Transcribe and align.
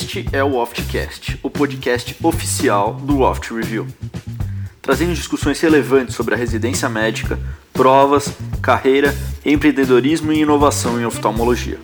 Este 0.00 0.24
é 0.32 0.44
o 0.44 0.54
Oftcast, 0.54 1.40
o 1.42 1.50
podcast 1.50 2.14
oficial 2.24 2.94
do 2.94 3.18
Oft 3.18 3.52
Review, 3.52 3.84
trazendo 4.80 5.12
discussões 5.12 5.60
relevantes 5.60 6.14
sobre 6.14 6.34
a 6.34 6.36
residência 6.36 6.88
médica, 6.88 7.36
provas, 7.72 8.28
carreira, 8.62 9.12
empreendedorismo 9.44 10.32
e 10.32 10.38
inovação 10.38 11.00
em 11.00 11.04
oftalmologia. 11.04 11.80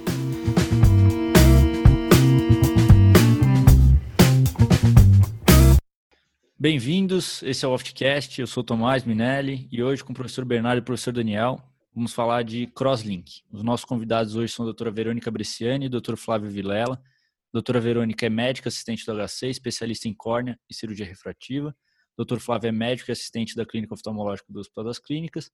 Bem-vindos, 6.56 7.42
esse 7.42 7.64
é 7.64 7.68
o 7.68 7.72
Oftcast, 7.72 8.40
eu 8.40 8.46
sou 8.46 8.62
Tomás 8.62 9.02
Minelli 9.02 9.68
e 9.72 9.82
hoje 9.82 10.04
com 10.04 10.12
o 10.12 10.14
professor 10.14 10.44
Bernardo 10.44 10.78
e 10.78 10.82
o 10.82 10.84
professor 10.84 11.12
Daniel 11.12 11.60
vamos 11.92 12.14
falar 12.14 12.44
de 12.44 12.68
Crosslink. 12.68 13.42
Os 13.52 13.64
nossos 13.64 13.84
convidados 13.84 14.36
hoje 14.36 14.52
são 14.52 14.64
a 14.64 14.66
doutora 14.66 14.92
Verônica 14.92 15.32
Bresciani 15.32 15.86
e 15.86 15.88
o 15.88 15.90
doutor 15.90 16.16
Flávio 16.16 16.48
Vilela. 16.48 17.02
Doutora 17.54 17.80
Verônica 17.80 18.26
é 18.26 18.28
médica 18.28 18.68
assistente 18.68 19.06
do 19.06 19.12
HC, 19.12 19.46
especialista 19.46 20.08
em 20.08 20.12
córnea 20.12 20.58
e 20.68 20.74
cirurgia 20.74 21.06
refrativa. 21.06 21.72
Doutor 22.16 22.40
Flávio 22.40 22.66
é 22.66 22.72
médico 22.72 23.12
e 23.12 23.12
assistente 23.12 23.54
da 23.54 23.64
Clínica 23.64 23.94
Oftalmológica 23.94 24.52
do 24.52 24.58
Hospital 24.58 24.82
das 24.82 24.98
Clínicas 24.98 25.52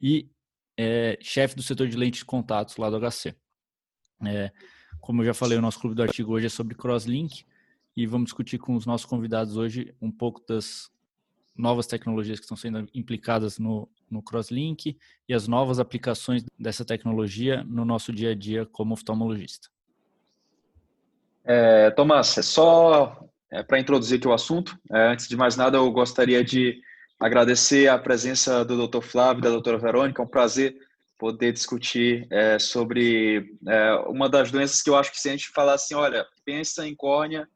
e 0.00 0.30
é 0.78 1.18
chefe 1.20 1.56
do 1.56 1.62
setor 1.64 1.88
de 1.88 1.96
lentes 1.96 2.20
de 2.20 2.24
contatos 2.24 2.76
lá 2.76 2.88
do 2.88 3.00
HC. 3.00 3.34
É, 4.24 4.52
como 5.00 5.22
eu 5.22 5.26
já 5.26 5.34
falei, 5.34 5.58
o 5.58 5.60
nosso 5.60 5.80
clube 5.80 5.96
do 5.96 6.04
artigo 6.04 6.32
hoje 6.32 6.46
é 6.46 6.48
sobre 6.48 6.76
Crosslink 6.76 7.44
e 7.96 8.06
vamos 8.06 8.26
discutir 8.26 8.58
com 8.58 8.76
os 8.76 8.86
nossos 8.86 9.04
convidados 9.04 9.56
hoje 9.56 9.92
um 10.00 10.12
pouco 10.12 10.40
das 10.46 10.88
novas 11.56 11.88
tecnologias 11.88 12.38
que 12.38 12.44
estão 12.44 12.56
sendo 12.56 12.88
implicadas 12.94 13.58
no, 13.58 13.90
no 14.08 14.22
Crosslink 14.22 14.96
e 15.28 15.34
as 15.34 15.48
novas 15.48 15.80
aplicações 15.80 16.44
dessa 16.56 16.84
tecnologia 16.84 17.64
no 17.64 17.84
nosso 17.84 18.12
dia 18.12 18.30
a 18.30 18.34
dia 18.36 18.64
como 18.66 18.94
oftalmologista. 18.94 19.68
É, 21.44 21.90
Tomás, 21.90 22.36
é 22.38 22.42
só 22.42 23.18
é, 23.50 23.62
para 23.62 23.78
introduzir 23.80 24.18
aqui 24.18 24.28
o 24.28 24.32
assunto, 24.32 24.78
é, 24.92 25.08
antes 25.08 25.28
de 25.28 25.36
mais 25.36 25.56
nada, 25.56 25.78
eu 25.78 25.90
gostaria 25.90 26.44
de 26.44 26.80
agradecer 27.18 27.88
a 27.88 27.98
presença 27.98 28.64
do 28.64 28.86
Dr. 28.86 29.02
Flávio 29.02 29.40
e 29.40 29.42
da 29.42 29.50
doutora 29.50 29.78
Verônica. 29.78 30.22
É 30.22 30.24
um 30.24 30.28
prazer 30.28 30.76
poder 31.18 31.52
discutir 31.52 32.26
é, 32.30 32.58
sobre 32.58 33.54
é, 33.68 33.92
uma 34.06 34.28
das 34.28 34.50
doenças 34.50 34.80
que 34.80 34.88
eu 34.88 34.96
acho 34.96 35.10
que 35.12 35.20
se 35.20 35.28
a 35.28 35.32
gente 35.32 35.50
falar 35.50 35.74
assim, 35.74 35.94
olha, 35.94 36.24
pensa 36.46 36.86
em 36.86 36.94
córnea, 36.94 37.46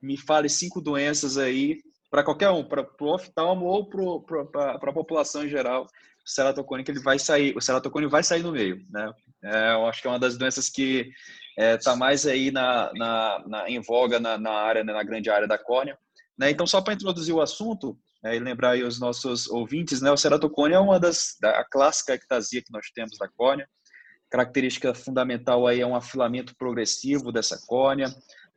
me 0.00 0.16
fale 0.18 0.48
cinco 0.48 0.80
doenças 0.80 1.38
aí 1.38 1.78
para 2.10 2.22
qualquer 2.22 2.50
um, 2.50 2.62
para 2.62 2.86
o 3.00 3.14
oftalmo 3.14 3.64
ou 3.64 3.88
para 3.88 4.72
a 4.72 4.92
população 4.92 5.44
em 5.44 5.48
geral, 5.48 5.86
o 6.24 6.28
ceratocone 6.28 6.84
ele 6.86 7.00
vai 7.00 7.18
sair, 7.18 7.56
o 7.56 7.60
ceratocone 7.60 8.06
vai 8.06 8.22
sair 8.22 8.42
no 8.42 8.52
meio, 8.52 8.84
né? 8.90 9.10
É, 9.42 9.72
eu 9.72 9.86
acho 9.86 10.02
que 10.02 10.06
é 10.06 10.10
uma 10.10 10.18
das 10.18 10.36
doenças 10.36 10.68
que 10.68 11.10
está 11.56 11.62
é, 11.64 11.76
tá 11.76 11.96
mais 11.96 12.26
aí 12.26 12.50
na, 12.50 12.90
na, 12.94 13.44
na, 13.46 13.70
em 13.70 13.80
voga 13.80 14.18
na, 14.18 14.38
na 14.38 14.52
área, 14.52 14.84
né, 14.84 14.92
na 14.92 15.02
grande 15.02 15.30
área 15.30 15.46
da 15.46 15.58
córnea. 15.58 15.98
Né? 16.38 16.50
Então, 16.50 16.66
só 16.66 16.80
para 16.80 16.94
introduzir 16.94 17.34
o 17.34 17.40
assunto 17.40 17.98
é, 18.24 18.36
e 18.36 18.38
lembrar 18.38 18.70
aí 18.70 18.82
os 18.82 18.98
nossos 18.98 19.48
ouvintes, 19.48 20.00
né, 20.00 20.10
o 20.10 20.16
ceratocone 20.16 20.74
é 20.74 20.78
uma 20.78 20.98
das 20.98 21.36
da, 21.40 21.64
clássica 21.64 22.14
ectasia 22.14 22.62
que 22.62 22.72
nós 22.72 22.86
temos 22.94 23.18
da 23.18 23.28
córnea. 23.28 23.68
Característica 24.30 24.94
fundamental 24.94 25.66
aí 25.66 25.80
é 25.80 25.86
um 25.86 25.96
afilamento 25.96 26.54
progressivo 26.56 27.30
dessa 27.30 27.60
córnea. 27.66 28.06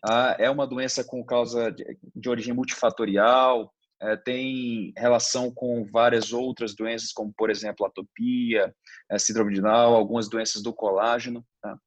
Ah, 0.08 0.36
é 0.40 0.50
uma 0.50 0.66
doença 0.66 1.04
com 1.04 1.24
causa 1.26 1.72
de, 1.72 1.98
de 2.16 2.30
origem 2.30 2.54
multifatorial, 2.54 3.74
é, 4.02 4.16
tem 4.18 4.94
relação 4.98 5.52
com 5.52 5.86
várias 5.86 6.34
outras 6.34 6.76
doenças, 6.76 7.12
como, 7.14 7.34
por 7.36 7.50
exemplo, 7.50 7.86
atopia, 7.86 8.74
é, 9.10 9.18
síndrome 9.18 9.54
de 9.54 9.62
Down, 9.62 9.96
algumas 9.96 10.30
doenças 10.30 10.62
do 10.62 10.74
colágeno. 10.74 11.46
Tá? 11.62 11.78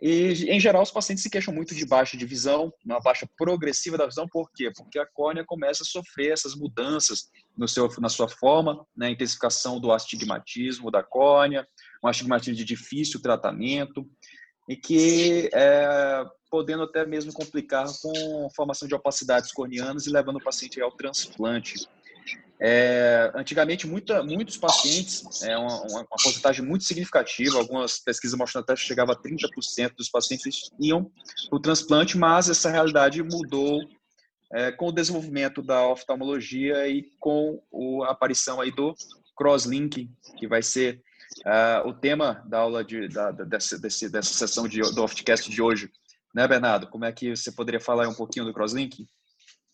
E, 0.00 0.50
em 0.50 0.58
geral, 0.58 0.82
os 0.82 0.90
pacientes 0.90 1.22
se 1.22 1.30
queixam 1.30 1.54
muito 1.54 1.74
de 1.74 1.86
baixa 1.86 2.16
de 2.16 2.26
visão, 2.26 2.72
uma 2.84 3.00
baixa 3.00 3.28
progressiva 3.36 3.96
da 3.96 4.06
visão, 4.06 4.26
por 4.28 4.50
quê? 4.52 4.70
Porque 4.76 4.98
a 4.98 5.06
córnea 5.06 5.44
começa 5.46 5.82
a 5.82 5.86
sofrer 5.86 6.32
essas 6.32 6.54
mudanças 6.54 7.30
no 7.56 7.68
seu, 7.68 7.88
na 7.98 8.08
sua 8.08 8.28
forma, 8.28 8.84
né? 8.96 9.10
intensificação 9.10 9.80
do 9.80 9.92
astigmatismo 9.92 10.90
da 10.90 11.02
córnea, 11.02 11.66
um 12.02 12.08
astigmatismo 12.08 12.54
de 12.54 12.64
difícil 12.64 13.22
tratamento, 13.22 14.04
e 14.68 14.76
que 14.76 15.48
é, 15.52 16.24
podendo 16.50 16.82
até 16.82 17.06
mesmo 17.06 17.32
complicar 17.32 17.86
com 18.00 18.48
formação 18.54 18.88
de 18.88 18.94
opacidades 18.94 19.52
corneanas 19.52 20.06
e 20.06 20.10
levando 20.10 20.36
o 20.36 20.42
paciente 20.42 20.80
ao 20.80 20.90
transplante. 20.90 21.74
É, 22.60 23.32
antigamente, 23.34 23.86
muita, 23.86 24.22
muitos 24.22 24.56
pacientes, 24.56 25.42
é 25.42 25.58
uma, 25.58 25.82
uma, 25.82 26.04
porcentagem 26.04 26.64
muito 26.64 26.84
significativa, 26.84 27.58
algumas 27.58 27.98
pesquisas 27.98 28.38
mostram 28.38 28.62
até 28.62 28.74
que 28.74 28.80
chegava 28.80 29.12
a 29.12 29.16
30% 29.16 29.94
dos 29.96 30.08
pacientes 30.08 30.70
iam 30.80 31.10
para 31.48 31.56
o 31.56 31.60
transplante, 31.60 32.16
mas 32.16 32.48
essa 32.48 32.70
realidade 32.70 33.22
mudou 33.22 33.80
é, 34.52 34.70
com 34.70 34.88
o 34.88 34.92
desenvolvimento 34.92 35.62
da 35.62 35.86
oftalmologia 35.88 36.86
e 36.86 37.02
com 37.18 37.60
a 38.06 38.12
aparição 38.12 38.60
aí 38.60 38.70
do 38.70 38.94
crosslinking, 39.36 40.08
que 40.38 40.46
vai 40.46 40.62
ser 40.62 41.02
uh, 41.44 41.88
o 41.88 41.92
tema 41.92 42.44
da 42.46 42.60
aula 42.60 42.84
de, 42.84 43.08
da, 43.08 43.30
dessa, 43.32 43.78
desse, 43.78 44.08
dessa 44.08 44.32
sessão 44.32 44.68
de, 44.68 44.80
do 44.80 45.02
Oftcast 45.02 45.50
de 45.50 45.60
hoje. 45.60 45.90
Né, 46.34 46.46
Bernardo? 46.46 46.88
Como 46.88 47.04
é 47.04 47.12
que 47.12 47.34
você 47.34 47.50
poderia 47.52 47.80
falar 47.80 48.08
um 48.08 48.14
pouquinho 48.14 48.44
do 48.44 48.52
Crosslink? 48.52 49.08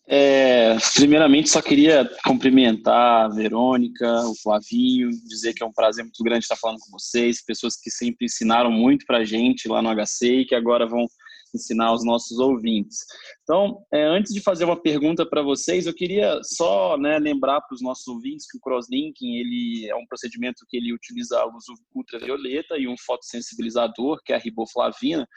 É, 0.07 0.77
primeiramente, 0.95 1.49
só 1.49 1.61
queria 1.61 2.09
cumprimentar 2.25 3.25
a 3.25 3.29
Verônica, 3.29 4.05
o 4.27 4.35
Flavinho, 4.41 5.09
dizer 5.27 5.53
que 5.53 5.63
é 5.63 5.65
um 5.65 5.71
prazer 5.71 6.03
muito 6.03 6.23
grande 6.23 6.43
estar 6.43 6.57
falando 6.57 6.79
com 6.79 6.91
vocês, 6.91 7.43
pessoas 7.43 7.75
que 7.75 7.89
sempre 7.89 8.25
ensinaram 8.25 8.71
muito 8.71 9.05
para 9.05 9.19
a 9.19 9.23
gente 9.23 9.67
lá 9.69 9.81
no 9.81 9.89
HC 9.89 10.41
e 10.41 10.45
que 10.45 10.55
agora 10.55 10.87
vão 10.87 11.07
ensinar 11.53 11.87
aos 11.87 12.03
nossos 12.03 12.39
ouvintes. 12.39 12.99
Então, 13.43 13.85
é, 13.93 14.03
antes 14.03 14.33
de 14.33 14.41
fazer 14.41 14.65
uma 14.65 14.81
pergunta 14.81 15.25
para 15.25 15.41
vocês, 15.41 15.85
eu 15.85 15.93
queria 15.93 16.39
só 16.43 16.97
né, 16.97 17.19
lembrar 17.19 17.61
para 17.61 17.75
os 17.75 17.81
nossos 17.81 18.07
ouvintes 18.07 18.45
que 18.49 18.57
o 18.57 18.61
crosslinking 18.61 19.35
ele 19.35 19.87
é 19.89 19.95
um 19.95 20.05
procedimento 20.05 20.65
que 20.67 20.77
ele 20.77 20.93
utiliza 20.93 21.39
a 21.39 21.45
luz 21.45 21.65
ultravioleta 21.93 22.77
e 22.77 22.87
um 22.87 22.95
fotossensibilizador, 22.97 24.21
que 24.25 24.33
é 24.33 24.35
a 24.35 24.39
riboflavina, 24.39 25.27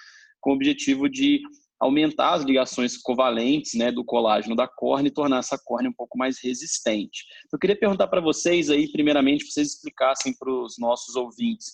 com 0.40 0.50
o 0.50 0.54
objetivo 0.54 1.08
de 1.08 1.40
aumentar 1.80 2.34
as 2.34 2.42
ligações 2.42 2.96
covalentes 2.96 3.74
né, 3.74 3.92
do 3.92 4.04
colágeno 4.04 4.56
da 4.56 4.66
córnea 4.66 5.08
e 5.08 5.12
tornar 5.12 5.38
essa 5.38 5.58
córnea 5.62 5.90
um 5.90 5.94
pouco 5.94 6.16
mais 6.16 6.38
resistente. 6.42 7.24
Eu 7.52 7.58
queria 7.58 7.78
perguntar 7.78 8.08
para 8.08 8.20
vocês 8.20 8.70
aí, 8.70 8.90
primeiramente, 8.90 9.44
vocês 9.44 9.74
explicassem 9.74 10.34
para 10.38 10.50
os 10.50 10.76
nossos 10.78 11.16
ouvintes 11.16 11.72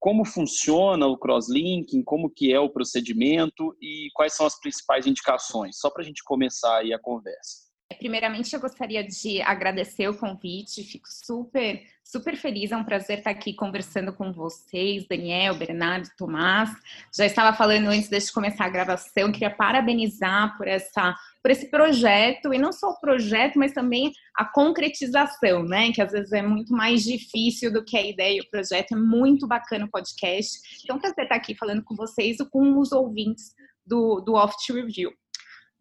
como 0.00 0.24
funciona 0.24 1.06
o 1.06 1.18
crosslinking, 1.18 2.02
como 2.02 2.30
que 2.30 2.50
é 2.52 2.58
o 2.58 2.70
procedimento 2.70 3.76
e 3.80 4.08
quais 4.14 4.34
são 4.34 4.46
as 4.46 4.58
principais 4.58 5.06
indicações, 5.06 5.78
só 5.78 5.90
para 5.90 6.02
a 6.02 6.06
gente 6.06 6.24
começar 6.24 6.78
aí 6.78 6.94
a 6.94 6.98
conversa. 6.98 7.69
Primeiramente, 7.98 8.54
eu 8.54 8.60
gostaria 8.60 9.02
de 9.02 9.42
agradecer 9.42 10.08
o 10.08 10.16
convite, 10.16 10.84
fico 10.84 11.08
super, 11.08 11.82
super 12.04 12.36
feliz, 12.36 12.70
é 12.70 12.76
um 12.76 12.84
prazer 12.84 13.18
estar 13.18 13.30
aqui 13.30 13.52
conversando 13.52 14.12
com 14.12 14.32
vocês, 14.32 15.06
Daniel, 15.08 15.54
Bernardo, 15.56 16.08
Tomás. 16.16 16.70
Já 17.14 17.26
estava 17.26 17.54
falando 17.54 17.88
antes 17.88 18.08
de 18.08 18.32
começar 18.32 18.64
a 18.64 18.70
gravação, 18.70 19.32
queria 19.32 19.50
parabenizar 19.50 20.56
por, 20.56 20.68
essa, 20.68 21.14
por 21.42 21.50
esse 21.50 21.68
projeto, 21.68 22.54
e 22.54 22.58
não 22.58 22.72
só 22.72 22.90
o 22.90 23.00
projeto, 23.00 23.58
mas 23.58 23.72
também 23.72 24.12
a 24.36 24.44
concretização, 24.44 25.64
né? 25.64 25.92
Que 25.92 26.00
às 26.00 26.12
vezes 26.12 26.32
é 26.32 26.42
muito 26.42 26.72
mais 26.72 27.02
difícil 27.02 27.72
do 27.72 27.84
que 27.84 27.96
a 27.96 28.06
ideia, 28.06 28.40
o 28.40 28.50
projeto 28.50 28.92
é 28.92 28.96
muito 28.96 29.46
bacana 29.48 29.84
o 29.84 29.90
podcast. 29.90 30.58
Então, 30.84 30.98
prazer 30.98 31.24
estar 31.24 31.36
aqui 31.36 31.54
falando 31.54 31.82
com 31.82 31.96
vocês 31.96 32.38
e 32.38 32.48
com 32.48 32.78
os 32.78 32.92
ouvintes 32.92 33.52
do, 33.84 34.20
do 34.20 34.34
Oft 34.34 34.72
Review. 34.72 35.12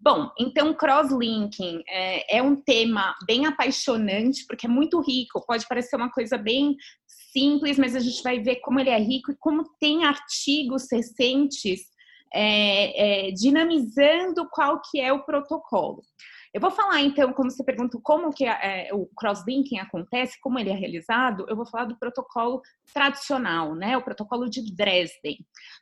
Bom, 0.02 0.32
então 0.40 0.74
crosslinking 0.74 1.84
é, 1.88 2.38
é 2.38 2.42
um 2.42 2.56
tema 2.56 3.14
bem 3.28 3.46
apaixonante, 3.46 4.46
porque 4.48 4.66
é 4.66 4.70
muito 4.70 5.02
rico, 5.02 5.46
pode 5.46 5.68
parecer 5.68 5.98
uma 5.98 6.10
coisa 6.10 6.38
bem 6.38 6.78
simples, 7.34 7.78
mas 7.78 7.96
a 7.96 8.00
gente 8.00 8.24
vai 8.24 8.40
ver 8.40 8.58
como 8.58 8.80
ele 8.80 8.90
é 8.90 8.98
rico 8.98 9.32
e 9.32 9.38
como 9.38 9.64
tem 9.80 10.06
artigos 10.06 10.88
recentes 10.90 11.82
é, 12.34 13.28
é, 13.28 13.32
dinamizando 13.32 14.48
qual 14.50 14.82
que 14.90 15.02
é 15.02 15.12
o 15.12 15.26
protocolo. 15.26 16.02
Eu 16.54 16.60
vou 16.60 16.72
falar 16.72 17.02
então, 17.02 17.32
como 17.32 17.52
você 17.52 17.64
perguntou, 17.64 18.02
como 18.02 18.34
que 18.34 18.46
é, 18.46 18.90
o 18.92 19.06
crosslinking 19.16 19.78
acontece, 19.78 20.40
como 20.42 20.58
ele 20.58 20.72
é 20.72 20.76
realizado, 20.76 21.46
eu 21.48 21.56
vou 21.56 21.66
falar 21.66 21.86
do 21.86 21.98
protocolo 21.98 22.62
tradicional, 22.92 23.76
né? 23.76 23.96
O 23.98 24.02
protocolo 24.02 24.50
de 24.50 24.74
Dresden. 24.76 25.38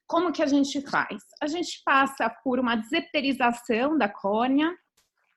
Como 0.06 0.32
que 0.32 0.44
a 0.44 0.46
gente 0.48 0.82
faz? 0.82 1.24
A 1.42 1.48
gente 1.48 1.82
passa 1.86 2.30
por 2.44 2.60
uma 2.60 2.76
desepterização 2.76 3.98
da 3.98 4.10
córnea, 4.10 4.76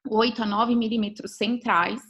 8 0.09 0.43
a 0.43 0.47
9 0.47 0.75
milímetros 0.75 1.37
centrais, 1.37 2.01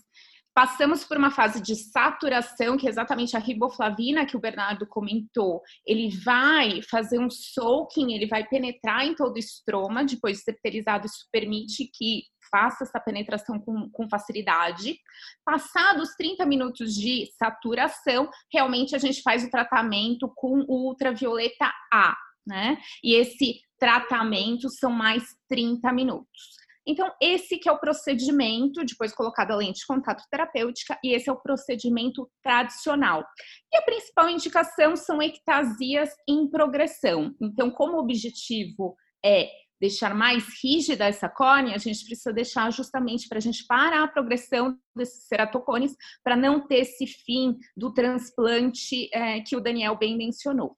Passamos 0.53 1.05
por 1.05 1.17
uma 1.17 1.31
fase 1.31 1.63
de 1.63 1.77
saturação, 1.77 2.77
que 2.77 2.87
é 2.87 2.91
exatamente 2.91 3.37
a 3.37 3.41
riboflavina 3.41 4.27
que 4.27 4.37
o 4.37 4.41
Bernardo 4.41 4.85
comentou. 4.85 5.63
Ele 5.87 6.11
vai 6.25 6.83
fazer 6.83 7.21
um 7.21 7.31
soaking, 7.31 8.13
ele 8.13 8.27
vai 8.27 8.47
penetrar 8.47 9.07
em 9.07 9.15
todo 9.15 9.37
o 9.37 9.39
estroma, 9.39 10.05
depois 10.05 10.39
de 10.39 10.43
septerizado, 10.43 11.07
isso 11.07 11.29
permite 11.33 11.89
que 11.95 12.25
faça 12.51 12.85
essa 12.85 13.01
penetração 13.01 13.59
com, 13.61 13.89
com 13.91 14.09
facilidade. 14.09 14.99
Passados 15.45 16.11
30 16.17 16.45
minutos 16.47 16.95
de 16.95 17.31
saturação, 17.39 18.29
realmente 18.53 18.95
a 18.95 18.99
gente 18.99 19.23
faz 19.23 19.45
o 19.45 19.51
tratamento 19.51 20.31
com 20.35 20.65
ultravioleta 20.69 21.73
A, 21.93 22.17
né? 22.47 22.79
E 23.03 23.15
esse 23.15 23.61
tratamento 23.79 24.69
são 24.69 24.91
mais 24.91 25.25
30 25.49 25.93
minutos. 25.93 26.61
Então, 26.87 27.13
esse 27.21 27.59
que 27.59 27.69
é 27.69 27.73
o 27.73 27.79
procedimento, 27.79 28.85
depois 28.85 29.15
colocado 29.15 29.53
a 29.53 29.57
lente 29.57 29.81
de 29.81 29.87
contato 29.87 30.25
terapêutica, 30.31 30.99
e 31.05 31.15
esse 31.15 31.29
é 31.29 31.33
o 31.33 31.41
procedimento 31.41 32.29
tradicional. 32.43 33.25
E 33.73 33.77
a 33.77 33.83
principal 33.83 34.29
indicação 34.29 34.97
são 34.97 35.23
ectasias 35.23 36.11
em 36.29 36.49
progressão. 36.51 37.35
Então, 37.41 37.71
como 37.71 37.99
objetivo 37.99 38.97
é 39.25 39.49
deixar 39.81 40.15
mais 40.15 40.45
rígida 40.63 41.07
essa 41.07 41.29
córnea, 41.29 41.75
a 41.75 41.79
gente 41.79 42.05
precisa 42.05 42.33
deixar 42.33 42.71
justamente 42.71 43.29
para 43.29 43.39
a 43.39 43.41
gente 43.41 43.65
parar 43.67 44.05
a 44.05 44.09
progressão 44.09 44.77
desses 44.95 45.27
ceratocones, 45.27 45.97
para 46.23 46.37
não 46.37 46.67
ter 46.67 46.81
esse 46.81 47.07
fim 47.07 47.57
do 47.77 47.93
transplante 47.93 49.09
é, 49.13 49.41
que 49.41 49.57
o 49.57 49.61
Daniel 49.61 49.97
bem 49.97 50.17
mencionou. 50.17 50.77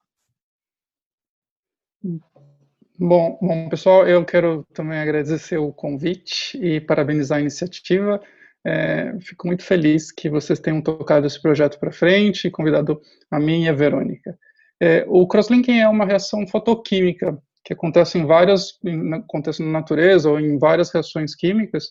Bom, 2.99 3.38
bom, 3.40 3.69
pessoal, 3.69 4.06
eu 4.06 4.25
quero 4.25 4.64
também 4.72 4.99
agradecer 4.99 5.58
o 5.58 5.72
convite 5.72 6.56
e 6.58 6.81
parabenizar 6.81 7.38
a 7.38 7.40
iniciativa. 7.40 8.20
É, 8.64 9.19
fico 9.20 9.48
muito 9.48 9.64
feliz 9.64 10.12
que 10.12 10.31
vocês 10.31 10.60
tenham 10.60 10.81
tocado 10.81 11.26
esse 11.26 11.40
projeto 11.40 11.81
para 11.81 11.90
frente 11.90 12.46
e 12.46 12.50
convidado 12.50 13.00
a 13.31 13.40
mim 13.40 13.64
e 13.64 13.69
a 13.69 13.72
Verônica. 13.72 14.38
É, 14.81 15.05
o 15.08 15.26
crosslinking 15.26 15.81
é 15.81 15.88
uma 15.88 16.05
reação 16.05 16.46
fotoquímica 16.46 17.37
que 17.64 17.72
acontece 17.72 18.18
em 18.18 18.26
várias, 18.26 18.78
acontece 19.14 19.62
na 19.62 19.70
natureza 19.70 20.30
ou 20.30 20.40
em 20.40 20.58
várias 20.58 20.92
reações 20.92 21.34
químicas, 21.34 21.90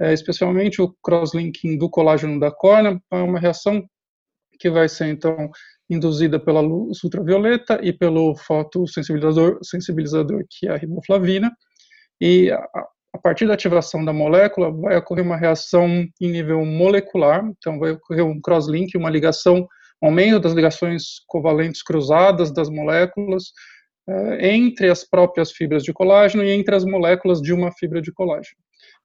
é, 0.00 0.12
especialmente 0.12 0.82
o 0.82 0.94
crosslinking 1.02 1.78
do 1.78 1.88
colágeno 1.88 2.40
da 2.40 2.50
córnea, 2.50 3.00
é 3.10 3.16
uma 3.16 3.38
reação 3.38 3.82
que 4.58 4.70
vai 4.70 4.88
ser 4.88 5.08
então 5.08 5.50
induzida 5.88 6.40
pela 6.40 6.60
luz 6.60 7.02
ultravioleta 7.04 7.78
e 7.82 7.92
pelo 7.92 8.34
fotossensibilizador 8.36 9.58
sensibilizador, 9.62 10.44
que 10.48 10.66
é 10.66 10.72
a 10.72 10.76
riboflavina, 10.76 11.52
e 12.20 12.50
a, 12.50 12.58
a 13.14 13.18
partir 13.18 13.46
da 13.46 13.54
ativação 13.54 14.04
da 14.04 14.12
molécula 14.12 14.72
vai 14.72 14.96
ocorrer 14.96 15.24
uma 15.24 15.36
reação 15.36 15.86
em 16.20 16.30
nível 16.30 16.64
molecular, 16.64 17.44
então 17.58 17.78
vai 17.78 17.92
ocorrer 17.92 18.24
um 18.24 18.40
crosslink, 18.40 18.96
uma 18.96 19.10
ligação, 19.10 19.66
um 20.02 20.06
aumento 20.06 20.40
das 20.40 20.52
ligações 20.52 21.20
covalentes 21.26 21.82
cruzadas 21.82 22.52
das 22.52 22.70
moléculas, 22.70 23.52
uh, 24.08 24.34
entre 24.40 24.88
as 24.88 25.04
próprias 25.04 25.52
fibras 25.52 25.82
de 25.82 25.92
colágeno 25.92 26.44
e 26.44 26.50
entre 26.50 26.74
as 26.74 26.84
moléculas 26.84 27.40
de 27.40 27.52
uma 27.52 27.72
fibra 27.72 28.00
de 28.00 28.12
colágeno. 28.12 28.56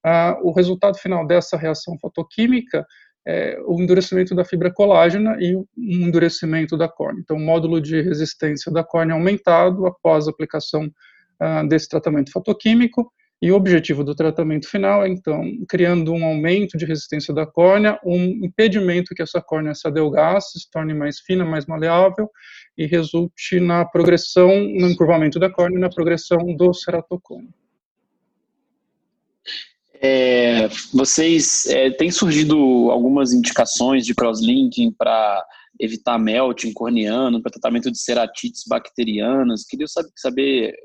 Uh, 0.05 0.47
o 0.47 0.51
resultado 0.51 0.97
final 0.97 1.25
dessa 1.25 1.57
reação 1.57 1.97
fotoquímica 1.99 2.85
é 3.27 3.59
o 3.65 3.81
endurecimento 3.81 4.33
da 4.33 4.45
fibra 4.45 4.71
colágena 4.71 5.35
e 5.39 5.53
o 5.53 5.67
endurecimento 5.77 6.77
da 6.77 6.87
córnea. 6.87 7.19
Então, 7.21 7.35
o 7.35 7.41
módulo 7.41 7.81
de 7.81 8.01
resistência 8.01 8.71
da 8.71 8.85
córnea 8.85 9.15
aumentado 9.15 9.85
após 9.85 10.27
a 10.27 10.31
aplicação 10.31 10.85
uh, 10.85 11.67
desse 11.67 11.89
tratamento 11.89 12.31
fotoquímico, 12.31 13.11
e 13.41 13.51
o 13.51 13.55
objetivo 13.55 14.03
do 14.03 14.15
tratamento 14.15 14.67
final 14.67 15.03
é, 15.03 15.09
então, 15.09 15.43
criando 15.69 16.11
um 16.11 16.25
aumento 16.25 16.77
de 16.77 16.85
resistência 16.85 17.33
da 17.33 17.45
córnea, 17.45 17.99
um 18.03 18.23
impedimento 18.43 19.13
que 19.13 19.21
essa 19.21 19.39
córnea 19.39 19.75
se 19.75 19.87
adelgace, 19.87 20.59
se 20.59 20.71
torne 20.71 20.93
mais 20.93 21.19
fina, 21.19 21.45
mais 21.45 21.67
maleável, 21.67 22.29
e 22.75 22.87
resulte 22.87 23.59
na 23.59 23.85
progressão, 23.85 24.49
no 24.49 24.89
encurvamento 24.89 25.39
da 25.39 25.51
córnea, 25.51 25.79
na 25.79 25.89
progressão 25.89 26.39
do 26.55 26.73
ceratocone. 26.73 27.49
É, 29.99 30.67
vocês 30.93 31.65
é, 31.67 31.89
têm 31.91 32.11
surgido 32.11 32.57
algumas 32.91 33.33
indicações 33.33 34.05
de 34.05 34.13
crosslinking 34.13 34.91
para 34.91 35.43
evitar 35.79 36.17
melting 36.17 36.73
corneano, 36.73 37.41
para 37.41 37.51
tratamento 37.51 37.91
de 37.91 37.99
ceratites 37.99 38.63
bacterianas. 38.67 39.63
Queria 39.65 39.87
saber, 39.87 40.09
saber, 40.15 40.75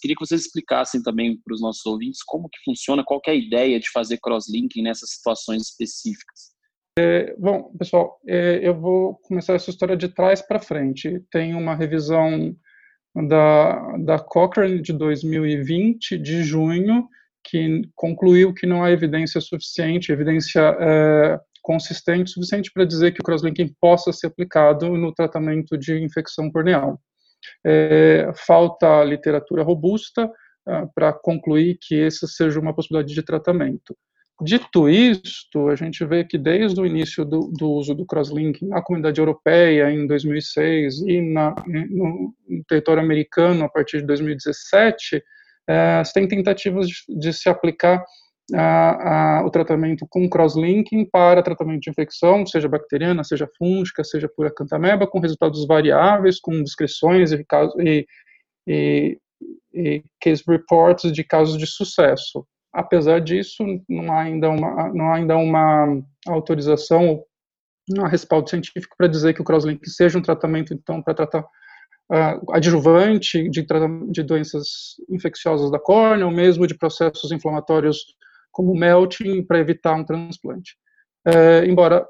queria 0.00 0.16
que 0.16 0.26
vocês 0.26 0.42
explicassem 0.42 1.02
também 1.02 1.38
para 1.44 1.54
os 1.54 1.60
nossos 1.60 1.84
ouvintes 1.86 2.22
como 2.22 2.48
que 2.48 2.58
funciona, 2.64 3.04
qual 3.04 3.20
que 3.20 3.30
é 3.30 3.32
a 3.32 3.36
ideia 3.36 3.78
de 3.78 3.90
fazer 3.90 4.18
crosslinking 4.18 4.82
nessas 4.82 5.10
situações 5.10 5.62
específicas. 5.62 6.50
É, 6.98 7.34
bom, 7.38 7.72
pessoal, 7.78 8.20
é, 8.26 8.60
eu 8.62 8.78
vou 8.78 9.14
começar 9.22 9.54
essa 9.54 9.70
história 9.70 9.96
de 9.96 10.08
trás 10.08 10.42
para 10.42 10.60
frente. 10.60 11.22
Tem 11.30 11.54
uma 11.54 11.74
revisão 11.74 12.54
da, 13.28 13.96
da 13.98 14.18
Cochrane 14.18 14.82
de 14.82 14.92
2020, 14.92 16.18
de 16.18 16.42
junho, 16.42 17.08
que 17.44 17.82
concluiu 17.94 18.52
que 18.52 18.66
não 18.66 18.82
há 18.82 18.90
evidência 18.90 19.40
suficiente, 19.40 20.12
evidência 20.12 20.60
é, 20.78 21.40
consistente 21.62 22.30
suficiente 22.30 22.70
para 22.72 22.84
dizer 22.84 23.12
que 23.12 23.20
o 23.20 23.24
crosslinking 23.24 23.74
possa 23.80 24.12
ser 24.12 24.28
aplicado 24.28 24.88
no 24.96 25.12
tratamento 25.12 25.76
de 25.76 26.02
infecção 26.02 26.50
corneal. 26.50 27.00
É, 27.64 28.30
falta 28.34 29.02
literatura 29.04 29.62
robusta 29.62 30.30
é, 30.68 30.86
para 30.94 31.12
concluir 31.12 31.78
que 31.80 32.00
essa 32.02 32.26
seja 32.26 32.60
uma 32.60 32.74
possibilidade 32.74 33.14
de 33.14 33.22
tratamento. 33.22 33.96
Dito 34.42 34.88
isto, 34.88 35.68
a 35.68 35.74
gente 35.74 36.02
vê 36.04 36.24
que 36.24 36.38
desde 36.38 36.80
o 36.80 36.86
início 36.86 37.26
do, 37.26 37.52
do 37.58 37.72
uso 37.72 37.94
do 37.94 38.06
crosslinking 38.06 38.68
na 38.68 38.80
comunidade 38.80 39.20
europeia, 39.20 39.90
em 39.90 40.06
2006, 40.06 41.02
e 41.02 41.20
na, 41.20 41.54
no, 41.66 42.34
território 42.66 43.02
americano, 43.02 43.64
a 43.64 43.68
partir 43.68 43.98
de 43.98 44.06
2017, 44.06 45.22
é, 45.68 46.02
tem 46.14 46.26
tentativas 46.26 46.88
de, 46.88 46.94
de 47.18 47.32
se 47.34 47.50
aplicar 47.50 48.02
a, 48.54 49.38
a, 49.38 49.46
o 49.46 49.50
tratamento 49.50 50.06
com 50.08 50.28
crosslinking 50.28 51.04
para 51.04 51.42
tratamento 51.42 51.80
de 51.80 51.90
infecção, 51.90 52.44
seja 52.46 52.68
bacteriana, 52.68 53.24
seja 53.24 53.48
fúngica, 53.58 54.04
seja 54.04 54.28
por 54.28 54.46
acantameba, 54.46 55.06
com 55.06 55.20
resultados 55.20 55.66
variáveis, 55.66 56.40
com 56.40 56.62
descrições 56.62 57.32
e, 57.32 57.44
e, 57.78 58.06
e, 58.66 59.18
e 59.72 60.04
case 60.20 60.42
reports 60.46 61.12
de 61.12 61.24
casos 61.24 61.58
de 61.58 61.66
sucesso. 61.66 62.46
Apesar 62.72 63.20
disso, 63.20 63.64
não 63.88 64.12
há 64.12 64.20
ainda 64.20 64.48
uma, 64.48 64.92
não 64.92 65.10
há 65.10 65.16
ainda 65.16 65.36
uma 65.36 66.00
autorização, 66.28 67.22
não 67.88 68.04
há 68.04 68.08
respaldo 68.08 68.48
científico 68.48 68.94
para 68.96 69.08
dizer 69.08 69.34
que 69.34 69.42
o 69.42 69.44
crosslinking 69.44 69.90
seja 69.90 70.18
um 70.18 70.22
tratamento, 70.22 70.72
então, 70.72 71.02
para 71.02 71.14
tratar 71.14 71.40
uh, 71.42 72.52
adjuvante 72.52 73.48
de, 73.48 73.66
de 74.10 74.22
doenças 74.22 74.94
infecciosas 75.08 75.70
da 75.70 75.80
córnea, 75.80 76.26
ou 76.26 76.32
mesmo 76.32 76.66
de 76.66 76.76
processos 76.76 77.32
inflamatórios 77.32 78.04
como 78.50 78.74
melting, 78.74 79.42
para 79.42 79.58
evitar 79.58 79.94
um 79.94 80.04
transplante. 80.04 80.76
Uh, 81.26 81.64
embora 81.66 82.06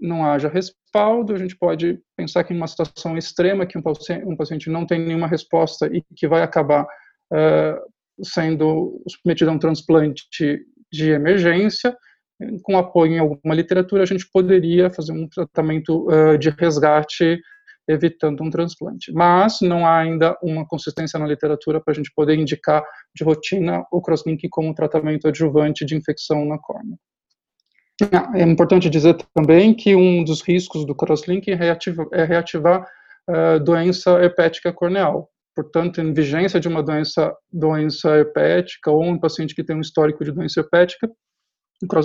não 0.00 0.24
haja 0.24 0.48
respaldo, 0.48 1.34
a 1.34 1.38
gente 1.38 1.56
pode 1.56 2.00
pensar 2.16 2.44
que 2.44 2.52
em 2.52 2.56
uma 2.56 2.66
situação 2.66 3.16
extrema, 3.16 3.66
que 3.66 3.78
um 3.78 3.82
paciente, 3.82 4.24
um 4.26 4.36
paciente 4.36 4.70
não 4.70 4.84
tem 4.84 4.98
nenhuma 4.98 5.28
resposta 5.28 5.86
e 5.86 6.02
que 6.16 6.26
vai 6.26 6.42
acabar 6.42 6.84
uh, 6.84 8.24
sendo 8.24 9.02
submetido 9.08 9.50
a 9.50 9.54
um 9.54 9.58
transplante 9.58 10.24
de 10.92 11.10
emergência, 11.10 11.96
com 12.62 12.76
apoio 12.76 13.12
em 13.12 13.18
alguma 13.18 13.54
literatura, 13.54 14.02
a 14.02 14.06
gente 14.06 14.28
poderia 14.32 14.90
fazer 14.90 15.12
um 15.12 15.28
tratamento 15.28 16.08
uh, 16.08 16.36
de 16.36 16.50
resgate 16.50 17.40
evitando 17.88 18.42
um 18.42 18.50
transplante. 18.50 19.12
Mas 19.12 19.60
não 19.60 19.86
há 19.86 19.98
ainda 19.98 20.36
uma 20.42 20.66
consistência 20.66 21.18
na 21.18 21.26
literatura 21.26 21.80
para 21.80 21.92
a 21.92 21.94
gente 21.94 22.12
poder 22.14 22.38
indicar 22.38 22.82
de 23.14 23.24
rotina 23.24 23.84
o 23.90 24.00
crosslink 24.00 24.48
como 24.48 24.74
tratamento 24.74 25.28
adjuvante 25.28 25.84
de 25.84 25.96
infecção 25.96 26.44
na 26.44 26.58
córnea. 26.58 26.96
Ah, 28.12 28.32
é 28.34 28.42
importante 28.42 28.88
dizer 28.88 29.16
também 29.34 29.74
que 29.74 29.94
um 29.94 30.24
dos 30.24 30.40
riscos 30.40 30.84
do 30.84 30.94
crosslink 30.94 31.50
é 31.50 31.54
reativar, 31.54 32.06
é 32.12 32.24
reativar 32.24 32.86
uh, 33.28 33.60
doença 33.62 34.10
herpética 34.22 34.72
corneal. 34.72 35.28
Portanto, 35.54 36.00
em 36.00 36.12
vigência 36.12 36.58
de 36.58 36.66
uma 36.66 36.82
doença, 36.82 37.32
doença 37.52 38.16
herpética 38.16 38.90
ou 38.90 39.04
um 39.04 39.18
paciente 39.18 39.54
que 39.54 39.62
tem 39.62 39.76
um 39.76 39.80
histórico 39.80 40.24
de 40.24 40.32
doença 40.32 40.60
herpética, 40.60 41.10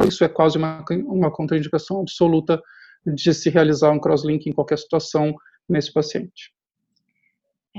isso 0.07 0.23
é 0.23 0.27
quase 0.27 0.57
uma, 0.57 0.83
uma 1.05 1.31
contraindicação 1.31 2.01
absoluta 2.01 2.61
de 3.05 3.33
se 3.33 3.49
realizar 3.49 3.91
um 3.91 3.99
crosslink 3.99 4.49
em 4.49 4.53
qualquer 4.53 4.77
situação 4.77 5.33
nesse 5.67 5.91
paciente. 5.91 6.53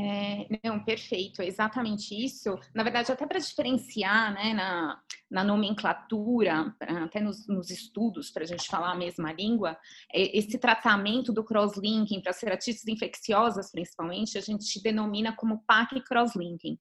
É, 0.01 0.47
não, 0.63 0.85
perfeito, 0.85 1.43
é 1.43 1.47
exatamente 1.47 2.15
isso. 2.15 2.57
Na 2.73 2.85
verdade, 2.85 3.11
até 3.11 3.27
para 3.27 3.41
diferenciar 3.41 4.33
né, 4.33 4.55
na, 4.55 5.03
na 5.29 5.43
nomenclatura, 5.43 6.73
até 6.81 7.21
nos, 7.21 7.49
nos 7.49 7.69
estudos, 7.69 8.31
para 8.31 8.45
a 8.45 8.47
gente 8.47 8.69
falar 8.69 8.93
a 8.93 8.97
mesma 8.97 9.33
língua, 9.33 9.77
é, 10.13 10.39
esse 10.39 10.57
tratamento 10.57 11.33
do 11.33 11.43
crosslinking 11.43 12.21
para 12.21 12.33
ceratites 12.33 12.87
infecciosas, 12.87 13.73
principalmente, 13.73 14.39
a 14.39 14.41
gente 14.41 14.81
denomina 14.81 15.35
como 15.35 15.65
PAC 15.67 16.01
crosslinking. 16.03 16.79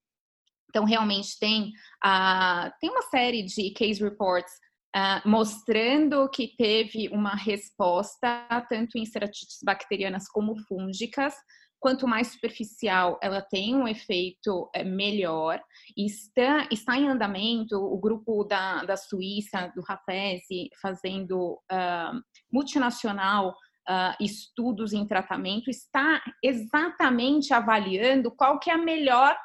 Então, 0.68 0.84
realmente 0.84 1.38
tem, 1.40 1.72
uh, 2.04 2.70
tem 2.78 2.90
uma 2.90 3.02
série 3.02 3.42
de 3.42 3.70
case 3.70 4.00
reports 4.02 4.52
Uh, 4.98 5.28
mostrando 5.28 6.28
que 6.28 6.56
teve 6.56 7.08
uma 7.12 7.36
resposta 7.36 8.66
tanto 8.68 8.98
em 8.98 9.04
ceratites 9.04 9.58
bacterianas 9.62 10.26
como 10.26 10.56
fúngicas. 10.66 11.34
Quanto 11.78 12.08
mais 12.08 12.32
superficial, 12.32 13.16
ela 13.22 13.40
tem 13.40 13.76
um 13.76 13.86
efeito 13.86 14.68
é, 14.74 14.82
melhor. 14.82 15.62
Está, 15.96 16.66
está 16.72 16.96
em 16.96 17.06
andamento 17.06 17.76
o 17.76 17.96
grupo 17.96 18.42
da, 18.42 18.82
da 18.84 18.96
Suíça, 18.96 19.72
do 19.76 19.82
Rafese, 19.82 20.68
fazendo 20.82 21.52
uh, 21.70 22.20
multinacional 22.52 23.50
uh, 23.50 24.16
estudos 24.20 24.92
em 24.92 25.06
tratamento, 25.06 25.70
está 25.70 26.20
exatamente 26.42 27.54
avaliando 27.54 28.32
qual 28.32 28.58
que 28.58 28.68
é 28.68 28.74
a 28.74 28.78
melhor 28.78 29.36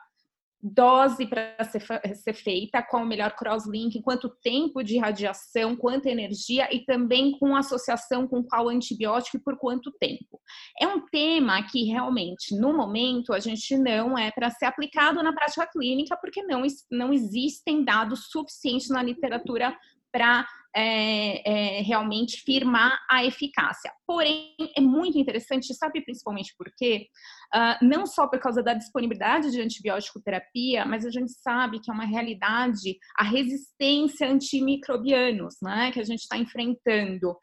dose 0.63 1.27
para 1.27 1.61
ser, 1.65 1.83
ser, 2.15 2.33
feita, 2.33 2.81
qual 2.81 3.03
o 3.03 3.05
melhor 3.05 3.35
crosslink, 3.35 4.01
quanto 4.01 4.29
tempo 4.29 4.81
de 4.81 4.97
radiação, 4.97 5.75
quanta 5.75 6.09
energia 6.09 6.73
e 6.73 6.85
também 6.85 7.37
com 7.37 7.53
associação 7.53 8.25
com 8.25 8.41
qual 8.41 8.69
antibiótico 8.69 9.35
e 9.35 9.41
por 9.41 9.57
quanto 9.57 9.91
tempo. 9.91 10.39
É 10.79 10.87
um 10.87 11.05
tema 11.05 11.61
que 11.63 11.83
realmente, 11.83 12.55
no 12.55 12.73
momento, 12.73 13.33
a 13.33 13.39
gente 13.39 13.77
não 13.77 14.17
é 14.17 14.31
para 14.31 14.49
ser 14.49 14.65
aplicado 14.65 15.21
na 15.21 15.33
prática 15.33 15.67
clínica, 15.67 16.15
porque 16.15 16.41
não, 16.43 16.63
não 16.89 17.11
existem 17.11 17.83
dados 17.83 18.27
suficientes 18.29 18.87
na 18.89 19.03
literatura 19.03 19.77
para 20.13 20.47
é, 20.75 21.77
é, 21.79 21.81
realmente 21.81 22.41
firmar 22.41 22.99
a 23.09 23.23
eficácia. 23.23 23.91
Porém, 24.05 24.55
é 24.75 24.81
muito 24.81 25.17
interessante, 25.17 25.73
sabe 25.73 26.01
principalmente 26.01 26.53
por 26.57 26.71
quê? 26.75 27.07
Uh, 27.53 27.85
não 27.85 28.05
só 28.05 28.27
por 28.27 28.39
causa 28.39 28.63
da 28.63 28.73
disponibilidade 28.73 29.51
de 29.51 29.61
antibiótico 29.61 30.21
terapia, 30.21 30.85
mas 30.85 31.05
a 31.05 31.11
gente 31.11 31.31
sabe 31.31 31.79
que 31.79 31.91
é 31.91 31.93
uma 31.93 32.05
realidade 32.05 32.97
a 33.15 33.23
resistência 33.23 34.27
a 34.27 34.31
antimicrobianos, 34.31 35.55
né, 35.61 35.91
que 35.91 35.99
a 35.99 36.03
gente 36.03 36.21
está 36.21 36.37
enfrentando 36.37 37.31
uh, 37.31 37.37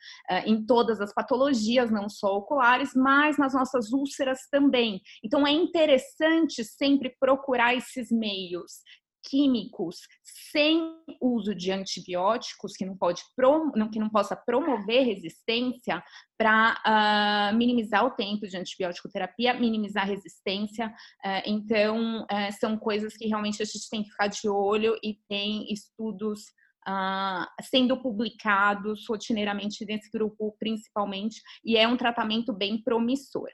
em 0.44 0.64
todas 0.66 1.00
as 1.00 1.14
patologias, 1.14 1.90
não 1.90 2.08
só 2.08 2.36
oculares, 2.36 2.92
mas 2.94 3.38
nas 3.38 3.54
nossas 3.54 3.92
úlceras 3.92 4.40
também. 4.50 5.00
Então, 5.24 5.46
é 5.46 5.52
interessante 5.52 6.64
sempre 6.64 7.14
procurar 7.20 7.74
esses 7.74 8.10
meios 8.10 8.80
químicos 9.30 10.00
sem 10.50 10.92
uso 11.20 11.54
de 11.54 11.70
antibióticos 11.70 12.76
que 12.76 12.84
não 12.84 12.96
pode 12.96 13.22
que 13.92 13.98
não 14.00 14.10
possa 14.10 14.34
promover 14.34 15.06
resistência 15.06 16.02
para 16.36 16.72
uh, 16.72 16.80
ah, 16.84 17.52
minimizar 17.54 18.04
o 18.04 18.10
tempo 18.10 18.46
de 18.48 18.56
antibiótico 18.56 19.08
terapia, 19.08 19.54
minimizar 19.54 20.02
a 20.02 20.06
resistência. 20.06 20.88
Uh, 21.24 21.42
então 21.46 22.22
uh, 22.22 22.52
são 22.58 22.76
coisas 22.76 23.16
que 23.16 23.28
realmente 23.28 23.62
a 23.62 23.64
gente 23.64 23.88
tem 23.88 24.02
que 24.02 24.10
ficar 24.10 24.26
de 24.26 24.48
olho 24.48 24.98
e 25.02 25.14
tem 25.28 25.72
estudos 25.72 26.44
sendo 27.62 28.00
publicados 28.00 29.04
rotineiramente 29.06 29.84
nesse 29.84 30.10
grupo 30.10 30.56
principalmente 30.58 31.40
e 31.62 31.76
é 31.76 31.86
um 31.86 31.96
tratamento 31.96 32.54
bem 32.54 32.82
promissor. 32.82 33.48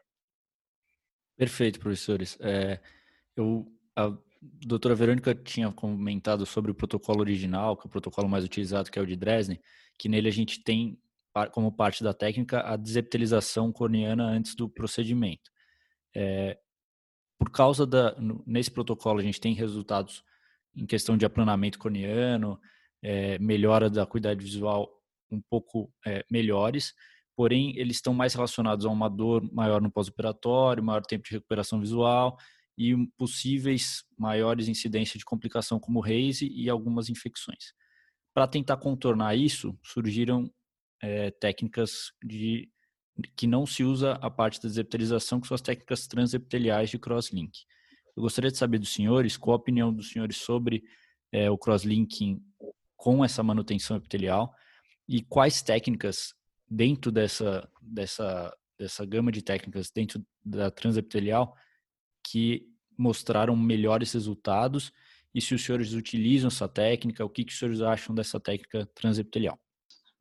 Perfeito, 1.37 1.81
professores. 1.81 2.39
É, 2.41 2.81
eu 3.37 3.67
a 3.97 4.17
doutora 4.67 4.95
Verônica 4.95 5.35
tinha 5.35 5.71
comentado 5.73 6.45
sobre 6.47 6.71
o 6.71 6.75
protocolo 6.75 7.21
original, 7.21 7.77
que 7.77 7.87
é 7.87 7.89
o 7.89 7.91
protocolo 7.91 8.29
mais 8.29 8.45
utilizado, 8.45 8.91
que 8.91 8.99
é 8.99 9.03
o 9.03 9.07
de 9.07 9.17
Dresden, 9.17 9.61
que 9.99 10.09
nele 10.09 10.29
a 10.29 10.33
gente 10.33 10.63
tem 10.63 10.99
como 11.53 11.71
parte 11.71 12.03
da 12.03 12.15
técnica 12.15 12.63
a 12.63 12.77
desepitelização 12.77 13.71
corneana 13.71 14.25
antes 14.25 14.55
do 14.55 14.69
procedimento. 14.69 15.51
É, 16.15 16.59
por 17.39 17.51
causa 17.51 17.87
da 17.87 18.17
nesse 18.47 18.71
protocolo 18.71 19.21
a 19.21 19.23
gente 19.23 19.41
tem 19.41 19.53
resultados 19.53 20.25
em 20.75 20.87
questão 20.87 21.17
de 21.17 21.27
aplanamento 21.27 21.79
corneano, 21.79 22.59
é, 23.03 23.39
melhora 23.39 23.91
da 23.91 24.07
qualidade 24.07 24.43
visual 24.43 24.91
um 25.31 25.41
pouco 25.51 25.93
é, 26.07 26.25
melhores, 26.31 26.95
porém 27.35 27.77
eles 27.77 27.97
estão 27.97 28.15
mais 28.15 28.33
relacionados 28.33 28.87
a 28.87 28.89
uma 28.89 29.11
dor 29.11 29.43
maior 29.53 29.83
no 29.83 29.91
pós-operatório, 29.91 30.83
maior 30.83 31.05
tempo 31.05 31.25
de 31.25 31.33
recuperação 31.35 31.81
visual 31.81 32.39
e 32.77 32.95
possíveis 33.17 34.05
maiores 34.19 34.69
incidências 34.69 35.19
de 35.19 35.25
complicação 35.25 35.81
como 35.81 36.01
RASE 36.01 36.49
e 36.49 36.69
algumas 36.69 37.09
infecções. 37.09 37.73
Para 38.35 38.47
tentar 38.47 38.77
contornar 38.77 39.35
isso, 39.35 39.79
surgiram 39.83 40.51
é, 41.03 41.31
técnicas 41.31 42.13
de 42.23 42.71
que 43.35 43.47
não 43.47 43.65
se 43.65 43.83
usa 43.83 44.13
a 44.15 44.31
parte 44.31 44.61
da 44.61 44.69
desepitelização, 44.69 45.41
que 45.41 45.47
são 45.47 45.55
as 45.55 45.63
técnicas 45.63 46.07
transepiteliais 46.07 46.91
de 46.91 46.99
crosslink. 46.99 47.61
Eu 48.15 48.23
gostaria 48.23 48.51
de 48.51 48.59
saber 48.59 48.79
dos 48.79 48.93
senhores 48.93 49.37
qual 49.37 49.55
a 49.55 49.59
opinião 49.59 49.93
dos 49.93 50.11
senhores 50.11 50.37
sobre 50.37 50.85
é, 51.33 51.51
o 51.51 51.57
crosslinking 51.57 52.43
com 52.97 53.25
essa 53.25 53.43
manutenção 53.43 53.97
epitelial 53.97 54.55
e 55.09 55.23
quais 55.23 55.63
técnicas 55.63 56.35
dentro 56.69 57.13
dessa, 57.13 57.69
dessa, 57.81 58.55
dessa 58.79 59.05
gama 59.07 59.31
de 59.31 59.43
técnicas 59.43 59.91
dentro 59.91 60.25
da 60.45 60.71
transepitelial 60.71 61.55
que 62.29 62.67
mostraram 62.99 63.55
melhores 63.55 64.13
resultados 64.13 64.93
e 65.35 65.41
se 65.41 65.55
os 65.55 65.63
senhores 65.63 65.93
utilizam 65.93 66.49
essa 66.49 66.67
técnica, 66.67 67.25
o 67.25 67.29
que, 67.29 67.45
que 67.45 67.53
os 67.53 67.59
senhores 67.59 67.81
acham 67.83 68.15
dessa 68.15 68.41
técnica 68.41 68.87
transepitelial? 68.95 69.59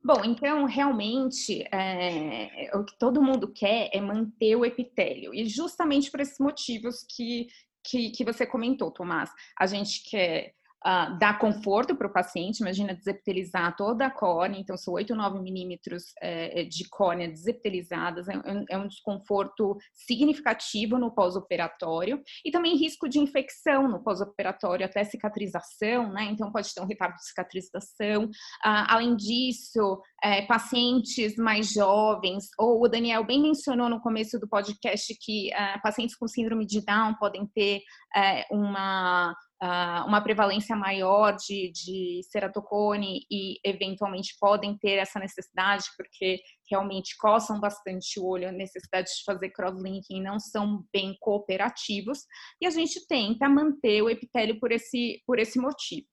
Bom, 0.04 0.22
então 0.24 0.66
realmente 0.66 1.62
é, 1.74 2.70
o 2.76 2.84
que 2.84 2.96
todo 2.98 3.22
mundo 3.22 3.52
quer 3.52 3.90
é 3.92 4.00
manter 4.00 4.54
o 4.54 4.64
epitélio 4.64 5.34
e 5.34 5.46
justamente 5.46 6.10
por 6.10 6.20
esses 6.20 6.38
motivos 6.38 7.04
que, 7.08 7.48
que, 7.82 8.10
que 8.10 8.24
você 8.24 8.46
comentou, 8.46 8.90
Tomás. 8.92 9.30
A 9.58 9.66
gente 9.66 10.08
quer 10.08 10.54
uh, 10.86 11.18
dar 11.18 11.38
conforto 11.38 11.96
para 11.96 12.06
o 12.06 12.12
paciente, 12.12 12.60
imagina 12.60 12.94
desepitelizar 12.94 13.74
toda 13.76 14.06
a 14.06 14.10
córnea, 14.10 14.60
então 14.60 14.76
são 14.76 14.94
8 14.94 15.10
ou 15.10 15.16
9 15.16 15.40
milímetros 15.40 16.12
é, 16.20 16.62
de 16.64 16.88
córnea 16.88 17.28
desepitelizadas, 17.28 18.28
é, 18.28 18.34
é, 18.70 18.78
um 18.78 18.86
desconforto 18.86 19.76
significativo 19.92 20.98
no 20.98 21.10
pós-operatório 21.10 22.22
e 22.44 22.50
também 22.50 22.76
risco 22.76 23.08
de 23.08 23.18
infecção 23.18 23.88
no 23.88 24.02
pós-operatório 24.02 24.86
até 24.86 25.02
cicatrização, 25.02 26.12
né? 26.12 26.24
Então 26.24 26.52
pode 26.52 26.72
ter 26.72 26.80
um 26.80 26.86
retardo 26.86 27.16
de 27.16 27.26
cicatrização. 27.26 28.24
Uh, 28.24 28.86
além 28.88 29.16
disso, 29.16 30.00
é, 30.22 30.42
pacientes 30.42 31.36
mais 31.36 31.72
jovens, 31.72 32.48
ou 32.58 32.82
o 32.82 32.88
Daniel 32.88 33.24
bem 33.24 33.42
mencionou 33.42 33.88
no 33.88 34.00
começo 34.00 34.38
do 34.38 34.48
podcast 34.48 35.14
que 35.20 35.50
uh, 35.52 35.82
pacientes 35.82 36.16
com 36.16 36.28
síndrome 36.28 36.66
de 36.66 36.84
Down 36.84 37.14
podem 37.14 37.46
ter 37.46 37.80
uh, 38.16 38.56
uma 38.56 39.34
uma 39.62 40.20
prevalência 40.20 40.76
maior 40.76 41.34
de, 41.36 41.70
de 41.72 42.20
ceratocone 42.30 43.26
e 43.30 43.58
eventualmente 43.64 44.36
podem 44.38 44.76
ter 44.76 44.96
essa 44.96 45.18
necessidade 45.18 45.84
porque 45.96 46.40
realmente 46.70 47.16
coçam 47.16 47.58
bastante 47.58 48.20
o 48.20 48.26
olho, 48.26 48.48
a 48.48 48.52
necessidade 48.52 49.08
de 49.08 49.24
fazer 49.24 49.50
crosslinking 49.50 50.22
não 50.22 50.38
são 50.38 50.84
bem 50.92 51.16
cooperativos 51.20 52.24
e 52.60 52.66
a 52.66 52.70
gente 52.70 53.06
tenta 53.06 53.48
manter 53.48 54.02
o 54.02 54.10
epitélio 54.10 54.58
por 54.60 54.72
esse, 54.72 55.22
por 55.26 55.38
esse 55.38 55.58
motivo 55.58 56.06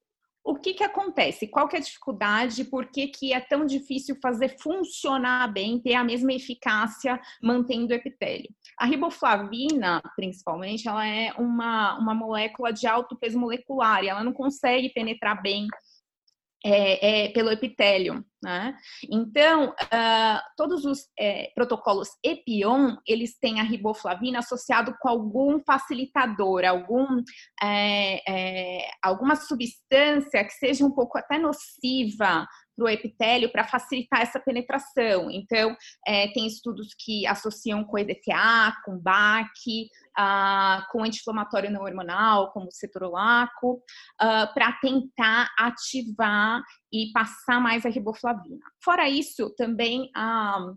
o 0.43 0.55
que, 0.55 0.73
que 0.73 0.83
acontece? 0.83 1.47
Qual 1.47 1.67
que 1.67 1.77
é 1.77 1.79
a 1.79 1.81
dificuldade? 1.81 2.65
Por 2.65 2.87
que, 2.87 3.07
que 3.07 3.31
é 3.31 3.39
tão 3.39 3.65
difícil 3.65 4.17
fazer 4.21 4.57
funcionar 4.59 5.51
bem, 5.51 5.79
ter 5.79 5.93
a 5.93 6.03
mesma 6.03 6.33
eficácia 6.33 7.19
mantendo 7.41 7.93
o 7.93 7.95
epitélio? 7.95 8.49
A 8.77 8.85
riboflavina, 8.85 10.01
principalmente, 10.15 10.87
ela 10.87 11.07
é 11.07 11.31
uma, 11.37 11.97
uma 11.97 12.13
molécula 12.13 12.73
de 12.73 12.85
alto 12.85 13.15
peso 13.15 13.39
molecular 13.39 14.03
e 14.03 14.09
ela 14.09 14.23
não 14.23 14.33
consegue 14.33 14.89
penetrar 14.89 15.41
bem 15.41 15.67
é, 16.63 17.25
é, 17.25 17.29
pelo 17.29 17.51
epitélio. 17.51 18.23
Né? 18.41 18.75
Então, 19.09 19.69
uh, 19.69 20.39
todos 20.57 20.83
os 20.83 21.07
é, 21.17 21.51
protocolos 21.55 22.09
EPION, 22.21 22.97
eles 23.07 23.37
têm 23.39 23.61
a 23.61 23.63
riboflavina 23.63 24.39
associado 24.39 24.93
com 24.99 25.07
algum 25.07 25.61
facilitador, 25.63 26.65
algum, 26.65 27.23
é, 27.61 28.21
é, 28.29 28.89
alguma 29.01 29.37
substância 29.37 30.43
que 30.43 30.53
seja 30.53 30.85
um 30.85 30.91
pouco 30.91 31.17
até 31.17 31.37
nociva 31.37 32.45
para 32.75 32.85
o 32.85 32.89
epitélio 32.89 33.51
para 33.51 33.67
facilitar 33.67 34.21
essa 34.21 34.39
penetração. 34.39 35.29
Então, 35.29 35.75
é, 36.05 36.27
tem 36.29 36.47
estudos 36.47 36.93
que 36.97 37.25
associam 37.27 37.83
com 37.83 37.97
EDTA, 37.97 38.75
com 38.85 38.97
BAC, 38.97 39.87
uh, 40.17 40.91
com 40.91 41.03
anti-inflamatório 41.03 41.71
não 41.71 41.83
hormonal, 41.83 42.51
como 42.51 42.71
cetorolaco, 42.71 43.81
uh, 44.21 44.53
para 44.53 44.71
tentar 44.81 45.49
ativar 45.57 46.61
e 46.91 47.11
passar 47.11 47.59
mais 47.59 47.85
a 47.85 47.89
riboflavina. 47.89 48.65
Fora 48.83 49.09
isso, 49.09 49.53
também 49.55 50.09
a 50.15 50.73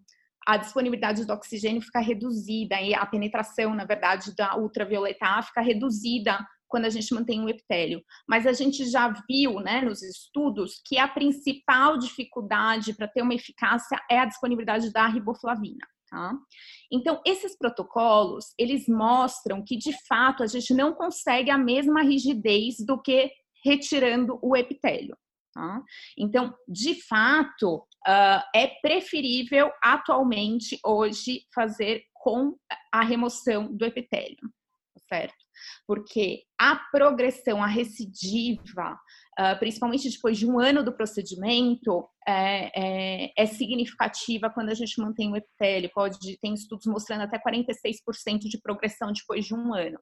a 0.47 0.57
disponibilidade 0.57 1.25
do 1.25 1.33
oxigênio 1.33 1.83
fica 1.83 1.99
reduzida 1.99 2.81
e 2.81 2.95
a 2.95 3.05
penetração, 3.05 3.75
na 3.75 3.85
verdade, 3.85 4.33
da 4.37 4.57
ultravioleta 4.57 5.27
A 5.27 5.43
fica 5.43 5.61
reduzida 5.61 6.39
quando 6.77 6.85
a 6.85 6.91
gente 6.91 7.15
mantém 7.15 7.43
o 7.43 7.49
epitélio. 7.49 8.05
Mas 8.29 8.47
a 8.47 8.53
gente 8.53 8.85
já 8.85 9.09
viu, 9.27 9.61
né, 9.61 9.81
nos 9.81 10.03
estudos, 10.03 10.83
que 10.85 10.99
a 10.99 11.09
principal 11.09 11.97
dificuldade 11.97 12.93
para 12.93 13.09
ter 13.09 13.23
uma 13.23 13.33
eficácia 13.33 13.99
é 14.11 14.19
a 14.19 14.27
disponibilidade 14.27 14.93
da 14.93 15.07
riboflavina. 15.07 15.87
Tá? 16.11 16.35
Então, 16.93 17.23
esses 17.25 17.57
protocolos, 17.57 18.53
eles 18.59 18.87
mostram 18.87 19.65
que, 19.65 19.79
de 19.79 19.91
fato, 20.07 20.43
a 20.43 20.47
gente 20.47 20.75
não 20.75 20.93
consegue 20.93 21.51
a 21.51 21.57
mesma 21.57 22.03
rigidez 22.03 22.77
do 22.79 23.01
que 23.01 23.33
retirando 23.65 24.39
o 24.43 24.55
epitélio. 24.55 25.17
Tá? 25.55 25.83
Então, 26.19 26.55
de 26.69 27.03
fato, 27.09 27.77
uh, 28.07 28.43
é 28.55 28.67
preferível 28.83 29.73
atualmente, 29.83 30.79
hoje, 30.85 31.47
fazer 31.55 32.05
com 32.13 32.55
a 32.93 33.03
remoção 33.03 33.75
do 33.75 33.87
epitélio, 33.87 34.37
tá 34.95 35.01
certo? 35.09 35.46
Porque 35.87 36.43
a 36.59 36.77
progressão, 36.91 37.63
a 37.63 37.67
recidiva, 37.67 38.99
uh, 39.39 39.59
principalmente 39.59 40.11
depois 40.11 40.39
de 40.39 40.47
um 40.47 40.59
ano 40.59 40.83
do 40.83 40.93
procedimento, 40.93 42.09
é, 42.27 43.27
é, 43.27 43.33
é, 43.37 43.47
significativa 43.47 44.51
quando 44.51 44.71
a 44.71 44.75
gente 44.75 45.01
mantém 45.01 45.31
o 45.31 45.37
epitélio. 45.37 45.91
Pode, 45.95 46.39
tem 46.41 46.55
estudos 46.55 46.87
mostrando 46.87 47.23
até 47.23 47.39
46% 47.39 48.41
de 48.41 48.61
progressão 48.61 49.13
depois 49.13 49.45
de 49.45 49.55
um 49.55 49.73
ano. 49.75 49.99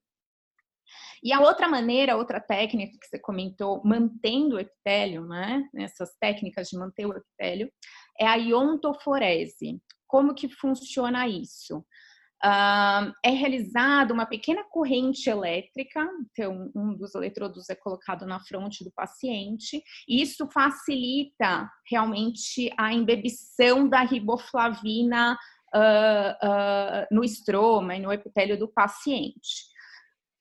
E 1.22 1.32
a 1.32 1.40
outra 1.40 1.66
maneira, 1.66 2.16
outra 2.16 2.38
técnica 2.38 2.98
que 3.00 3.06
você 3.06 3.18
comentou, 3.18 3.80
mantendo 3.84 4.56
o 4.56 4.60
epitélio, 4.60 5.26
né? 5.26 5.66
Essas 5.76 6.14
técnicas 6.20 6.68
de 6.68 6.78
manter 6.78 7.06
o 7.06 7.16
epitélio, 7.16 7.72
é 8.20 8.26
a 8.26 8.34
iontoforese. 8.34 9.80
Como 10.06 10.34
que 10.34 10.48
funciona 10.48 11.26
isso? 11.26 11.84
É 13.24 13.30
realizada 13.30 14.12
uma 14.12 14.26
pequena 14.26 14.62
corrente 14.64 15.30
elétrica, 15.30 16.06
então 16.30 16.70
um 16.74 16.94
dos 16.94 17.14
eletrodos 17.14 17.70
é 17.70 17.74
colocado 17.74 18.26
na 18.26 18.38
fronte 18.40 18.84
do 18.84 18.92
paciente, 18.92 19.82
e 20.06 20.20
isso 20.20 20.46
facilita 20.48 21.70
realmente 21.88 22.70
a 22.76 22.92
embebição 22.92 23.88
da 23.88 24.02
riboflavina 24.02 25.38
uh, 25.74 26.46
uh, 26.46 27.06
no 27.10 27.24
estroma 27.24 27.96
e 27.96 28.00
no 28.00 28.12
epitélio 28.12 28.58
do 28.58 28.68
paciente. 28.68 29.73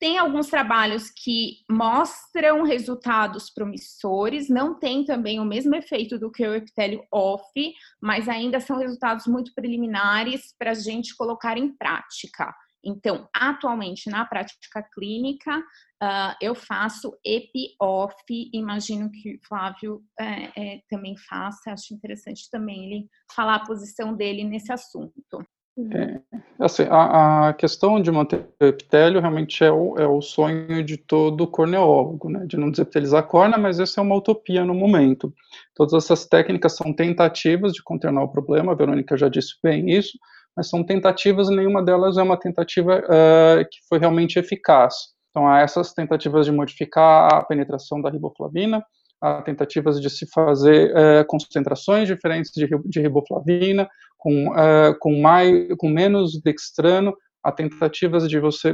Tem 0.03 0.17
alguns 0.17 0.47
trabalhos 0.47 1.09
que 1.09 1.59
mostram 1.71 2.63
resultados 2.63 3.49
promissores, 3.49 4.49
não 4.49 4.77
tem 4.77 5.05
também 5.05 5.39
o 5.39 5.45
mesmo 5.45 5.73
efeito 5.75 6.19
do 6.19 6.29
que 6.29 6.45
o 6.45 6.53
epitélio 6.53 7.01
off, 7.09 7.73
mas 8.01 8.27
ainda 8.27 8.59
são 8.59 8.77
resultados 8.77 9.25
muito 9.27 9.53
preliminares 9.55 10.53
para 10.59 10.71
a 10.71 10.73
gente 10.73 11.15
colocar 11.15 11.57
em 11.57 11.73
prática. 11.73 12.53
Então, 12.83 13.29
atualmente, 13.33 14.09
na 14.09 14.25
prática 14.25 14.83
clínica, 14.93 15.57
uh, 15.57 16.35
eu 16.41 16.53
faço 16.53 17.17
EPI-OFF, 17.25 18.51
imagino 18.53 19.09
que 19.09 19.35
o 19.35 19.47
Flávio 19.47 20.03
é, 20.19 20.51
é, 20.75 20.81
também 20.89 21.15
faça, 21.17 21.71
acho 21.71 21.93
interessante 21.93 22.49
também 22.51 22.87
ele 22.87 23.09
falar 23.33 23.55
a 23.55 23.65
posição 23.65 24.13
dele 24.13 24.43
nesse 24.43 24.69
assunto. 24.69 25.47
É, 25.75 26.19
assim, 26.59 26.83
a, 26.83 27.49
a, 27.49 27.53
questão 27.53 27.99
de 27.99 28.11
manter 28.11 28.47
o 28.61 28.65
epitélio 28.65 29.19
realmente 29.19 29.63
é 29.63 29.71
o, 29.71 29.97
é 29.97 30.07
o 30.07 30.21
sonho 30.21 30.83
de 30.83 30.97
todo 30.97 31.47
corneólogo, 31.47 32.29
né, 32.29 32.45
de 32.45 32.57
não 32.57 32.69
desepitelizar 32.69 33.21
a 33.21 33.27
córnea, 33.27 33.57
mas 33.57 33.79
isso 33.79 33.99
é 33.99 34.03
uma 34.03 34.15
utopia 34.15 34.63
no 34.63 34.75
momento. 34.75 35.33
Todas 35.73 35.93
essas 35.93 36.27
técnicas 36.27 36.75
são 36.75 36.93
tentativas 36.93 37.73
de 37.73 37.81
contornar 37.81 38.23
o 38.23 38.31
problema, 38.31 38.71
a 38.71 38.75
Verônica 38.75 39.17
já 39.17 39.27
disse 39.27 39.55
bem 39.63 39.89
isso, 39.89 40.15
mas 40.55 40.69
são 40.69 40.83
tentativas 40.83 41.49
e 41.49 41.55
nenhuma 41.55 41.83
delas 41.83 42.19
é 42.19 42.21
uma 42.21 42.37
tentativa 42.37 42.99
uh, 42.99 43.65
que 43.67 43.79
foi 43.89 43.97
realmente 43.97 44.37
eficaz. 44.37 44.93
Então, 45.31 45.47
há 45.47 45.61
essas 45.61 45.91
tentativas 45.91 46.45
de 46.45 46.51
modificar 46.51 47.33
a 47.33 47.43
penetração 47.43 47.99
da 47.99 48.11
riboflavina, 48.11 48.85
há 49.19 49.41
tentativas 49.41 49.99
de 49.99 50.09
se 50.11 50.27
fazer 50.31 50.91
uh, 50.91 51.25
concentrações 51.25 52.07
diferentes 52.07 52.51
de, 52.51 52.67
de 52.85 53.01
riboflavina, 53.01 53.89
com, 54.23 54.47
uh, 54.51 54.97
com, 54.99 55.19
mais, 55.19 55.67
com 55.77 55.89
menos 55.89 56.41
dextrano, 56.41 57.13
há 57.43 57.51
tentativas 57.51 58.29
de 58.29 58.39
você 58.39 58.73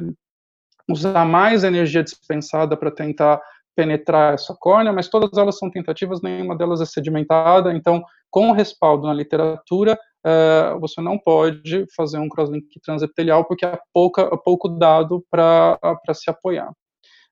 usar 0.88 1.26
mais 1.26 1.64
energia 1.64 2.04
dispensada 2.04 2.78
para 2.78 2.92
tentar 2.92 3.42
penetrar 3.76 4.36
essa 4.36 4.56
córnea, 4.60 4.94
mas 4.94 5.10
todas 5.10 5.36
elas 5.40 5.58
são 5.58 5.72
tentativas, 5.72 6.22
nenhuma 6.22 6.56
delas 6.56 6.82
é 6.82 6.86
sedimentada, 6.86 7.74
então, 7.74 8.04
com 8.30 8.52
respaldo 8.52 9.08
na 9.08 9.14
literatura, 9.14 9.98
uh, 10.24 10.80
você 10.80 11.02
não 11.02 11.18
pode 11.18 11.86
fazer 11.96 12.20
um 12.20 12.30
crosslink 12.30 12.68
transepitelial 12.84 13.44
porque 13.46 13.66
há, 13.66 13.80
pouca, 13.92 14.22
há 14.24 14.38
pouco 14.38 14.70
dado 14.70 15.26
para 15.32 15.80
se 16.14 16.30
apoiar. 16.30 16.70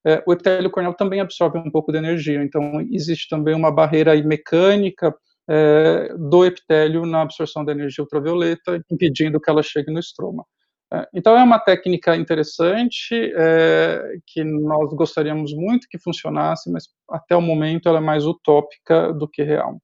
Uh, 0.08 0.24
o 0.26 0.34
epitélio 0.34 0.72
corneal 0.72 0.96
também 0.96 1.20
absorve 1.20 1.60
um 1.60 1.70
pouco 1.70 1.92
de 1.92 2.00
energia, 2.00 2.42
então 2.42 2.82
existe 2.92 3.28
também 3.30 3.54
uma 3.54 3.72
barreira 3.72 4.16
mecânica 4.24 5.14
é, 5.50 6.14
do 6.18 6.46
epitélio 6.46 7.06
na 7.06 7.22
absorção 7.22 7.64
da 7.64 7.72
energia 7.72 8.04
ultravioleta, 8.04 8.82
impedindo 8.92 9.40
que 9.40 9.50
ela 9.50 9.64
chegue 9.64 9.92
no 9.92 10.00
estroma. 10.00 10.46
É, 10.94 11.08
então 11.14 11.38
é 11.38 11.44
uma 11.44 11.60
técnica 11.60 12.16
interessante 12.16 13.14
é, 13.36 14.20
que 14.26 14.44
nós 14.44 14.94
gostaríamos 14.94 15.54
muito 15.54 15.88
que 15.90 16.00
funcionasse, 16.00 16.72
mas 16.72 16.86
até 17.10 17.36
o 17.36 17.42
momento 17.42 17.90
ela 17.90 17.98
é 17.98 18.02
mais 18.02 18.26
utópica 18.26 19.14
do 19.14 19.28
que 19.28 19.44
real. 19.44 19.82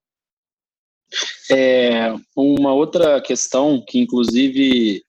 É, 1.51 2.13
uma 2.35 2.73
outra 2.73 3.21
questão 3.21 3.83
que 3.85 3.99
inclusive 3.99 5.03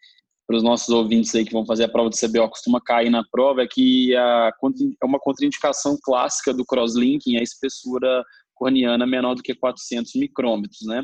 para 0.47 0.57
os 0.57 0.63
nossos 0.63 0.91
ouvintes 0.91 1.35
aí 1.35 1.45
que 1.45 1.53
vão 1.53 1.65
fazer 1.65 1.85
a 1.85 1.89
prova 1.89 2.11
de 2.11 2.21
CBO 2.21 2.49
costuma 2.51 2.81
cair 2.81 3.09
na 3.09 3.25
prova 3.31 3.63
é 3.63 3.67
que 3.67 4.15
a, 4.15 4.51
é 5.03 5.05
uma 5.07 5.19
contraindicação 5.19 5.97
clássica 6.03 6.53
do 6.53 6.65
crosslinking 6.67 7.39
a 7.39 7.43
espessura 7.43 8.23
corneana 8.55 9.07
menor 9.07 9.35
do 9.35 9.43
que 9.43 9.55
400 9.55 10.15
micrômetros, 10.15 10.81
né? 10.87 11.03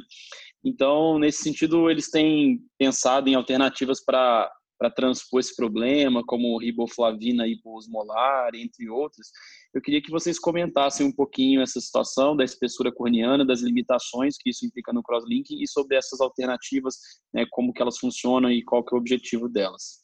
Então, 0.64 1.18
nesse 1.18 1.42
sentido, 1.42 1.90
eles 1.90 2.10
têm 2.10 2.60
pensado 2.78 3.28
em 3.28 3.34
alternativas 3.34 4.04
para 4.04 4.50
para 4.80 4.90
transpor 4.90 5.40
esse 5.40 5.54
problema, 5.54 6.24
como 6.24 6.56
riboflavina 6.56 7.46
hipoosmolar, 7.46 8.54
entre 8.54 8.88
outros. 8.88 9.28
Eu 9.74 9.82
queria 9.82 10.00
que 10.00 10.10
vocês 10.10 10.38
comentassem 10.38 11.06
um 11.06 11.12
pouquinho 11.12 11.60
essa 11.60 11.78
situação 11.78 12.34
da 12.34 12.44
espessura 12.44 12.90
corneana, 12.90 13.44
das 13.44 13.60
limitações 13.60 14.38
que 14.40 14.48
isso 14.48 14.64
implica 14.64 14.90
no 14.90 15.02
crosslinking 15.02 15.62
e 15.62 15.68
sobre 15.68 15.98
essas 15.98 16.18
alternativas, 16.22 16.94
né, 17.30 17.44
como 17.50 17.74
que 17.74 17.82
elas 17.82 17.98
funcionam 17.98 18.50
e 18.50 18.64
qual 18.64 18.82
que 18.82 18.94
é 18.94 18.96
o 18.96 19.00
objetivo 19.00 19.50
delas. 19.50 19.99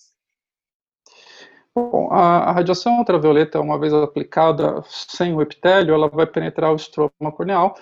Bom, 1.77 2.09
a, 2.11 2.49
a, 2.49 2.53
radiação 2.53 2.97
ultravioleta, 2.97 3.61
uma 3.61 3.79
vez 3.79 3.93
aplicada 3.93 4.83
sem 4.87 5.35
o 5.35 5.43
epitélio, 5.43 5.93
ela 5.93 6.09
vai 6.09 6.27
penetrar 6.27 6.73
o 6.73 6.77
estroma 6.77 7.31
corneal, 7.31 7.75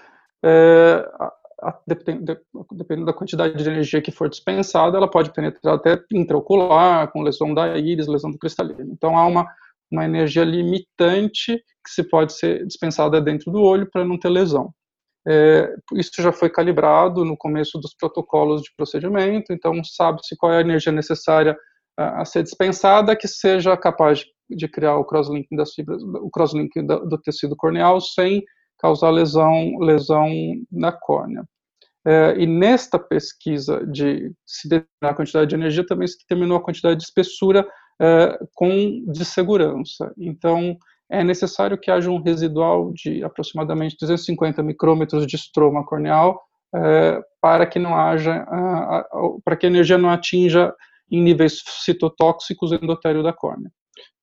é, 0.44 1.08
a, 1.20 1.32
a, 1.62 1.80
dependendo, 1.86 2.40
dependendo 2.72 3.06
da 3.06 3.12
quantidade 3.12 3.54
de 3.54 3.70
energia 3.70 4.02
que 4.02 4.10
for 4.10 4.28
dispensada, 4.28 4.96
ela 4.96 5.08
pode 5.08 5.32
penetrar 5.32 5.76
até 5.76 6.02
intraocular, 6.12 7.12
com 7.12 7.22
lesão 7.22 7.54
da 7.54 7.78
íris, 7.78 8.08
lesão 8.08 8.32
do 8.32 8.38
cristalino. 8.38 8.92
Então, 8.92 9.16
há 9.16 9.28
uma, 9.28 9.46
uma 9.88 10.04
energia 10.04 10.42
limitante 10.42 11.56
que 11.56 11.90
se 11.90 12.02
pode 12.02 12.32
ser 12.32 12.66
dispensada 12.66 13.20
dentro 13.20 13.52
do 13.52 13.62
olho 13.62 13.88
para 13.88 14.04
não 14.04 14.18
ter 14.18 14.28
lesão. 14.28 14.74
É, 15.24 15.72
isso 15.94 16.20
já 16.20 16.32
foi 16.32 16.50
calibrado 16.50 17.24
no 17.24 17.36
começo 17.36 17.78
dos 17.78 17.94
protocolos 17.94 18.60
de 18.60 18.74
procedimento, 18.76 19.52
então 19.52 19.84
sabe-se 19.84 20.36
qual 20.36 20.52
é 20.52 20.58
a 20.58 20.62
energia 20.62 20.90
necessária 20.90 21.56
a 21.96 22.24
ser 22.24 22.42
dispensada 22.42 23.16
que 23.16 23.28
seja 23.28 23.76
capaz 23.76 24.24
de 24.50 24.68
criar 24.68 24.96
o 24.96 25.04
crosslink 25.04 25.46
das 25.56 25.72
fibras, 25.72 26.02
o 26.02 26.30
crosslink 26.30 26.70
do 26.82 27.18
tecido 27.18 27.56
corneal 27.56 28.00
sem 28.00 28.42
causar 28.78 29.10
lesão, 29.10 29.78
lesão 29.78 30.28
na 30.70 30.92
córnea. 30.92 31.44
É, 32.06 32.34
e 32.38 32.46
nesta 32.46 32.98
pesquisa 32.98 33.84
de 33.86 34.30
se 34.44 34.68
determinar 34.68 35.12
a 35.12 35.14
quantidade 35.14 35.48
de 35.48 35.54
energia 35.54 35.86
também 35.86 36.06
se 36.06 36.18
determinou 36.18 36.58
a 36.58 36.62
quantidade 36.62 36.98
de 36.98 37.04
espessura 37.04 37.66
é, 38.00 38.38
com 38.54 39.02
de 39.10 39.24
segurança. 39.24 40.12
Então 40.18 40.76
é 41.10 41.24
necessário 41.24 41.78
que 41.78 41.90
haja 41.90 42.10
um 42.10 42.20
residual 42.20 42.92
de 42.92 43.24
aproximadamente 43.24 43.96
250 43.98 44.62
micrômetros 44.62 45.26
de 45.26 45.36
estroma 45.36 45.84
corneal 45.84 46.42
é, 46.74 47.22
para 47.40 47.64
que 47.66 47.78
não 47.78 47.96
haja, 47.96 48.44
para 49.44 49.56
que 49.56 49.64
a 49.64 49.68
energia 49.68 49.96
não 49.96 50.10
atinja 50.10 50.74
em 51.14 51.22
níveis 51.22 51.62
citotóxicos 51.84 52.70
o 52.70 52.74
endotélio 52.74 53.22
da 53.22 53.32
córnea. 53.32 53.70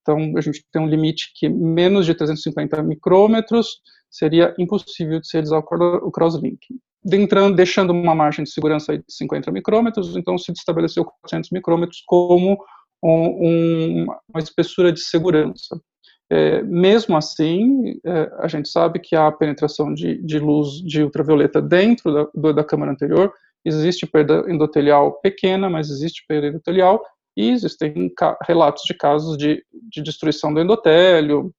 Então, 0.02 0.18
a 0.36 0.42
gente 0.42 0.66
tem 0.72 0.82
um 0.82 0.88
limite 0.88 1.32
que 1.36 1.48
menos 1.48 2.06
de 2.06 2.14
350 2.16 2.82
micrômetros 2.84 3.82
seria 4.10 4.54
impossível 4.58 5.20
de 5.20 5.28
se 5.28 5.34
realizar 5.34 5.60
o 5.60 6.12
crosslinking. 6.12 6.80
Deixando 7.56 7.92
uma 7.92 8.14
margem 8.14 8.44
de 8.44 8.52
segurança 8.52 8.98
de 8.98 9.04
50 9.08 9.52
micrômetros, 9.52 10.16
então 10.16 10.38
se 10.38 10.52
estabeleceu 10.52 11.06
400 11.06 11.50
micrômetros 11.52 12.04
como 12.06 12.58
um, 13.04 13.48
um, 13.48 14.06
uma 14.30 14.40
espessura 14.40 14.92
de 14.92 15.00
segurança. 15.00 15.80
É, 16.30 16.62
mesmo 16.64 17.18
assim, 17.18 18.00
é, 18.06 18.32
a 18.40 18.48
gente 18.48 18.70
sabe 18.70 19.00
que 19.00 19.16
há 19.16 19.32
penetração 19.32 19.94
de, 19.94 20.22
de 20.24 20.40
luz 20.40 20.82
de 20.82 21.04
ultravioleta 21.04 21.62
dentro 21.62 22.14
da, 22.14 22.28
do, 22.34 22.54
da 22.54 22.64
câmara 22.64 22.92
anterior, 22.92 23.34
existe 23.66 24.06
perda 24.06 24.46
endotelial 24.48 25.14
pequena, 25.22 25.70
mas 25.70 25.90
existe 25.90 26.24
perda 26.28 26.48
endotelial, 26.48 27.02
e 27.36 27.50
existem 27.50 28.12
relatos 28.46 28.84
de 28.86 28.94
casos 28.94 29.38
de, 29.38 29.64
de 29.90 30.04
destruição 30.04 30.54
do 30.54 30.60
endotélio 30.60 31.54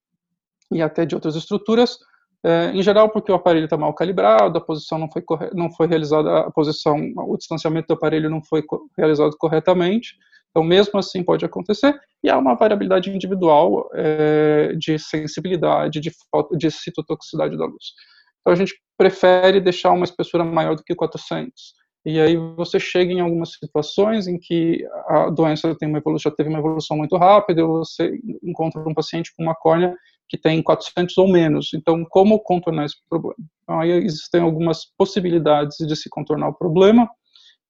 e 0.71 0.83
até 0.83 1.05
de 1.05 1.15
outras 1.15 1.35
estruturas, 1.37 1.99
é, 2.45 2.73
em 2.73 2.83
geral 2.83 3.09
porque 3.11 3.31
o 3.31 3.35
aparelho 3.35 3.65
está 3.65 3.77
mal 3.77 3.95
calibrado, 3.95 4.59
a 4.59 4.61
posição 4.61 4.99
não 4.99 5.09
foi, 5.11 5.23
não 5.55 5.71
foi 5.71 5.87
realizada, 5.87 6.41
a 6.41 6.51
posição, 6.51 6.97
o 7.17 7.37
distanciamento 7.37 7.89
do 7.89 7.95
aparelho 7.95 8.29
não 8.29 8.43
foi 8.43 8.63
realizado 8.97 9.37
corretamente, 9.39 10.17
então 10.51 10.65
mesmo 10.65 10.99
assim 10.99 11.23
pode 11.23 11.45
acontecer, 11.45 11.99
e 12.23 12.29
há 12.29 12.37
uma 12.37 12.55
variabilidade 12.55 13.11
individual 13.11 13.89
é, 13.95 14.75
de 14.77 14.99
sensibilidade, 14.99 16.01
de, 16.01 16.11
de 16.59 16.71
citotoxicidade 16.71 17.57
da 17.57 17.65
luz. 17.65 17.93
Então 18.41 18.53
a 18.53 18.57
gente 18.57 18.75
prefere 18.99 19.61
deixar 19.61 19.93
uma 19.93 20.05
espessura 20.05 20.45
maior 20.45 20.75
do 20.75 20.83
que 20.83 20.95
400, 20.95 21.75
e 22.05 22.21
aí 22.21 22.37
você 22.37 22.81
chega 22.81 23.13
em 23.13 23.21
algumas 23.21 23.53
situações 23.53 24.27
em 24.27 24.39
que 24.39 24.85
a 25.09 25.31
doença 25.31 25.75
tem 25.77 25.89
uma 25.89 25.99
evolução, 25.99 26.31
já 26.31 26.37
teve 26.37 26.49
uma 26.49 26.59
evolução 26.59 26.97
muito 26.97 27.17
rápida, 27.17 27.65
você 27.65 28.19
encontra 28.43 28.81
um 28.89 28.95
paciente 28.95 29.33
com 29.37 29.45
uma 29.45 29.55
córnea 29.55 29.95
que 30.29 30.37
tem 30.37 30.63
400 30.63 31.17
ou 31.19 31.29
menos. 31.29 31.71
Então, 31.75 32.05
como 32.09 32.41
contornar 32.41 32.87
esse 32.87 32.97
problema? 33.09 33.37
Então, 33.63 33.81
aí 33.81 33.91
existem 33.91 34.41
algumas 34.41 34.87
possibilidades 34.97 35.77
de 35.79 35.95
se 35.95 36.09
contornar 36.09 36.49
o 36.49 36.55
problema, 36.55 37.09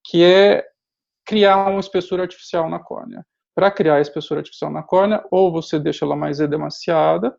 que 0.05 0.23
é 0.23 0.65
criar 1.27 1.69
uma 1.69 1.81
espessura 1.81 2.23
artificial 2.23 2.71
na 2.71 2.79
córnea. 2.79 3.25
para 3.55 3.71
criar 3.71 3.97
a 3.97 4.01
espessura 4.01 4.41
artificial 4.41 4.71
na 4.73 4.83
córnea, 4.83 5.23
ou 5.31 5.53
você 5.53 5.79
deixa 5.79 6.07
ela 6.07 6.17
mais 6.17 6.41
edemaciada, 6.41 7.37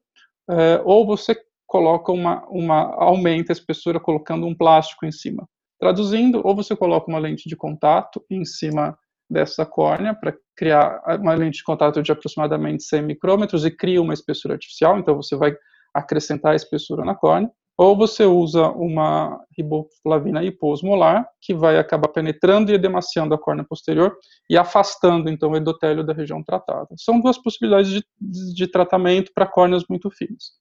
é, 0.48 0.80
ou 0.86 1.08
você 1.08 1.36
coloca 1.66 2.12
uma, 2.12 2.46
uma, 2.50 2.94
aumenta 3.04 3.52
a 3.52 3.56
espessura 3.56 4.00
colocando 4.00 4.46
um 4.46 4.56
plástico 4.56 5.08
em 5.08 5.12
cima. 5.12 5.48
Traduzindo, 5.84 6.39
ou 6.46 6.56
você 6.56 6.78
coloca 6.78 7.10
uma 7.10 7.19
lente 7.19 7.50
de 7.50 7.58
contato 7.58 8.24
em 8.30 8.46
cima 8.46 8.98
dessa 9.30 9.65
córnea 9.65 10.15
para 10.15 10.34
criar 10.56 11.02
uma 11.19 11.34
lente 11.34 11.58
de 11.58 11.63
contato 11.65 12.02
de 12.02 12.10
aproximadamente 12.10 12.84
100 12.84 13.02
micrômetros 13.02 13.65
e 13.65 13.69
cria 13.69 14.02
uma 14.02 14.13
espessura 14.13 14.54
artificial, 14.54 14.98
então 14.98 15.13
você 15.13 15.36
vai 15.36 15.54
acrescentar 15.93 16.54
a 16.54 16.56
espessura 16.56 17.04
na 17.04 17.13
córnea, 17.13 17.52
ou 17.78 17.98
você 17.98 18.24
usa 18.24 18.69
uma 18.69 19.38
riboflavina 19.58 20.41
hiposmolar, 20.41 21.28
que 21.41 21.54
vai 21.54 21.78
acabar 21.78 22.08
penetrando 22.08 22.72
e 22.72 22.76
edemaciando 22.76 23.36
a 23.36 23.38
córnea 23.38 23.65
posterior 23.67 24.15
e 24.50 24.58
afastando, 24.58 25.30
então, 25.30 25.52
o 25.52 25.58
endotélio 25.58 26.06
da 26.06 26.13
região 26.13 26.41
tratada. 26.41 26.96
São 26.98 27.19
duas 27.19 27.38
possibilidades 27.38 27.91
de, 27.91 28.06
de 28.54 28.67
tratamento 28.67 29.34
para 29.36 29.46
córneas 29.46 29.84
muito 29.89 30.10
finas. 30.10 30.54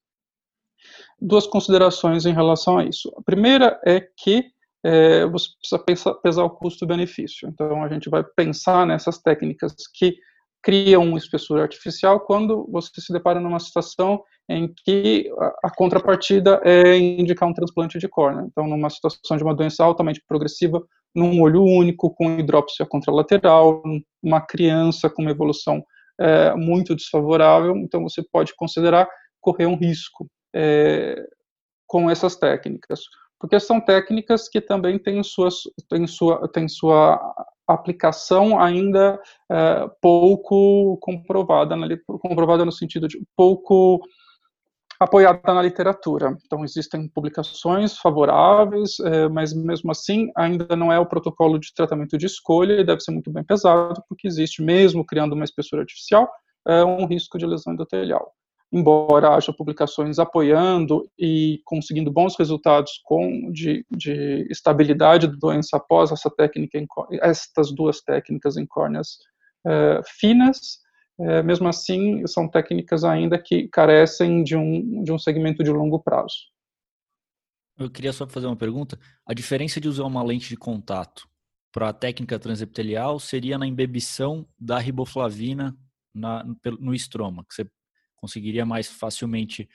Duas 1.20 1.46
considerações 1.46 2.26
em 2.26 2.32
relação 2.32 2.78
a 2.78 2.84
isso. 2.84 3.14
A 3.16 3.22
primeira 3.22 3.80
é 3.86 4.00
que 4.00 4.50
é, 4.84 5.26
você 5.26 5.48
precisa 5.58 5.78
pensar, 5.78 6.14
pesar 6.14 6.44
o 6.44 6.50
custo-benefício. 6.50 7.48
Então, 7.48 7.82
a 7.82 7.88
gente 7.88 8.10
vai 8.10 8.24
pensar 8.24 8.86
nessas 8.86 9.18
técnicas 9.18 9.74
que 9.94 10.16
criam 10.62 11.04
uma 11.04 11.18
espessura 11.18 11.62
artificial 11.62 12.20
quando 12.20 12.68
você 12.70 13.00
se 13.00 13.12
depara 13.12 13.40
numa 13.40 13.58
situação 13.58 14.22
em 14.48 14.72
que 14.84 15.30
a, 15.62 15.70
contrapartida 15.70 16.60
é 16.64 16.96
indicar 16.96 17.48
um 17.48 17.54
transplante 17.54 17.98
de 17.98 18.08
córnea. 18.08 18.44
Então, 18.46 18.66
numa 18.66 18.90
situação 18.90 19.36
de 19.36 19.42
uma 19.42 19.54
doença 19.54 19.84
altamente 19.84 20.22
progressiva, 20.26 20.82
num 21.14 21.40
olho 21.40 21.62
único, 21.62 22.14
com 22.14 22.38
hidrópsia 22.38 22.86
contralateral, 22.86 23.82
uma 24.22 24.40
criança 24.40 25.10
com 25.10 25.22
uma 25.22 25.30
evolução 25.30 25.84
é, 26.18 26.54
muito 26.54 26.94
desfavorável, 26.94 27.76
então 27.76 28.02
você 28.02 28.22
pode 28.22 28.54
considerar 28.54 29.08
correr 29.40 29.66
um 29.66 29.76
risco 29.76 30.28
é, 30.54 31.16
com 31.86 32.08
essas 32.08 32.36
técnicas 32.36 33.00
porque 33.42 33.58
são 33.58 33.80
técnicas 33.80 34.48
que 34.48 34.60
também 34.60 35.00
têm, 35.00 35.20
suas, 35.24 35.62
têm, 35.90 36.06
sua, 36.06 36.46
têm 36.46 36.68
sua 36.68 37.20
aplicação 37.66 38.60
ainda 38.62 39.20
é, 39.50 39.90
pouco 40.00 40.96
comprovada, 40.98 41.74
na, 41.74 41.88
comprovada 42.20 42.64
no 42.64 42.70
sentido 42.70 43.08
de 43.08 43.20
pouco 43.36 44.00
apoiada 45.00 45.52
na 45.52 45.60
literatura. 45.60 46.38
Então, 46.46 46.62
existem 46.62 47.08
publicações 47.08 47.98
favoráveis, 47.98 49.00
é, 49.00 49.28
mas 49.28 49.52
mesmo 49.52 49.90
assim 49.90 50.30
ainda 50.36 50.76
não 50.76 50.92
é 50.92 51.00
o 51.00 51.06
protocolo 51.06 51.58
de 51.58 51.74
tratamento 51.74 52.16
de 52.16 52.26
escolha 52.26 52.74
e 52.74 52.84
deve 52.84 53.00
ser 53.00 53.10
muito 53.10 53.32
bem 53.32 53.42
pesado, 53.42 54.00
porque 54.08 54.28
existe, 54.28 54.62
mesmo 54.62 55.04
criando 55.04 55.32
uma 55.32 55.44
espessura 55.44 55.82
artificial, 55.82 56.30
é, 56.68 56.84
um 56.84 57.06
risco 57.06 57.36
de 57.36 57.44
lesão 57.44 57.72
endotelial 57.72 58.32
embora 58.72 59.34
haja 59.34 59.52
publicações 59.52 60.18
apoiando 60.18 61.06
e 61.18 61.60
conseguindo 61.64 62.10
bons 62.10 62.34
resultados 62.38 63.00
com 63.04 63.50
de, 63.52 63.84
de 63.90 64.46
estabilidade 64.50 65.26
da 65.26 65.36
doença 65.36 65.76
após 65.76 66.10
essa 66.10 66.30
técnica, 66.30 66.78
em, 66.78 66.86
estas 67.20 67.72
duas 67.72 68.00
técnicas 68.00 68.56
em 68.56 68.66
córneas 68.66 69.18
é, 69.66 70.00
finas, 70.18 70.78
é, 71.20 71.42
mesmo 71.42 71.68
assim 71.68 72.26
são 72.26 72.48
técnicas 72.48 73.04
ainda 73.04 73.38
que 73.38 73.68
carecem 73.68 74.42
de 74.42 74.56
um, 74.56 75.02
de 75.04 75.12
um 75.12 75.18
segmento 75.18 75.62
de 75.62 75.70
longo 75.70 76.00
prazo. 76.00 76.50
Eu 77.78 77.90
queria 77.90 78.12
só 78.12 78.26
fazer 78.26 78.46
uma 78.46 78.56
pergunta. 78.56 78.98
A 79.26 79.34
diferença 79.34 79.80
de 79.80 79.88
usar 79.88 80.04
uma 80.04 80.22
lente 80.22 80.48
de 80.48 80.56
contato 80.56 81.28
para 81.70 81.88
a 81.88 81.92
técnica 81.92 82.38
transepitelial 82.38 83.18
seria 83.18 83.58
na 83.58 83.66
embebição 83.66 84.46
da 84.58 84.78
riboflavina 84.78 85.76
na, 86.14 86.44
no 86.78 86.94
estroma, 86.94 87.44
que 87.44 87.54
você 87.54 87.66
conseguiria 88.22 88.64
mais 88.64 88.86
facilmente 88.86 89.68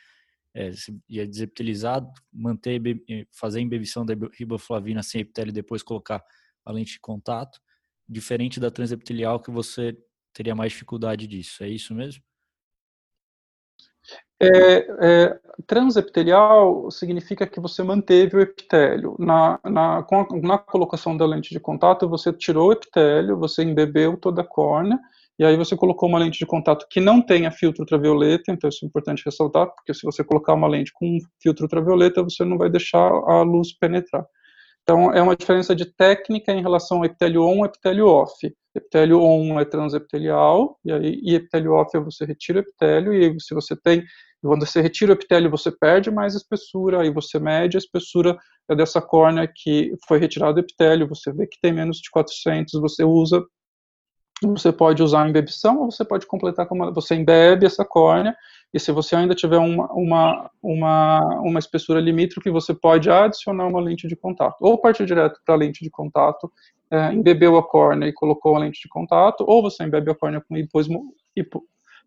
é, 0.55 0.71
ia 1.10 1.27
desepitelizar, 1.27 2.01
manter, 2.31 2.81
fazer 3.29 3.60
a 3.60 3.62
embebição 3.62 4.05
da 4.05 4.13
riboflavina 4.33 5.03
sem 5.03 5.21
epitélio 5.21 5.51
e 5.51 5.53
depois 5.53 5.83
colocar 5.83 6.23
a 6.65 6.71
lente 6.71 6.93
de 6.93 6.99
contato, 6.99 7.60
diferente 8.07 8.60
da 8.60 8.71
transepitelial 8.71 9.41
que 9.41 9.51
você 9.51 9.95
teria 10.33 10.55
mais 10.55 10.71
dificuldade 10.71 11.27
disso. 11.27 11.62
É 11.63 11.67
isso 11.67 11.93
mesmo? 11.93 12.23
É, 14.39 14.77
é, 15.01 15.39
transepitelial 15.65 16.89
significa 16.89 17.45
que 17.45 17.60
você 17.60 17.83
manteve 17.83 18.38
o 18.38 18.39
epitélio. 18.39 19.15
Na, 19.19 19.60
na, 19.63 19.97
a, 19.99 20.05
na 20.41 20.57
colocação 20.57 21.17
da 21.17 21.25
lente 21.25 21.49
de 21.49 21.60
contato, 21.60 22.07
você 22.07 22.31
tirou 22.31 22.69
o 22.69 22.71
epitélio, 22.71 23.38
você 23.38 23.63
embebeu 23.63 24.15
toda 24.15 24.41
a 24.41 24.47
córnea 24.47 24.97
e 25.39 25.45
aí 25.45 25.56
você 25.56 25.76
colocou 25.76 26.10
uma 26.10 26.19
lente 26.19 26.39
de 26.39 26.45
contato 26.45 26.88
que 26.89 27.00
não 27.00 27.21
tenha 27.21 27.52
filtro 27.52 27.82
ultravioleta, 27.82 28.52
então 28.52 28.67
isso 28.67 28.84
é 28.84 28.88
importante 28.88 29.23
ressaltar, 29.23 29.67
porque 29.67 29.93
se 29.93 30.04
você 30.04 30.23
colocar 30.23 30.54
uma 30.54 30.67
lente 30.67 30.91
com 30.93 31.17
filtro 31.41 31.65
ultravioleta, 31.65 32.23
você 32.23 32.43
não 32.43 32.58
vai 32.58 32.69
deixar 32.69 33.08
a 33.08 33.43
luz 33.43 33.71
penetrar. 33.78 34.26
Então 34.82 35.13
é 35.13 35.21
uma 35.21 35.36
diferença 35.36 35.76
de 35.76 35.86
técnica 35.86 36.52
em 36.54 36.62
relação 36.62 37.00
ao 37.00 37.06
epitélio 37.06 37.43
on 37.43 37.65
e 37.65 37.67
epitélio 37.67 38.08
off. 38.08 38.34
Epitélio 38.73 39.21
on 39.21 39.60
é 39.60 39.65
transepitelial, 39.65 40.80
e 40.84 40.91
aí 40.91 41.19
e 41.21 41.36
epitélio 41.36 41.73
off 41.73 41.95
é 41.95 42.00
você 42.00 42.26
retira 42.26 42.60
o 42.60 42.62
epitélio, 42.62 43.13
e 43.13 43.26
aí 43.26 43.36
se 43.39 43.54
você 43.54 43.76
tem, 43.76 44.04
quando 44.41 44.65
você 44.65 44.82
retira 44.82 45.12
o 45.12 45.15
epitélio, 45.15 45.52
você 45.52 45.71
perde 45.71 46.10
mais 46.10 46.36
espessura, 46.36 47.02
aí 47.02 47.12
você 47.12 47.38
mede 47.38 47.78
a 47.78 47.80
espessura 47.80 48.38
dessa 48.76 49.02
córnea 49.02 49.47
que 49.54 49.93
foi 50.08 50.19
retirado 50.19 50.58
o 50.58 50.62
epitélio, 50.62 51.08
você 51.08 51.32
vê 51.34 51.45
que 51.47 51.60
tem 51.62 51.73
menos 51.73 51.97
de 51.97 52.10
400, 52.10 52.80
você 52.80 53.04
usa 53.04 53.45
você 54.43 54.71
pode 54.71 55.02
usar 55.02 55.23
a 55.23 55.30
embebição 55.30 55.80
ou 55.80 55.91
você 55.91 56.06
pode 56.06 56.26
completar 56.28 56.67
como 56.67 56.93
você 56.93 57.15
embebe 57.15 57.65
essa 57.65 57.84
córnea 57.84 58.36
e 58.73 58.80
se 58.80 58.91
você 58.91 59.15
ainda 59.15 59.34
tiver 59.34 59.58
uma, 59.58 59.91
uma, 59.93 60.52
uma, 60.62 61.19
uma 61.41 61.60
espessura 61.60 62.00
limítrofe, 62.00 62.50
você 62.50 62.73
pode 62.73 63.10
adicionar 63.10 63.65
uma 63.65 63.80
lente 63.80 64.08
de 64.08 64.15
contato 64.15 64.58
ou 64.60 64.80
partir 64.80 65.06
direto 65.06 65.39
para 65.45 65.56
a 65.56 65.58
lente 65.58 65.84
de 65.84 65.89
contato, 65.89 66.52
é, 66.91 67.13
embebeu 67.13 67.58
a 67.58 67.67
córnea 67.67 68.08
e 68.08 68.13
colocou 68.13 68.56
a 68.56 68.60
lente 68.60 68.82
de 68.82 68.89
contato 68.89 69.43
ou 69.47 69.62
você 69.62 69.84
embebe 69.84 70.12
a 70.12 70.15
córnea 70.15 70.43
com 70.47 70.56
hiposmo, 70.56 71.15
hipo, 71.36 71.63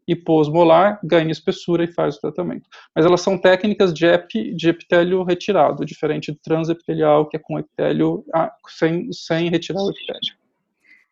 hiposmolar, 0.07 1.01
ganha 1.03 1.31
espessura 1.31 1.85
e 1.85 1.93
faz 1.93 2.16
o 2.16 2.21
tratamento. 2.21 2.69
Mas 2.95 3.05
elas 3.05 3.21
são 3.21 3.38
técnicas 3.38 3.93
de, 3.93 4.07
epi, 4.07 4.55
de 4.55 4.69
epitélio 4.69 5.23
retirado, 5.23 5.85
diferente 5.85 6.33
do 6.33 6.38
transepitelial, 6.43 7.29
que 7.29 7.37
é 7.37 7.40
com 7.40 7.59
epitélio 7.59 8.25
ah, 8.35 8.53
sem, 8.69 9.12
sem 9.12 9.49
retirar 9.49 9.83
o 9.83 9.90
epitélio. 9.90 10.39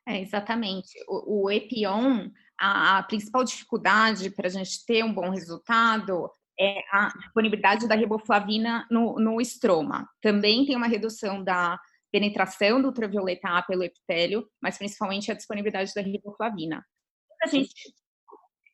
É, 0.08 0.22
exatamente. 0.22 0.98
O, 1.06 1.44
o 1.44 1.50
EPION, 1.50 2.30
a, 2.58 2.98
a 2.98 3.02
principal 3.02 3.44
dificuldade 3.44 4.30
para 4.30 4.46
a 4.46 4.50
gente 4.50 4.84
ter 4.86 5.04
um 5.04 5.12
bom 5.12 5.28
resultado 5.28 6.30
é 6.58 6.82
a 6.90 7.08
disponibilidade 7.08 7.86
da 7.86 7.94
riboflavina 7.94 8.86
no, 8.90 9.16
no 9.20 9.38
estroma. 9.38 10.08
Também 10.22 10.64
tem 10.64 10.74
uma 10.74 10.88
redução 10.88 11.44
da 11.44 11.78
penetração 12.10 12.80
do 12.80 12.88
ultravioleta 12.88 13.48
A 13.50 13.62
pelo 13.62 13.84
epitélio, 13.84 14.48
mas 14.62 14.78
principalmente 14.78 15.30
a 15.30 15.34
disponibilidade 15.34 15.92
da 15.94 16.00
riboflavina. 16.00 16.82
A 17.42 17.46
gente, 17.46 17.70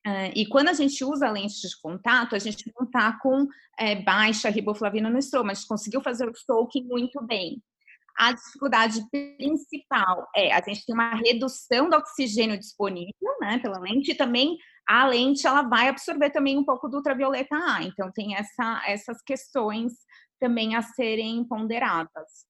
uh, 0.06 0.30
e 0.36 0.46
quando 0.46 0.68
a 0.68 0.72
gente 0.72 1.04
usa 1.04 1.26
a 1.26 1.32
lente 1.32 1.60
de 1.60 1.80
contato, 1.82 2.36
a 2.36 2.38
gente 2.38 2.72
não 2.78 2.86
está 2.86 3.18
com 3.18 3.48
é, 3.76 3.96
baixa 3.96 4.48
riboflavina 4.48 5.10
no 5.10 5.18
estroma, 5.18 5.50
a 5.50 5.54
gente 5.54 5.66
conseguiu 5.66 6.00
fazer 6.00 6.28
o 6.28 6.32
stalking 6.32 6.84
muito 6.84 7.20
bem. 7.26 7.60
A 8.16 8.32
dificuldade 8.32 9.00
principal 9.36 10.28
é 10.34 10.52
a 10.52 10.62
gente 10.62 10.86
tem 10.86 10.94
uma 10.94 11.14
redução 11.14 11.88
do 11.90 11.96
oxigênio 11.96 12.58
disponível, 12.58 13.12
né, 13.40 13.58
pela 13.58 13.78
lente, 13.78 14.12
e 14.12 14.14
também 14.14 14.56
a 14.86 15.06
lente 15.06 15.46
ela 15.46 15.62
vai 15.62 15.88
absorver 15.88 16.30
também 16.30 16.56
um 16.58 16.64
pouco 16.64 16.88
do 16.88 16.98
ultravioleta 16.98 17.56
A. 17.56 17.82
Então 17.82 18.10
tem 18.12 18.36
essa, 18.36 18.82
essas 18.86 19.22
questões 19.22 19.92
também 20.38 20.76
a 20.76 20.82
serem 20.82 21.44
ponderadas. 21.44 22.46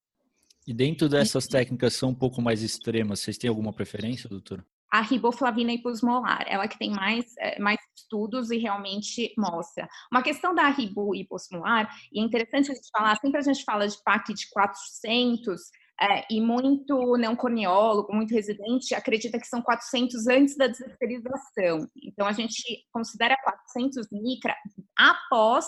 E 0.67 0.73
dentro 0.73 1.09
dessas 1.09 1.47
técnicas 1.47 1.95
são 1.95 2.11
um 2.11 2.15
pouco 2.15 2.41
mais 2.41 2.63
extremas, 2.63 3.21
vocês 3.21 3.37
têm 3.37 3.49
alguma 3.49 3.73
preferência, 3.73 4.29
doutor? 4.29 4.65
A 4.95 5.01
riboflavina 5.01 5.73
hiposmolar, 5.73 6.45
ela 6.47 6.69
que 6.69 6.79
tem 6.79 6.93
mais, 6.93 7.25
é, 7.41 7.59
mais 7.59 7.81
estudos 7.97 8.53
e 8.53 8.59
realmente 8.59 9.35
mostra. 9.37 9.89
Uma 10.13 10.23
questão 10.23 10.55
da 10.55 10.69
ribo 10.69 11.13
hiposmolar, 11.17 11.93
e 12.13 12.21
é 12.21 12.23
interessante 12.23 12.71
a 12.71 12.75
gente 12.75 12.91
falar, 12.97 13.17
sempre 13.17 13.39
a 13.39 13.43
gente 13.43 13.65
fala 13.65 13.89
de 13.89 14.01
PAC 14.05 14.33
de 14.33 14.49
400, 14.51 15.61
é, 16.01 16.25
e 16.31 16.41
muito 16.41 17.17
não 17.17 17.35
corneólogo, 17.35 18.15
muito 18.15 18.33
residente, 18.33 18.95
acredita 18.95 19.37
que 19.41 19.49
são 19.49 19.61
400 19.61 20.29
antes 20.29 20.57
da 20.57 20.69
desepterização. 20.69 21.89
Então, 22.01 22.29
a 22.29 22.33
gente 22.33 22.63
considera 22.93 23.37
400 23.43 24.07
micra 24.13 24.55
após 24.97 25.67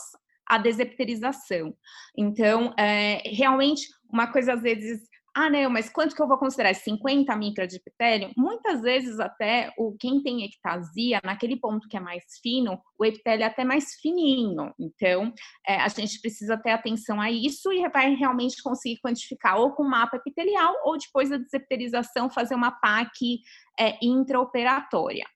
a 0.48 0.56
desepterização. 0.56 1.76
Então, 2.16 2.72
é, 2.78 3.28
realmente, 3.28 3.88
uma 4.08 4.30
coisa 4.30 4.52
às 4.52 4.62
vezes 4.62 5.00
ah, 5.38 5.50
não, 5.50 5.68
mas 5.68 5.90
quanto 5.90 6.16
que 6.16 6.22
eu 6.22 6.26
vou 6.26 6.38
considerar? 6.38 6.74
50 6.74 7.36
micra 7.36 7.66
de 7.66 7.76
epitélio? 7.76 8.30
Muitas 8.34 8.80
vezes 8.80 9.20
até 9.20 9.70
o 9.76 9.94
quem 10.00 10.22
tem 10.22 10.42
ectasia, 10.46 11.20
naquele 11.22 11.60
ponto 11.60 11.86
que 11.88 11.96
é 11.98 12.00
mais 12.00 12.24
fino, 12.42 12.80
o 12.98 13.04
epitélio 13.04 13.44
é 13.44 13.46
até 13.46 13.62
mais 13.62 13.96
fininho. 14.00 14.72
Então, 14.80 15.30
é, 15.66 15.76
a 15.76 15.88
gente 15.88 16.22
precisa 16.22 16.56
ter 16.56 16.70
atenção 16.70 17.20
a 17.20 17.30
isso 17.30 17.70
e 17.70 17.86
vai 17.90 18.14
realmente 18.14 18.62
conseguir 18.62 18.98
quantificar 19.02 19.58
ou 19.58 19.72
com 19.74 19.84
mapa 19.84 20.16
epitelial 20.16 20.74
ou 20.84 20.96
depois 20.96 21.28
da 21.28 21.36
desepitelização 21.36 22.30
fazer 22.30 22.54
uma 22.54 22.70
PAC 22.70 23.40
é, 23.78 23.98
intraoperatória. 24.02 25.26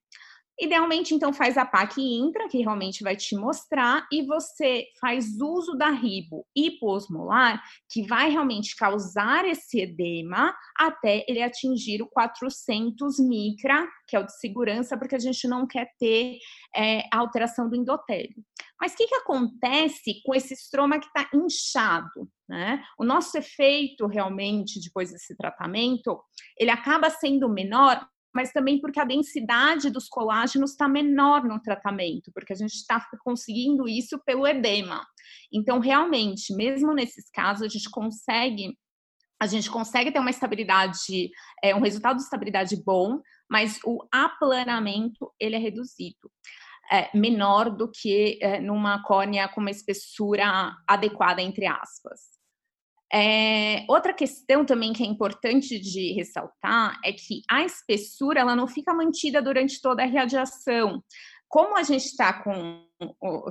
Idealmente, 0.59 1.15
então, 1.15 1.33
faz 1.33 1.57
a 1.57 1.65
PAC 1.65 1.99
intra, 1.99 2.47
que 2.47 2.59
realmente 2.59 3.03
vai 3.03 3.15
te 3.15 3.35
mostrar, 3.35 4.07
e 4.11 4.23
você 4.25 4.85
faz 4.99 5.39
uso 5.41 5.75
da 5.75 5.89
ribo 5.89 6.45
hiposmolar, 6.55 7.61
que 7.89 8.05
vai 8.05 8.29
realmente 8.29 8.75
causar 8.75 9.43
esse 9.45 9.81
edema 9.81 10.55
até 10.77 11.25
ele 11.27 11.41
atingir 11.41 12.01
o 12.01 12.07
400 12.07 13.19
micra, 13.19 13.87
que 14.07 14.15
é 14.15 14.19
o 14.19 14.25
de 14.25 14.37
segurança, 14.37 14.97
porque 14.97 15.15
a 15.15 15.19
gente 15.19 15.47
não 15.47 15.65
quer 15.65 15.89
ter 15.97 16.37
é, 16.75 17.03
alteração 17.11 17.67
do 17.67 17.75
endotélio. 17.75 18.35
Mas 18.79 18.93
o 18.93 18.97
que, 18.97 19.07
que 19.07 19.15
acontece 19.15 20.21
com 20.25 20.33
esse 20.33 20.55
estroma 20.55 20.99
que 20.99 21.05
está 21.05 21.29
inchado? 21.33 22.27
Né? 22.49 22.83
O 22.97 23.05
nosso 23.05 23.37
efeito 23.37 24.07
realmente 24.07 24.79
depois 24.79 25.11
desse 25.11 25.37
tratamento, 25.37 26.19
ele 26.57 26.71
acaba 26.71 27.09
sendo 27.09 27.47
menor 27.47 28.03
mas 28.33 28.51
também 28.51 28.79
porque 28.79 28.99
a 28.99 29.05
densidade 29.05 29.89
dos 29.89 30.07
colágenos 30.07 30.71
está 30.71 30.87
menor 30.87 31.43
no 31.43 31.61
tratamento, 31.61 32.31
porque 32.33 32.53
a 32.53 32.55
gente 32.55 32.73
está 32.73 33.05
conseguindo 33.23 33.87
isso 33.87 34.19
pelo 34.25 34.47
edema. 34.47 35.05
Então, 35.51 35.79
realmente, 35.79 36.55
mesmo 36.55 36.93
nesses 36.93 37.29
casos, 37.29 37.63
a 37.63 37.67
gente 37.67 37.89
consegue 37.89 38.77
a 39.41 39.47
gente 39.47 39.71
consegue 39.71 40.11
ter 40.11 40.19
uma 40.19 40.29
estabilidade, 40.29 41.31
é, 41.63 41.73
um 41.73 41.81
resultado 41.81 42.17
de 42.17 42.21
estabilidade 42.21 42.75
bom, 42.85 43.19
mas 43.49 43.79
o 43.83 44.07
aplanamento 44.11 45.33
ele 45.39 45.55
é 45.55 45.59
reduzido. 45.59 46.31
É, 46.91 47.09
menor 47.17 47.71
do 47.71 47.89
que 47.89 48.37
é, 48.39 48.59
numa 48.59 49.01
córnea 49.01 49.47
com 49.47 49.59
uma 49.59 49.71
espessura 49.71 50.75
adequada, 50.87 51.41
entre 51.41 51.65
aspas. 51.65 52.40
É, 53.13 53.83
outra 53.89 54.13
questão 54.13 54.65
também 54.65 54.93
que 54.93 55.03
é 55.03 55.05
importante 55.05 55.77
de 55.79 56.13
ressaltar 56.13 56.97
é 57.03 57.11
que 57.11 57.41
a 57.49 57.63
espessura 57.63 58.39
ela 58.39 58.55
não 58.55 58.67
fica 58.67 58.93
mantida 58.93 59.41
durante 59.41 59.81
toda 59.81 60.03
a 60.03 60.07
radiação. 60.07 61.03
Como 61.49 61.77
a 61.77 61.83
gente 61.83 62.05
está 62.05 62.31
com 62.41 62.85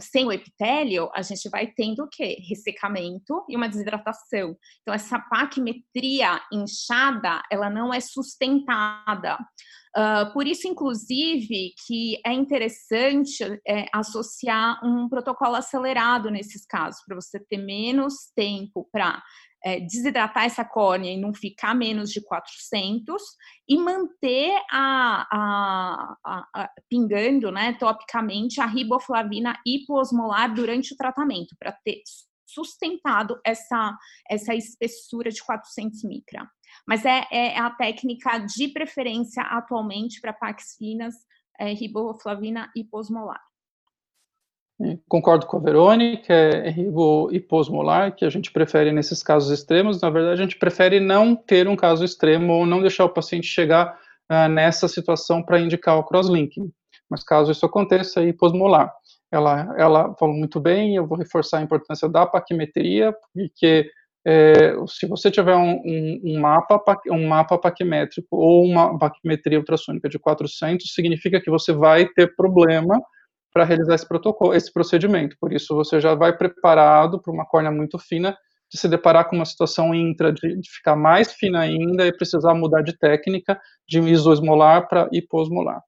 sem 0.00 0.24
o 0.24 0.32
epitélio, 0.32 1.10
a 1.14 1.22
gente 1.22 1.48
vai 1.50 1.66
tendo 1.66 2.04
o 2.04 2.08
quê? 2.08 2.38
Ressecamento 2.48 3.44
e 3.48 3.56
uma 3.56 3.68
desidratação. 3.68 4.56
Então, 4.80 4.94
essa 4.94 5.18
paquimetria 5.18 6.40
inchada, 6.52 7.42
ela 7.50 7.68
não 7.68 7.92
é 7.92 8.00
sustentada. 8.00 9.36
Uh, 9.96 10.32
por 10.32 10.46
isso, 10.46 10.68
inclusive, 10.68 11.74
que 11.84 12.20
é 12.24 12.32
interessante 12.32 13.42
é, 13.66 13.86
associar 13.92 14.80
um 14.84 15.08
protocolo 15.08 15.56
acelerado 15.56 16.30
nesses 16.30 16.64
casos, 16.64 17.02
para 17.04 17.16
você 17.16 17.40
ter 17.40 17.58
menos 17.58 18.30
tempo 18.36 18.88
para 18.92 19.20
é, 19.64 19.80
desidratar 19.80 20.44
essa 20.44 20.64
córnea 20.64 21.12
e 21.12 21.20
não 21.20 21.34
ficar 21.34 21.74
menos 21.74 22.10
de 22.10 22.20
400 22.22 23.22
e 23.68 23.76
manter 23.76 24.52
a, 24.70 25.26
a, 25.30 26.16
a, 26.24 26.48
a 26.54 26.70
pingando, 26.88 27.50
né, 27.50 27.74
topicamente, 27.74 28.60
a 28.60 28.66
riboflavina 28.66 29.58
hipoosmolar 29.66 30.52
durante 30.54 30.94
o 30.94 30.96
tratamento, 30.96 31.54
para 31.58 31.72
ter 31.84 32.02
sustentado 32.46 33.40
essa, 33.44 33.96
essa 34.28 34.54
espessura 34.54 35.30
de 35.30 35.42
400 35.44 36.02
micra. 36.04 36.48
Mas 36.86 37.04
é, 37.04 37.26
é 37.30 37.58
a 37.58 37.70
técnica 37.70 38.38
de 38.38 38.68
preferência 38.68 39.42
atualmente 39.42 40.20
para 40.20 40.32
pax 40.32 40.76
finas, 40.76 41.14
é, 41.58 41.72
riboflavina 41.72 42.70
hiposmolar. 42.74 43.40
Concordo 45.08 45.46
com 45.46 45.58
a 45.58 45.60
Verônica, 45.60 46.32
é 46.32 46.74
hiposmolar, 47.32 48.14
que 48.14 48.24
a 48.24 48.30
gente 48.30 48.50
prefere 48.50 48.90
nesses 48.92 49.22
casos 49.22 49.50
extremos. 49.50 50.00
Na 50.00 50.08
verdade, 50.08 50.40
a 50.40 50.42
gente 50.42 50.58
prefere 50.58 50.98
não 50.98 51.36
ter 51.36 51.68
um 51.68 51.76
caso 51.76 52.02
extremo 52.02 52.54
ou 52.54 52.64
não 52.64 52.80
deixar 52.80 53.04
o 53.04 53.10
paciente 53.10 53.46
chegar 53.46 53.98
uh, 54.30 54.48
nessa 54.48 54.88
situação 54.88 55.42
para 55.42 55.60
indicar 55.60 55.98
o 55.98 56.04
crosslinking. 56.04 56.72
Mas 57.10 57.22
caso 57.22 57.52
isso 57.52 57.66
aconteça, 57.66 58.22
é 58.22 58.28
hiposmolar. 58.28 58.90
Ela, 59.30 59.74
ela 59.76 60.14
falou 60.18 60.34
muito 60.34 60.58
bem, 60.58 60.96
eu 60.96 61.06
vou 61.06 61.18
reforçar 61.18 61.58
a 61.58 61.62
importância 61.62 62.08
da 62.08 62.24
paquimetria, 62.24 63.14
porque 63.34 63.90
é, 64.26 64.74
se 64.86 65.06
você 65.06 65.30
tiver 65.30 65.56
um, 65.56 65.80
um, 65.84 66.20
um, 66.24 66.40
mapa, 66.40 66.82
um 67.10 67.28
mapa 67.28 67.58
paquimétrico 67.58 68.36
ou 68.36 68.64
uma 68.64 68.98
paquimetria 68.98 69.58
ultrassônica 69.58 70.08
de 70.08 70.18
400, 70.18 70.92
significa 70.94 71.40
que 71.40 71.50
você 71.50 71.72
vai 71.72 72.06
ter 72.06 72.34
problema 72.34 73.00
para 73.52 73.64
realizar 73.64 73.94
esse 73.94 74.06
protocolo, 74.06 74.54
esse 74.54 74.72
procedimento. 74.72 75.36
Por 75.40 75.52
isso, 75.52 75.74
você 75.74 76.00
já 76.00 76.14
vai 76.14 76.36
preparado 76.36 77.20
para 77.20 77.32
uma 77.32 77.44
córnea 77.44 77.70
muito 77.70 77.98
fina 77.98 78.36
de 78.70 78.78
se 78.78 78.88
deparar 78.88 79.28
com 79.28 79.36
uma 79.36 79.44
situação 79.44 79.92
intra, 79.94 80.32
de, 80.32 80.56
de 80.60 80.70
ficar 80.70 80.94
mais 80.94 81.32
fina 81.32 81.60
ainda 81.60 82.06
e 82.06 82.16
precisar 82.16 82.54
mudar 82.54 82.82
de 82.82 82.96
técnica 82.96 83.60
de 83.88 83.98
isoosmolar 83.98 84.88
para 84.88 85.08
hiposmolar. 85.12 85.82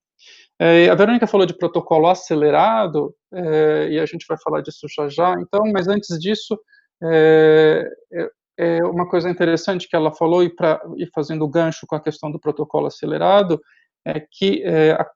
É, 0.58 0.88
a 0.88 0.94
Verônica 0.94 1.26
falou 1.26 1.46
de 1.46 1.56
protocolo 1.56 2.08
acelerado, 2.08 3.14
é, 3.32 3.88
e 3.90 3.98
a 3.98 4.06
gente 4.06 4.26
vai 4.28 4.36
falar 4.38 4.60
disso 4.60 4.86
já 4.88 5.08
já, 5.08 5.34
então, 5.40 5.62
mas 5.72 5.88
antes 5.88 6.18
disso, 6.18 6.58
é, 7.02 7.88
é, 8.12 8.30
é 8.58 8.84
uma 8.84 9.08
coisa 9.08 9.30
interessante 9.30 9.88
que 9.88 9.96
ela 9.96 10.12
falou, 10.12 10.42
e, 10.42 10.54
pra, 10.54 10.80
e 10.96 11.06
fazendo 11.14 11.48
gancho 11.48 11.86
com 11.86 11.96
a 11.96 12.00
questão 12.00 12.30
do 12.30 12.38
protocolo 12.38 12.86
acelerado, 12.86 13.60
é 14.04 14.20
que 14.20 14.62
é, 14.64 14.92
a 14.92 15.06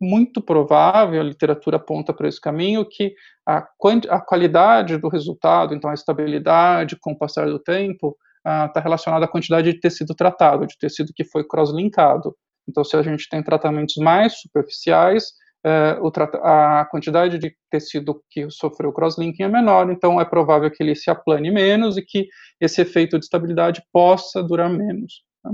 muito 0.00 0.40
provável, 0.40 1.20
a 1.20 1.24
literatura 1.24 1.76
aponta 1.76 2.12
para 2.12 2.28
esse 2.28 2.40
caminho, 2.40 2.84
que 2.88 3.14
a, 3.46 3.66
a, 4.08 4.20
qualidade 4.20 4.96
do 4.98 5.08
resultado, 5.08 5.74
então 5.74 5.90
a 5.90 5.94
estabilidade 5.94 6.96
com 7.00 7.12
o 7.12 7.18
passar 7.18 7.46
do 7.46 7.58
tempo, 7.58 8.16
está 8.38 8.78
ah, 8.78 8.80
relacionada 8.80 9.24
à 9.24 9.28
quantidade 9.28 9.72
de 9.72 9.80
tecido 9.80 10.14
tratado, 10.14 10.66
de 10.66 10.78
tecido 10.78 11.12
que 11.14 11.24
foi 11.24 11.44
cross-linkado. 11.44 12.34
Então, 12.68 12.84
se 12.84 12.96
a 12.96 13.02
gente 13.02 13.28
tem 13.28 13.42
tratamentos 13.42 13.96
mais 13.96 14.40
superficiais, 14.40 15.24
eh, 15.64 15.98
a 16.42 16.86
quantidade 16.90 17.38
de 17.38 17.54
tecido 17.70 18.22
que 18.30 18.48
sofreu 18.50 18.92
cross-linking 18.92 19.42
é 19.42 19.48
menor, 19.48 19.90
então 19.90 20.20
é 20.20 20.24
provável 20.24 20.70
que 20.70 20.82
ele 20.82 20.94
se 20.94 21.10
aplane 21.10 21.50
menos 21.50 21.96
e 21.96 22.02
que 22.02 22.28
esse 22.60 22.80
efeito 22.82 23.18
de 23.18 23.24
estabilidade 23.24 23.82
possa 23.92 24.42
durar 24.42 24.70
menos. 24.70 25.24
Né? 25.44 25.52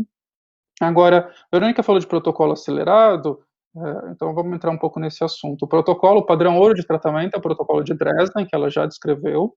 Agora, 0.80 1.30
a 1.30 1.56
Verônica 1.56 1.82
falou 1.82 2.00
de 2.00 2.06
protocolo 2.06 2.52
acelerado, 2.52 3.40
então 4.10 4.34
vamos 4.34 4.54
entrar 4.54 4.70
um 4.70 4.78
pouco 4.78 5.00
nesse 5.00 5.24
assunto. 5.24 5.64
O 5.64 5.68
protocolo 5.68 6.20
o 6.20 6.26
padrão 6.26 6.58
ouro 6.58 6.74
de 6.74 6.86
tratamento 6.86 7.34
é 7.34 7.38
o 7.38 7.42
protocolo 7.42 7.82
de 7.82 7.94
Dresden, 7.94 8.46
que 8.46 8.54
ela 8.54 8.70
já 8.70 8.86
descreveu, 8.86 9.52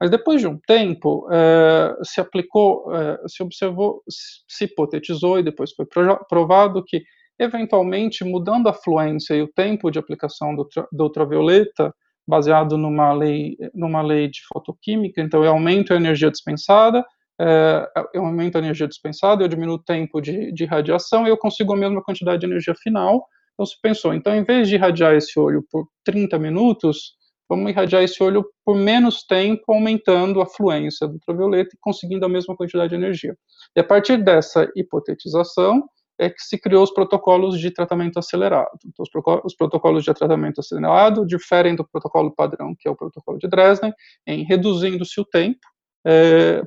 mas 0.00 0.10
depois 0.10 0.40
de 0.40 0.46
um 0.46 0.58
tempo 0.66 1.26
é, 1.32 1.96
se 2.02 2.20
aplicou, 2.20 2.94
é, 2.94 3.18
se 3.26 3.42
observou, 3.42 4.02
se 4.08 4.64
hipotetizou 4.64 5.38
e 5.38 5.42
depois 5.42 5.72
foi 5.72 5.86
provado 6.28 6.84
que 6.84 7.02
eventualmente 7.38 8.24
mudando 8.24 8.68
a 8.68 8.72
fluência 8.72 9.34
e 9.34 9.42
o 9.42 9.48
tempo 9.48 9.90
de 9.90 9.98
aplicação 9.98 10.54
do, 10.54 10.66
do 10.92 11.04
ultravioleta, 11.04 11.94
baseado 12.26 12.76
numa 12.76 13.12
lei, 13.12 13.56
numa 13.74 14.02
lei 14.02 14.28
de 14.28 14.40
fotoquímica, 14.52 15.22
então 15.22 15.44
eu 15.44 15.50
aumento 15.50 15.92
a 15.92 15.96
energia 15.96 16.30
dispensada, 16.30 17.04
é, 17.40 17.86
eu 18.14 18.24
aumento 18.24 18.56
a 18.56 18.58
energia 18.58 18.88
dispensada, 18.88 19.44
eu 19.44 19.48
diminuo 19.48 19.76
o 19.76 19.82
tempo 19.82 20.20
de, 20.20 20.52
de 20.52 20.64
radiação 20.64 21.26
e 21.26 21.30
eu 21.30 21.36
consigo 21.36 21.72
a 21.72 21.76
mesma 21.76 22.02
quantidade 22.02 22.40
de 22.40 22.46
energia 22.46 22.74
final, 22.74 23.26
então 23.56 23.64
se 23.64 23.80
pensou, 23.80 24.12
então 24.12 24.34
em 24.34 24.44
vez 24.44 24.68
de 24.68 24.74
irradiar 24.74 25.14
esse 25.14 25.38
olho 25.40 25.64
por 25.70 25.88
30 26.04 26.38
minutos, 26.38 27.14
vamos 27.48 27.70
irradiar 27.70 28.02
esse 28.02 28.22
olho 28.22 28.44
por 28.62 28.76
menos 28.76 29.24
tempo, 29.24 29.72
aumentando 29.72 30.42
a 30.42 30.46
fluência 30.46 31.08
do 31.08 31.14
ultravioleta 31.14 31.70
e 31.74 31.78
conseguindo 31.80 32.26
a 32.26 32.28
mesma 32.28 32.54
quantidade 32.54 32.90
de 32.90 32.96
energia. 32.96 33.34
E 33.74 33.80
a 33.80 33.84
partir 33.84 34.22
dessa 34.22 34.70
hipotetização 34.76 35.82
é 36.18 36.28
que 36.30 36.42
se 36.42 36.58
criou 36.58 36.82
os 36.82 36.92
protocolos 36.92 37.58
de 37.58 37.70
tratamento 37.70 38.18
acelerado. 38.18 38.78
Então, 38.86 39.04
os, 39.44 39.54
protocolos 39.54 40.04
de 40.04 40.12
tratamento 40.14 40.60
acelerado 40.60 41.26
diferem 41.26 41.74
do 41.74 41.86
protocolo 41.86 42.34
padrão, 42.34 42.74
que 42.78 42.88
é 42.88 42.90
o 42.90 42.96
protocolo 42.96 43.38
de 43.38 43.48
Dresden, 43.48 43.92
em 44.26 44.44
reduzindo-se 44.44 45.20
o 45.20 45.24
tempo, 45.24 45.60
é, 46.06 46.62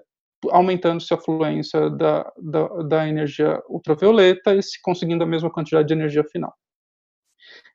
aumentando-se 0.52 1.14
a 1.14 1.18
fluência 1.18 1.90
da, 1.90 2.32
da, 2.38 2.68
da 2.84 3.08
energia 3.08 3.62
ultravioleta 3.68 4.56
e 4.56 4.62
se 4.62 4.80
conseguindo 4.82 5.24
a 5.24 5.28
mesma 5.28 5.52
quantidade 5.52 5.88
de 5.88 5.94
energia 5.94 6.24
final. 6.24 6.54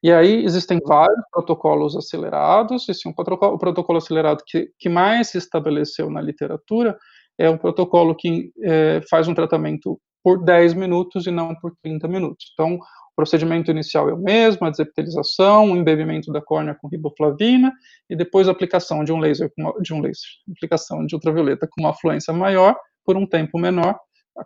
E 0.02 0.12
aí 0.12 0.44
existem 0.44 0.78
vários 0.84 1.24
protocolos 1.32 1.96
acelerados, 1.96 2.86
um 3.06 3.12
protocolo, 3.12 3.54
o 3.54 3.58
protocolo 3.58 3.98
acelerado 3.98 4.42
que, 4.46 4.70
que 4.78 4.88
mais 4.88 5.28
se 5.28 5.38
estabeleceu 5.38 6.10
na 6.10 6.20
literatura 6.20 6.96
é 7.38 7.48
um 7.50 7.56
protocolo 7.56 8.14
que 8.14 8.52
é, 8.62 9.00
faz 9.08 9.26
um 9.26 9.34
tratamento 9.34 9.98
por 10.22 10.42
10 10.42 10.74
minutos 10.74 11.26
e 11.26 11.30
não 11.30 11.54
por 11.54 11.74
30 11.82 12.08
minutos. 12.08 12.46
Então, 12.52 12.74
o 12.76 13.14
procedimento 13.14 13.70
inicial 13.70 14.08
é 14.08 14.14
o 14.14 14.18
mesmo, 14.18 14.66
a 14.66 14.70
desepitelização, 14.70 15.70
o 15.70 15.76
embebimento 15.76 16.32
da 16.32 16.40
córnea 16.40 16.74
com 16.74 16.88
riboflavina 16.88 17.72
e 18.08 18.16
depois 18.16 18.48
a 18.48 18.52
aplicação 18.52 19.04
de 19.04 19.12
um 19.12 19.18
laser, 19.18 19.52
de 19.80 19.94
um 19.94 20.00
laser, 20.00 20.28
aplicação 20.50 21.04
de 21.06 21.14
ultravioleta 21.14 21.68
com 21.70 21.82
uma 21.82 21.90
afluência 21.90 22.32
maior 22.32 22.76
por 23.04 23.16
um 23.16 23.26
tempo 23.26 23.58
menor, 23.58 23.96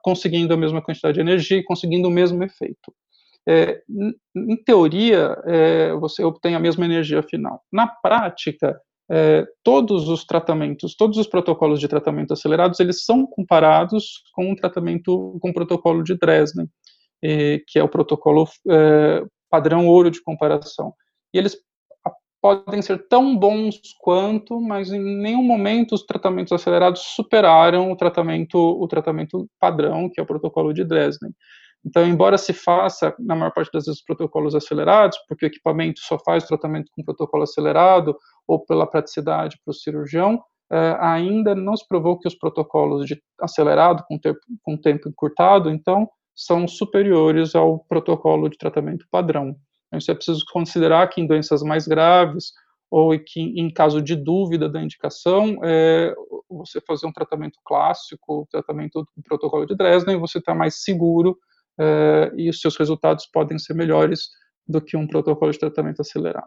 conseguindo 0.03 0.53
a 0.53 0.57
mesma 0.57 0.83
quantidade 0.83 1.14
de 1.14 1.20
energia 1.20 1.59
e 1.59 1.64
conseguindo 1.64 2.09
o 2.09 2.11
mesmo 2.11 2.42
efeito 2.42 2.92
é, 3.49 3.81
em 4.37 4.57
teoria, 4.63 5.37
é, 5.47 5.93
você 5.95 6.23
obtém 6.23 6.55
a 6.55 6.61
mesma 6.61 6.85
energia 6.85 7.23
final. 7.23 7.63
Na 7.73 7.87
prática, 7.87 8.79
é, 9.11 9.47
todos 9.65 10.09
os 10.09 10.25
tratamentos, 10.25 10.95
todos 10.95 11.17
os 11.17 11.27
protocolos 11.27 11.81
de 11.81 11.89
tratamento 11.89 12.35
acelerados, 12.35 12.79
eles 12.79 13.05
são 13.05 13.27
comparados 13.27 14.23
com 14.35 14.51
um 14.51 14.55
tratamento, 14.55 15.39
com 15.41 15.49
o 15.49 15.55
protocolo 15.55 16.03
de 16.03 16.15
Dresden, 16.15 16.69
que 17.67 17.79
é 17.79 17.83
o 17.83 17.89
protocolo 17.89 18.47
é, 18.71 19.25
padrão 19.51 19.87
ouro 19.89 20.11
de 20.11 20.23
comparação. 20.23 20.93
E 21.33 21.39
eles 21.39 21.57
podem 22.41 22.83
ser 22.83 23.09
tão 23.09 23.37
bons 23.37 23.81
quanto, 23.99 24.61
mas 24.61 24.93
em 24.93 25.01
nenhum 25.01 25.43
momento 25.43 25.95
os 25.95 26.05
tratamentos 26.05 26.53
acelerados 26.53 27.01
superaram 27.01 27.91
o 27.91 27.97
tratamento, 27.97 28.59
o 28.59 28.87
tratamento 28.87 29.49
padrão, 29.59 30.09
que 30.09 30.21
é 30.21 30.23
o 30.23 30.27
protocolo 30.27 30.73
de 30.73 30.85
Dresden. 30.85 31.31
Então, 31.85 32.07
embora 32.07 32.37
se 32.37 32.53
faça, 32.53 33.14
na 33.19 33.35
maior 33.35 33.53
parte 33.53 33.71
das 33.73 33.87
vezes, 33.87 34.03
protocolos 34.03 34.55
acelerados, 34.55 35.19
porque 35.29 35.47
o 35.47 35.49
equipamento 35.49 36.01
só 36.01 36.19
faz 36.19 36.45
tratamento 36.45 36.91
com 36.95 37.05
protocolo 37.05 37.45
acelerado 37.45 38.17
ou 38.47 38.64
pela 38.64 38.87
praticidade 38.87 39.59
para 39.64 39.71
o 39.71 39.75
cirurgião, 39.75 40.43
eh, 40.71 40.97
ainda 41.01 41.55
não 41.55 41.77
se 41.77 41.87
provou 41.87 42.19
que 42.19 42.29
os 42.29 42.35
protocolos 42.35 43.07
de 43.07 43.21
acelerado 43.41 44.05
com 44.09 44.19
tempo, 44.19 44.41
com 44.62 44.77
tempo 44.77 45.09
encurtado, 45.09 45.71
então, 45.71 46.09
são 46.35 46.69
superiores 46.69 47.55
ao 47.55 47.81
protocolo 47.88 48.49
de 48.49 48.59
tratamento 48.59 49.07
padrão. 49.11 49.57
Então, 49.87 49.99
isso 49.99 50.11
é 50.11 50.14
preciso 50.14 50.45
considerar 50.53 51.09
que 51.09 51.21
em 51.21 51.27
doenças 51.27 51.62
mais 51.62 51.87
graves 51.87 52.53
ou 52.91 53.19
que 53.19 53.41
em 53.41 53.71
caso 53.71 54.01
de 54.01 54.17
dúvida 54.17 54.69
da 54.69 54.83
indicação, 54.83 55.59
é, 55.62 56.14
você 56.49 56.81
fazer 56.81 57.07
um 57.07 57.12
tratamento 57.12 57.59
clássico, 57.64 58.47
tratamento 58.51 59.07
do 59.17 59.23
protocolo 59.23 59.67
de 59.67 59.77
Dresden, 59.77 60.19
você 60.19 60.38
está 60.38 60.55
mais 60.55 60.83
seguro 60.83 61.37
é, 61.79 62.33
e 62.37 62.49
os 62.49 62.61
seus 62.61 62.77
resultados 62.77 63.27
podem 63.27 63.59
ser 63.59 63.75
melhores 63.75 64.29
do 64.67 64.81
que 64.81 64.97
um 64.97 65.07
protocolo 65.07 65.53
de 65.53 65.59
tratamento 65.59 66.01
acelerado. 66.01 66.47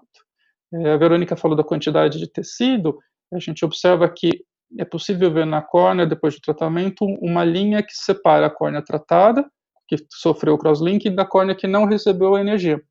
É, 0.74 0.92
a 0.92 0.98
Verônica 0.98 1.36
falou 1.36 1.58
da 1.58 1.64
quantidade 1.64 2.20
de 2.20 2.28
tecido, 2.32 2.98
a 3.34 3.40
gente 3.40 3.64
observa 3.66 4.10
que 4.10 4.44
é 4.80 4.86
possível 4.86 5.32
ver 5.34 5.46
na 5.46 5.62
córnea, 5.62 6.06
depois 6.06 6.36
do 6.36 6.42
tratamento, 6.42 7.06
uma 7.22 7.44
linha 7.44 7.84
que 7.84 7.94
separa 7.94 8.48
a 8.48 8.50
córnea 8.50 8.82
tratada, 8.82 9.46
que 9.88 9.98
sofreu 10.10 10.54
o 10.54 10.58
crosslink, 10.58 11.10
da 11.10 11.26
córnea 11.26 11.56
que 11.56 11.68
não 11.68 11.86
recebeu 11.86 12.36
a 12.36 12.42
energia. 12.42 12.82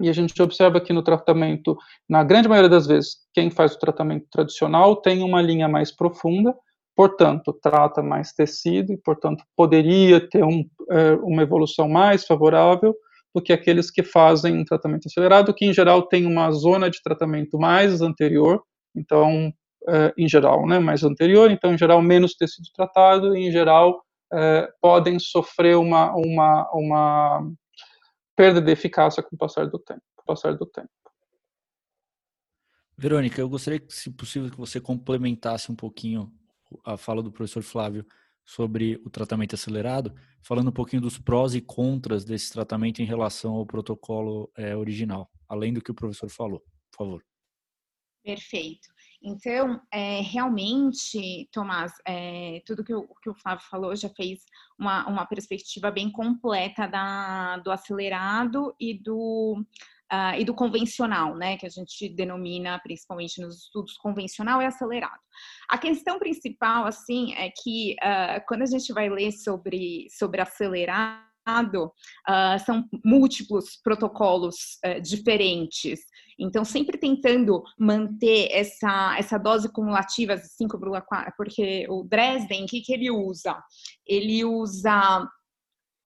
E 0.00 0.08
a 0.08 0.12
gente 0.12 0.40
observa 0.42 0.80
que 0.80 0.92
no 0.92 1.02
tratamento, 1.02 1.76
na 2.08 2.24
grande 2.24 2.48
maioria 2.48 2.68
das 2.68 2.86
vezes, 2.88 3.18
quem 3.32 3.50
faz 3.50 3.74
o 3.74 3.78
tratamento 3.78 4.26
tradicional 4.30 4.96
tem 4.96 5.22
uma 5.22 5.40
linha 5.40 5.68
mais 5.68 5.94
profunda, 5.94 6.52
portanto, 6.94 7.52
trata 7.52 8.02
mais 8.02 8.32
tecido 8.32 8.92
e, 8.92 8.96
portanto, 8.96 9.44
poderia 9.56 10.20
ter 10.28 10.44
um, 10.44 10.64
é, 10.90 11.12
uma 11.22 11.42
evolução 11.42 11.88
mais 11.88 12.26
favorável 12.26 12.94
do 13.34 13.40
que 13.40 13.52
aqueles 13.52 13.90
que 13.90 14.02
fazem 14.02 14.58
um 14.58 14.64
tratamento 14.64 15.06
acelerado, 15.06 15.54
que 15.54 15.64
em 15.64 15.72
geral 15.72 16.02
tem 16.02 16.26
uma 16.26 16.50
zona 16.50 16.90
de 16.90 17.02
tratamento 17.02 17.58
mais 17.58 18.02
anterior, 18.02 18.62
então, 18.94 19.52
é, 19.88 20.12
em 20.18 20.28
geral, 20.28 20.66
né, 20.66 20.78
mais 20.78 21.02
anterior, 21.02 21.50
então, 21.50 21.72
em 21.72 21.78
geral, 21.78 22.02
menos 22.02 22.34
tecido 22.34 22.66
tratado, 22.74 23.34
e, 23.34 23.48
em 23.48 23.50
geral, 23.50 24.02
é, 24.32 24.68
podem 24.80 25.18
sofrer 25.18 25.76
uma, 25.76 26.14
uma, 26.14 26.70
uma 26.74 27.52
perda 28.36 28.60
de 28.60 28.70
eficácia 28.70 29.22
com 29.22 29.34
o 29.34 29.38
passar 29.38 29.66
do 29.66 29.78
tempo. 29.78 30.02
Passar 30.26 30.54
do 30.54 30.66
tempo. 30.66 30.88
Verônica, 32.96 33.40
eu 33.40 33.48
gostaria, 33.48 33.82
se 33.88 34.10
possível, 34.10 34.50
que 34.50 34.56
você 34.56 34.80
complementasse 34.80 35.72
um 35.72 35.74
pouquinho 35.74 36.32
a 36.84 36.96
fala 36.96 37.22
do 37.22 37.32
professor 37.32 37.62
Flávio 37.62 38.06
sobre 38.44 39.00
o 39.04 39.10
tratamento 39.10 39.54
acelerado, 39.54 40.14
falando 40.42 40.68
um 40.68 40.72
pouquinho 40.72 41.02
dos 41.02 41.18
prós 41.18 41.54
e 41.54 41.60
contras 41.60 42.24
desse 42.24 42.52
tratamento 42.52 43.00
em 43.00 43.06
relação 43.06 43.54
ao 43.54 43.66
protocolo 43.66 44.50
é, 44.56 44.76
original, 44.76 45.30
além 45.48 45.72
do 45.72 45.80
que 45.80 45.90
o 45.90 45.94
professor 45.94 46.28
falou. 46.28 46.60
Por 46.90 46.98
favor. 46.98 47.24
Perfeito. 48.24 48.88
Então, 49.24 49.80
é, 49.92 50.20
realmente, 50.20 51.48
Tomás, 51.52 51.92
é, 52.06 52.60
tudo 52.66 52.84
que 52.84 52.94
o, 52.94 53.06
que 53.22 53.30
o 53.30 53.34
Flávio 53.34 53.64
falou 53.68 53.94
já 53.94 54.08
fez 54.08 54.44
uma, 54.78 55.06
uma 55.08 55.26
perspectiva 55.26 55.90
bem 55.90 56.10
completa 56.10 56.86
da, 56.86 57.58
do 57.58 57.70
acelerado 57.70 58.74
e 58.80 58.94
do 58.94 59.64
uh, 60.12 60.38
e 60.38 60.44
do 60.44 60.54
convencional, 60.54 61.34
né, 61.36 61.56
que 61.56 61.66
a 61.66 61.70
gente 61.70 62.08
denomina 62.08 62.78
principalmente 62.82 63.40
nos 63.40 63.64
estudos 63.64 63.96
convencional 63.96 64.60
e 64.60 64.66
acelerado. 64.66 65.20
A 65.68 65.78
questão 65.78 66.18
principal, 66.18 66.84
assim, 66.84 67.34
é 67.34 67.50
que 67.50 67.96
uh, 68.02 68.42
quando 68.46 68.62
a 68.62 68.66
gente 68.66 68.92
vai 68.92 69.08
ler 69.08 69.32
sobre, 69.32 70.06
sobre 70.10 70.40
acelerado, 70.40 71.32
Uh, 71.44 72.56
são 72.64 72.88
múltiplos 73.04 73.76
protocolos 73.82 74.78
uh, 74.86 75.00
diferentes. 75.02 75.98
Então, 76.38 76.64
sempre 76.64 76.96
tentando 76.96 77.64
manter 77.76 78.48
essa, 78.52 79.16
essa 79.18 79.38
dose 79.38 79.68
cumulativa 79.72 80.36
de 80.36 80.44
5,4, 80.44 81.32
porque 81.36 81.84
o 81.88 82.04
Dresden, 82.04 82.62
o 82.62 82.66
que, 82.66 82.80
que 82.80 82.92
ele 82.92 83.10
usa? 83.10 83.60
Ele 84.06 84.44
usa 84.44 85.28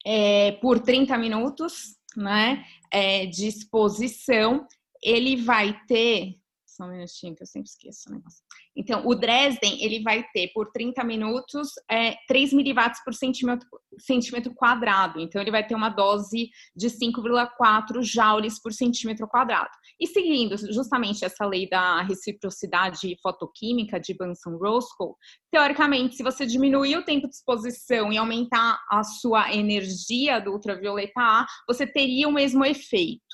é, 0.03 0.53
por 0.53 0.79
30 0.79 1.17
minutos, 1.17 1.97
né? 2.15 2.63
É, 2.91 3.25
de 3.25 3.47
exposição, 3.47 4.65
ele 5.03 5.35
vai 5.37 5.79
ter. 5.87 6.35
Só 6.77 6.83
um 6.83 6.91
minutinho 6.91 7.35
que 7.35 7.41
eu 7.41 7.47
sempre 7.47 7.67
esqueço 7.67 8.07
o 8.07 8.13
negócio. 8.13 8.39
Então, 8.75 9.01
o 9.07 9.15
Dresden, 9.15 9.83
ele 9.83 10.03
vai 10.03 10.23
ter 10.31 10.51
por 10.53 10.71
30 10.71 11.03
minutos 11.03 11.69
é, 11.89 12.15
3 12.27 12.53
miliwatts 12.53 13.03
por 13.03 13.15
centímetro, 13.15 13.67
centímetro 13.97 14.53
quadrado. 14.53 15.19
Então, 15.19 15.41
ele 15.41 15.49
vai 15.49 15.65
ter 15.65 15.73
uma 15.73 15.89
dose 15.89 16.51
de 16.75 16.87
5,4 16.87 18.03
joules 18.03 18.61
por 18.61 18.71
centímetro 18.71 19.27
quadrado. 19.27 19.71
E 19.99 20.05
seguindo 20.05 20.55
justamente 20.71 21.25
essa 21.25 21.47
lei 21.47 21.67
da 21.67 22.03
reciprocidade 22.03 23.17
fotoquímica 23.23 23.99
de 23.99 24.13
Bunsen-Roscoe, 24.13 25.15
teoricamente, 25.51 26.15
se 26.15 26.21
você 26.21 26.45
diminuir 26.45 26.97
o 26.97 27.03
tempo 27.03 27.27
de 27.27 27.33
exposição 27.33 28.13
e 28.13 28.17
aumentar 28.17 28.79
a 28.91 29.03
sua 29.03 29.51
energia 29.51 30.39
do 30.39 30.51
ultravioleta 30.51 31.19
A, 31.19 31.47
você 31.67 31.87
teria 31.87 32.27
o 32.27 32.31
mesmo 32.31 32.63
efeito. 32.63 33.26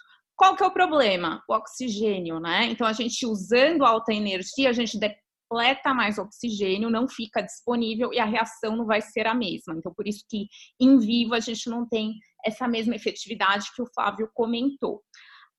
Qual 0.44 0.58
que 0.58 0.64
é 0.64 0.68
o 0.68 0.72
problema? 0.72 1.42
O 1.48 1.54
oxigênio, 1.54 2.38
né? 2.38 2.66
Então, 2.66 2.86
a 2.86 2.92
gente 2.92 3.26
usando 3.26 3.86
alta 3.86 4.12
energia, 4.12 4.70
a 4.70 4.74
gente 4.74 5.00
depleta 5.00 5.94
mais 5.94 6.18
oxigênio, 6.18 6.90
não 6.90 7.08
fica 7.08 7.42
disponível 7.42 8.12
e 8.12 8.20
a 8.20 8.26
reação 8.26 8.76
não 8.76 8.86
vai 8.86 9.00
ser 9.02 9.26
a 9.26 9.34
mesma. 9.34 9.74
Então, 9.74 9.94
por 9.96 10.06
isso 10.06 10.26
que 10.30 10.48
em 10.82 11.00
vivo 11.00 11.34
a 11.34 11.40
gente 11.40 11.70
não 11.70 11.88
tem 11.88 12.16
essa 12.46 12.68
mesma 12.68 12.94
efetividade 12.94 13.68
que 13.74 13.82
o 13.82 13.88
Flávio 13.96 14.30
comentou. 14.34 14.96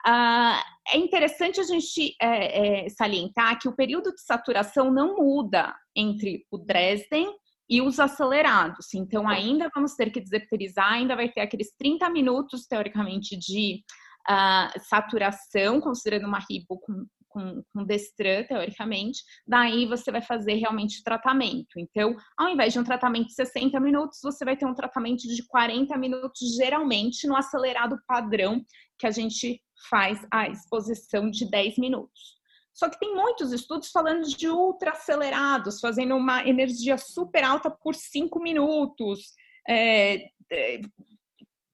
Uh, 0.07 0.61
é 0.92 0.99
interessante 0.99 1.61
a 1.61 1.64
gente 1.64 2.14
é, 2.20 2.85
é, 2.85 2.88
salientar 2.90 3.59
que 3.59 3.68
o 3.70 3.75
período 3.75 4.12
de 4.12 4.20
saturação 4.20 4.92
não 4.92 5.16
muda 5.16 5.75
entre 5.97 6.44
o 6.51 6.59
Dresden 6.59 7.35
e 7.70 7.81
os 7.81 7.99
acelerados. 7.99 8.92
Então, 8.92 9.27
ainda 9.27 9.70
vamos 9.75 9.94
ter 9.94 10.11
que 10.11 10.20
deserterizar, 10.20 10.92
ainda 10.92 11.16
vai 11.16 11.31
ter 11.31 11.40
aqueles 11.40 11.75
30 11.79 12.11
minutos, 12.11 12.66
teoricamente, 12.66 13.35
de 13.35 13.83
uh, 14.29 14.81
saturação, 14.81 15.81
considerando 15.81 16.27
uma 16.27 16.39
ribo 16.39 16.79
com 16.81 17.07
com, 17.35 17.65
com 17.75 17.85
Destran, 17.85 18.45
teoricamente, 18.45 19.21
daí 19.45 19.87
você 19.87 20.13
vai 20.13 20.23
fazer 20.23 20.55
realmente 20.55 21.03
tratamento. 21.03 21.77
Então, 21.77 22.15
ao 22.39 22.49
invés 22.49 22.73
de 22.73 22.79
um 22.79 22.85
tratamento 22.85 23.27
de 23.27 23.35
60 23.35 23.81
minutos, 23.81 24.21
você 24.23 24.45
vai 24.45 24.57
ter 24.57 24.67
um 24.67 24.75
tratamento 24.75 25.23
de 25.23 25.45
40 25.49 25.99
minutos, 25.99 26.55
geralmente 26.57 27.27
no 27.27 27.37
acelerado 27.37 27.99
padrão, 28.07 28.65
que 28.97 29.07
a 29.07 29.11
gente 29.11 29.61
faz 29.91 30.25
a 30.33 30.49
exposição 30.49 31.29
de 31.29 31.51
10 31.51 31.77
minutos. 31.79 32.35
Só 32.73 32.89
que 32.89 32.99
tem 32.99 33.15
muitos 33.15 33.53
estudos 33.53 33.91
falando 33.91 34.23
de 34.23 34.49
ultra 34.49 34.93
acelerados, 34.93 35.81
fazendo 35.81 36.17
uma 36.17 36.47
energia 36.47 36.97
super 36.97 37.43
alta 37.43 37.69
por 37.71 37.95
5 37.97 38.41
minutos, 38.41 39.33
é, 39.69 40.29
é 40.53 40.81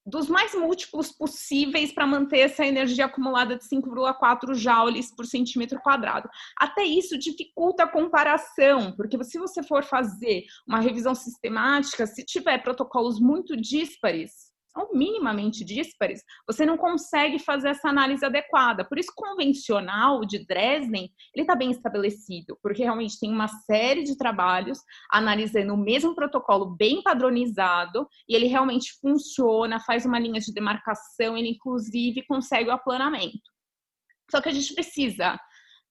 dos 0.04 0.28
mais 0.28 0.54
múltiplos 0.54 1.12
possíveis 1.12 1.92
para 1.92 2.06
manter 2.06 2.40
essa 2.40 2.64
energia 2.64 3.06
acumulada 3.06 3.56
de 3.56 3.64
5,4 3.64 4.54
joules 4.54 5.14
por 5.14 5.26
centímetro 5.26 5.80
quadrado. 5.80 6.28
Até 6.58 6.84
isso 6.84 7.18
dificulta 7.18 7.84
a 7.84 7.88
comparação, 7.88 8.92
porque 8.96 9.22
se 9.24 9.38
você 9.38 9.62
for 9.62 9.84
fazer 9.84 10.44
uma 10.66 10.80
revisão 10.80 11.14
sistemática, 11.14 12.06
se 12.06 12.24
tiver 12.24 12.58
protocolos 12.58 13.20
muito 13.20 13.56
díspares, 13.56 14.49
são 14.72 14.88
minimamente 14.92 15.64
díspares, 15.64 16.22
você 16.46 16.64
não 16.64 16.76
consegue 16.76 17.38
fazer 17.38 17.70
essa 17.70 17.88
análise 17.88 18.24
adequada. 18.24 18.84
Por 18.84 18.98
isso, 18.98 19.12
convencional 19.14 20.24
de 20.24 20.44
Dresden, 20.44 21.10
ele 21.34 21.42
está 21.42 21.54
bem 21.54 21.70
estabelecido, 21.70 22.58
porque 22.62 22.82
realmente 22.82 23.18
tem 23.18 23.32
uma 23.32 23.48
série 23.48 24.02
de 24.02 24.16
trabalhos 24.16 24.78
analisando 25.10 25.74
o 25.74 25.76
mesmo 25.76 26.14
protocolo 26.14 26.76
bem 26.76 27.02
padronizado, 27.02 28.08
e 28.28 28.34
ele 28.34 28.46
realmente 28.46 28.92
funciona, 29.00 29.80
faz 29.80 30.06
uma 30.06 30.18
linha 30.18 30.40
de 30.40 30.52
demarcação, 30.52 31.36
ele 31.36 31.50
inclusive 31.50 32.24
consegue 32.26 32.68
o 32.68 32.72
aplanamento. 32.72 33.50
Só 34.30 34.40
que 34.40 34.48
a 34.48 34.52
gente 34.52 34.72
precisa 34.74 35.38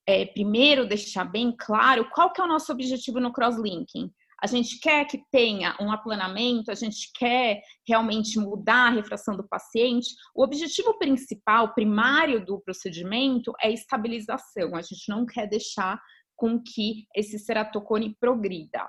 é, 0.08 0.26
primeiro 0.26 0.88
deixar 0.88 1.26
bem 1.26 1.54
claro 1.58 2.10
qual 2.10 2.32
que 2.32 2.40
é 2.40 2.44
o 2.44 2.48
nosso 2.48 2.72
objetivo 2.72 3.20
no 3.20 3.34
crosslinking 3.34 4.10
a 4.42 4.48
gente 4.48 4.80
quer 4.80 5.06
que 5.06 5.22
tenha 5.32 5.76
um 5.80 5.92
aplanamento, 5.92 6.72
a 6.72 6.76
gente 6.76 7.12
quer 7.14 7.62
realmente 7.88 8.40
mudar 8.40 8.88
a 8.88 8.92
refração 8.92 9.36
do 9.36 9.48
paciente. 9.48 10.16
O 10.36 10.44
objetivo 10.44 10.98
principal, 10.98 11.74
primário 11.74 12.46
do 12.46 12.60
procedimento 12.62 13.54
é 13.62 13.72
estabilização. 13.72 14.76
A 14.76 14.82
gente 14.82 15.10
não 15.10 15.26
quer 15.26 15.48
deixar 15.48 16.02
com 16.36 16.62
que 16.62 17.06
esse 17.16 17.38
ceratocone 17.38 18.16
progrida. 18.20 18.88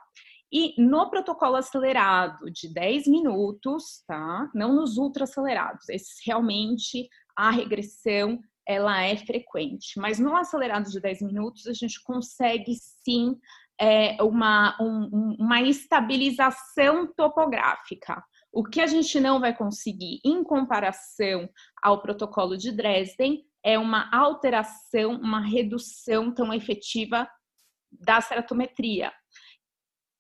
E 0.53 0.75
no 0.83 1.09
protocolo 1.11 1.57
acelerado 1.57 2.51
de 2.51 2.73
10 2.73 3.07
minutos, 3.07 4.03
tá? 4.07 4.51
Não 4.55 4.75
nos 4.75 4.97
ultra 4.97 5.25
acelerados, 5.25 5.89
esses 5.89 6.19
realmente 6.25 7.09
a 7.37 7.51
regressão 7.51 8.41
ela 8.67 9.03
é 9.03 9.17
frequente. 9.17 9.99
Mas 9.99 10.19
no 10.19 10.37
acelerado 10.37 10.91
de 10.91 11.01
10 11.01 11.23
minutos, 11.23 11.67
a 11.67 11.73
gente 11.73 12.03
consegue 12.05 12.75
sim 13.05 13.37
é, 13.81 14.23
uma, 14.23 14.77
um, 14.79 15.37
uma 15.39 15.63
estabilização 15.63 17.07
topográfica. 17.17 18.23
O 18.53 18.63
que 18.63 18.81
a 18.81 18.87
gente 18.87 19.19
não 19.19 19.41
vai 19.41 19.57
conseguir 19.57 20.21
em 20.25 20.45
comparação 20.45 21.49
ao 21.83 22.03
protocolo 22.03 22.59
de 22.59 22.73
Dresden 22.73 23.43
é 23.65 23.79
uma 23.79 24.11
alteração, 24.13 25.13
uma 25.13 25.41
redução 25.41 26.35
tão 26.35 26.53
efetiva 26.53 27.27
da 27.91 28.21
ceratometria. 28.21 29.13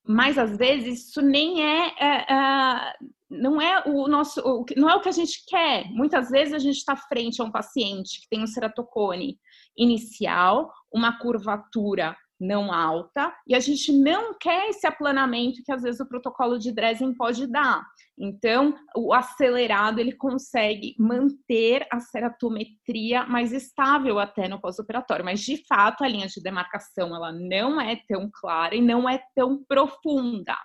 Mas 0.06 0.38
às 0.38 0.56
vezes 0.56 1.08
isso 1.08 1.20
nem 1.20 1.62
é, 1.62 1.94
é, 1.98 2.32
é 2.32 2.94
não 3.30 3.60
é 3.60 3.84
o 3.86 4.08
nosso, 4.08 4.42
não 4.76 4.88
é 4.88 4.94
o 4.94 5.00
que 5.00 5.08
a 5.08 5.12
gente 5.12 5.44
quer. 5.46 5.84
Muitas 5.90 6.30
vezes 6.30 6.54
a 6.54 6.58
gente 6.58 6.78
está 6.78 6.96
frente 6.96 7.40
a 7.40 7.44
um 7.44 7.52
paciente 7.52 8.22
que 8.22 8.28
tem 8.28 8.42
um 8.42 8.46
ceratocone 8.46 9.38
inicial, 9.76 10.72
uma 10.92 11.18
curvatura 11.18 12.16
não 12.40 12.72
alta, 12.72 13.34
e 13.46 13.54
a 13.54 13.60
gente 13.60 13.92
não 13.92 14.36
quer 14.38 14.70
esse 14.70 14.86
aplanamento 14.86 15.62
que 15.62 15.70
às 15.70 15.82
vezes 15.82 16.00
o 16.00 16.08
protocolo 16.08 16.58
de 16.58 16.72
Dresden 16.72 17.14
pode 17.14 17.46
dar. 17.46 17.84
Então, 18.18 18.74
o 18.96 19.12
acelerado 19.12 19.98
ele 19.98 20.12
consegue 20.12 20.94
manter 20.98 21.86
a 21.92 22.00
ceratometria 22.00 23.24
mais 23.26 23.52
estável 23.52 24.18
até 24.18 24.48
no 24.48 24.60
pós-operatório, 24.60 25.24
mas 25.24 25.40
de 25.40 25.62
fato 25.66 26.02
a 26.02 26.08
linha 26.08 26.26
de 26.26 26.42
demarcação 26.42 27.14
ela 27.14 27.30
não 27.32 27.80
é 27.80 28.00
tão 28.08 28.30
clara 28.32 28.74
e 28.74 28.80
não 28.80 29.08
é 29.08 29.22
tão 29.34 29.62
profunda. 29.64 30.56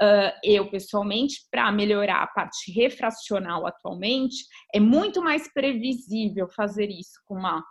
Uh, 0.00 0.30
eu, 0.44 0.70
pessoalmente, 0.70 1.40
para 1.50 1.72
melhorar 1.72 2.22
a 2.22 2.26
parte 2.28 2.70
refracional 2.70 3.66
atualmente, 3.66 4.44
é 4.72 4.78
muito 4.78 5.20
mais 5.20 5.52
previsível 5.52 6.48
fazer 6.48 6.88
isso 6.88 7.20
com 7.24 7.34
uma 7.34 7.64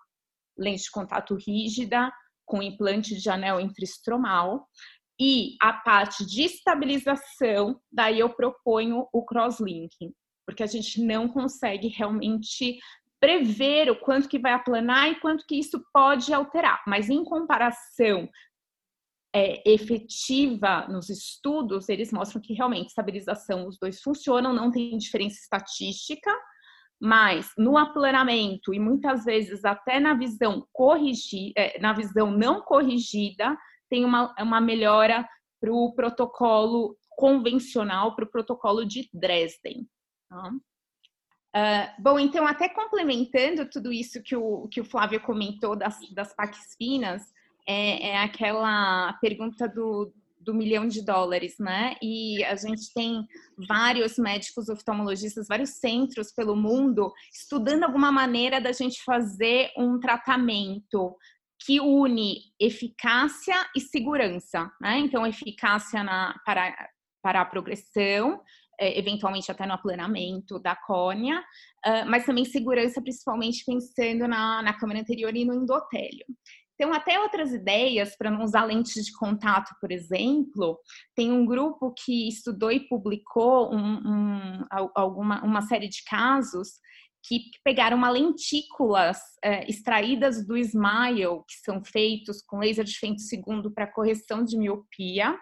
lente 0.58 0.84
de 0.84 0.92
contato 0.92 1.36
rígida, 1.36 2.12
com 2.48 2.64
implante 2.64 3.16
de 3.16 3.30
anel 3.30 3.60
intraestromal, 3.60 4.68
e 5.20 5.56
a 5.62 5.74
parte 5.74 6.26
de 6.26 6.44
estabilização, 6.44 7.80
daí 7.92 8.20
eu 8.20 8.30
proponho 8.30 9.08
o 9.12 9.26
crosslinking, 9.26 10.14
porque 10.46 10.64
a 10.64 10.68
gente 10.68 11.02
não 11.04 11.28
consegue 11.28 11.88
realmente 11.88 12.80
prever 13.20 13.90
o 13.90 14.00
quanto 14.00 14.30
que 14.30 14.40
vai 14.40 14.54
aplanar 14.54 15.10
e 15.10 15.20
quanto 15.20 15.46
que 15.46 15.56
isso 15.56 15.84
pode 15.92 16.32
alterar. 16.32 16.84
Mas 16.88 17.10
em 17.10 17.24
comparação 17.24 18.30
é, 19.36 19.62
efetiva 19.70 20.88
nos 20.88 21.10
estudos, 21.10 21.90
eles 21.90 22.12
mostram 22.12 22.42
que 22.42 22.54
realmente 22.54 22.90
estabilização, 22.90 23.68
os 23.68 23.78
dois 23.80 24.02
funcionam, 24.02 24.54
não 24.54 24.72
tem 24.72 24.98
diferença 24.98 25.40
estatística, 25.40 26.32
mas 27.00 27.52
no 27.58 27.78
aplanamento 27.78 28.74
e 28.74 28.80
muitas 28.80 29.24
vezes 29.24 29.64
até 29.64 30.00
na 30.00 30.14
visão 30.14 30.68
corrigida, 30.74 31.54
é, 31.56 31.80
na 31.80 31.94
visão 31.94 32.32
não 32.32 32.62
corrigida, 32.62 33.58
tem 33.90 34.04
uma, 34.04 34.34
uma 34.40 34.60
melhora 34.60 35.28
para 35.60 35.72
o 35.72 35.94
protocolo 35.94 36.98
convencional, 37.10 38.16
para 38.16 38.26
o 38.26 38.30
protocolo 38.30 38.86
de 38.86 39.10
Dresden. 39.14 39.88
Tá? 40.30 40.52
Uh, 41.56 42.02
bom, 42.02 42.20
então, 42.20 42.46
até 42.46 42.70
complementando 42.70 43.68
tudo 43.70 43.92
isso 43.92 44.22
que 44.22 44.36
o, 44.36 44.68
que 44.68 44.82
o 44.82 44.86
Flávio 44.86 45.20
comentou 45.22 45.76
das, 45.76 45.98
das 46.14 46.36
PACs 46.36 46.76
finas, 46.78 47.24
é, 47.66 48.10
é 48.10 48.18
aquela 48.20 49.14
pergunta 49.14 49.68
do, 49.68 50.14
do 50.48 50.54
milhão 50.54 50.88
de 50.88 51.04
dólares, 51.04 51.56
né? 51.60 51.96
E 52.02 52.42
a 52.46 52.56
gente 52.56 52.94
tem 52.94 53.28
vários 53.68 54.18
médicos 54.18 54.70
oftalmologistas, 54.70 55.46
vários 55.50 55.72
centros 55.72 56.32
pelo 56.32 56.56
mundo 56.56 57.14
estudando 57.34 57.84
alguma 57.84 58.14
maneira 58.14 58.62
da 58.62 58.72
gente 58.72 59.04
fazer 59.04 59.72
um 59.78 60.00
tratamento 60.00 61.18
que 61.66 61.82
une 61.82 62.40
eficácia 62.58 63.56
e 63.76 63.82
segurança, 63.82 64.72
né? 64.80 65.00
Então, 65.00 65.28
eficácia 65.28 66.02
na, 66.02 66.34
para, 66.46 66.90
para 67.22 67.42
a 67.42 67.46
progressão, 67.46 68.42
é, 68.80 68.98
eventualmente 68.98 69.52
até 69.52 69.66
no 69.66 69.74
aplanamento 69.74 70.60
da 70.60 70.78
córnea, 70.78 71.40
uh, 71.86 72.10
mas 72.10 72.26
também 72.26 72.46
segurança, 72.46 73.02
principalmente 73.02 73.66
pensando 73.66 74.28
na, 74.30 74.62
na 74.62 74.74
câmera 74.74 75.02
anterior 75.02 75.36
e 75.36 75.44
no 75.44 75.56
endotélio. 75.56 76.26
Então, 76.80 76.94
até 76.94 77.20
outras 77.20 77.52
ideias 77.52 78.16
para 78.16 78.30
não 78.30 78.44
usar 78.44 78.64
lentes 78.64 79.04
de 79.04 79.12
contato, 79.14 79.74
por 79.82 79.92
exemplo. 79.92 80.80
Tem 81.16 81.32
um 81.32 81.44
grupo 81.44 81.92
que 81.92 82.28
estudou 82.28 82.72
e 82.72 82.88
publicou 82.88 83.74
um, 83.74 83.98
um, 83.98 84.66
alguma, 84.94 85.44
uma 85.44 85.62
série 85.64 85.90
de 85.90 86.04
casos 86.04 86.74
que 87.28 87.50
pegaram 87.64 87.98
uma 87.98 88.10
lentículas 88.10 89.18
é, 89.44 89.70
extraídas 89.70 90.46
do 90.46 90.56
Smile, 90.56 91.44
que 91.48 91.56
são 91.64 91.84
feitos 91.84 92.42
com 92.42 92.60
laser 92.60 92.86
de 92.86 93.22
segundo 93.22 93.72
para 93.74 93.92
correção 93.92 94.46
de 94.46 94.58
miopia, 94.58 95.38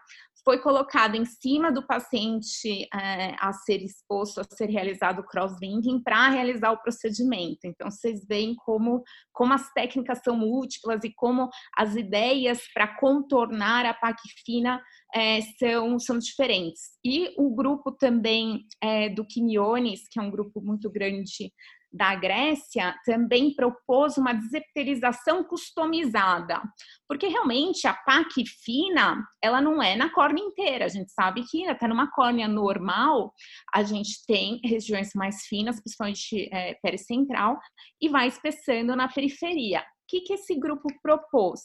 foi 0.45 0.59
colocado 0.59 1.15
em 1.15 1.25
cima 1.25 1.71
do 1.71 1.85
paciente 1.85 2.87
é, 2.93 3.35
a 3.39 3.51
ser 3.51 3.81
exposto, 3.81 4.39
a 4.39 4.43
ser 4.43 4.69
realizado 4.69 5.19
o 5.19 5.25
cross-linking 5.25 5.99
para 6.03 6.29
realizar 6.29 6.71
o 6.71 6.81
procedimento. 6.81 7.61
Então, 7.65 7.89
vocês 7.89 8.23
veem 8.27 8.55
como, 8.55 9.03
como 9.33 9.53
as 9.53 9.73
técnicas 9.73 10.19
são 10.23 10.37
múltiplas 10.37 11.03
e 11.03 11.11
como 11.15 11.49
as 11.75 11.95
ideias 11.95 12.61
para 12.73 12.95
contornar 12.99 13.87
a 13.87 13.93
PAC 13.93 14.19
fina 14.45 14.79
é, 15.15 15.39
são, 15.57 15.97
são 15.97 16.19
diferentes. 16.19 16.91
E 17.03 17.33
o 17.37 17.55
grupo 17.55 17.91
também 17.91 18.65
é, 18.79 19.09
do 19.09 19.25
Quimiones, 19.25 20.07
que 20.09 20.19
é 20.19 20.21
um 20.21 20.29
grupo 20.29 20.61
muito 20.61 20.91
grande 20.91 21.51
da 21.95 22.13
Grécia 22.13 22.93
também 23.05 23.55
propôs 23.55 24.17
uma 24.17 24.33
desepterização 24.33 25.43
customizada, 25.43 26.61
porque 27.07 27.27
realmente 27.27 27.87
a 27.87 27.93
PAC 27.93 28.45
fina, 28.45 29.25
ela 29.41 29.61
não 29.61 29.81
é 29.81 29.95
na 29.95 30.09
córnea 30.09 30.43
inteira. 30.43 30.85
A 30.85 30.89
gente 30.89 31.11
sabe 31.11 31.43
que 31.49 31.65
até 31.67 31.87
numa 31.87 32.11
córnea 32.11 32.47
normal, 32.47 33.33
a 33.73 33.81
gente 33.81 34.25
tem 34.27 34.59
regiões 34.63 35.11
mais 35.15 35.43
finas, 35.45 35.79
principalmente 35.79 36.49
é, 36.51 36.73
pericentral, 36.83 37.57
e 38.01 38.09
vai 38.09 38.27
espessando 38.27 38.95
na 38.95 39.07
periferia. 39.07 39.79
O 39.79 39.83
que, 40.07 40.21
que 40.21 40.33
esse 40.33 40.53
grupo 40.55 40.87
propôs? 41.01 41.61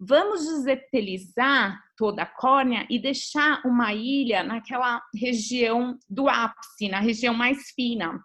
Vamos 0.00 0.44
desepitelizar 0.44 1.80
toda 1.96 2.22
a 2.22 2.26
córnea 2.26 2.86
e 2.90 3.00
deixar 3.00 3.60
uma 3.64 3.92
ilha 3.92 4.42
naquela 4.42 5.02
região 5.14 5.98
do 6.08 6.28
ápice, 6.28 6.88
na 6.88 7.00
região 7.00 7.34
mais 7.34 7.70
fina. 7.74 8.20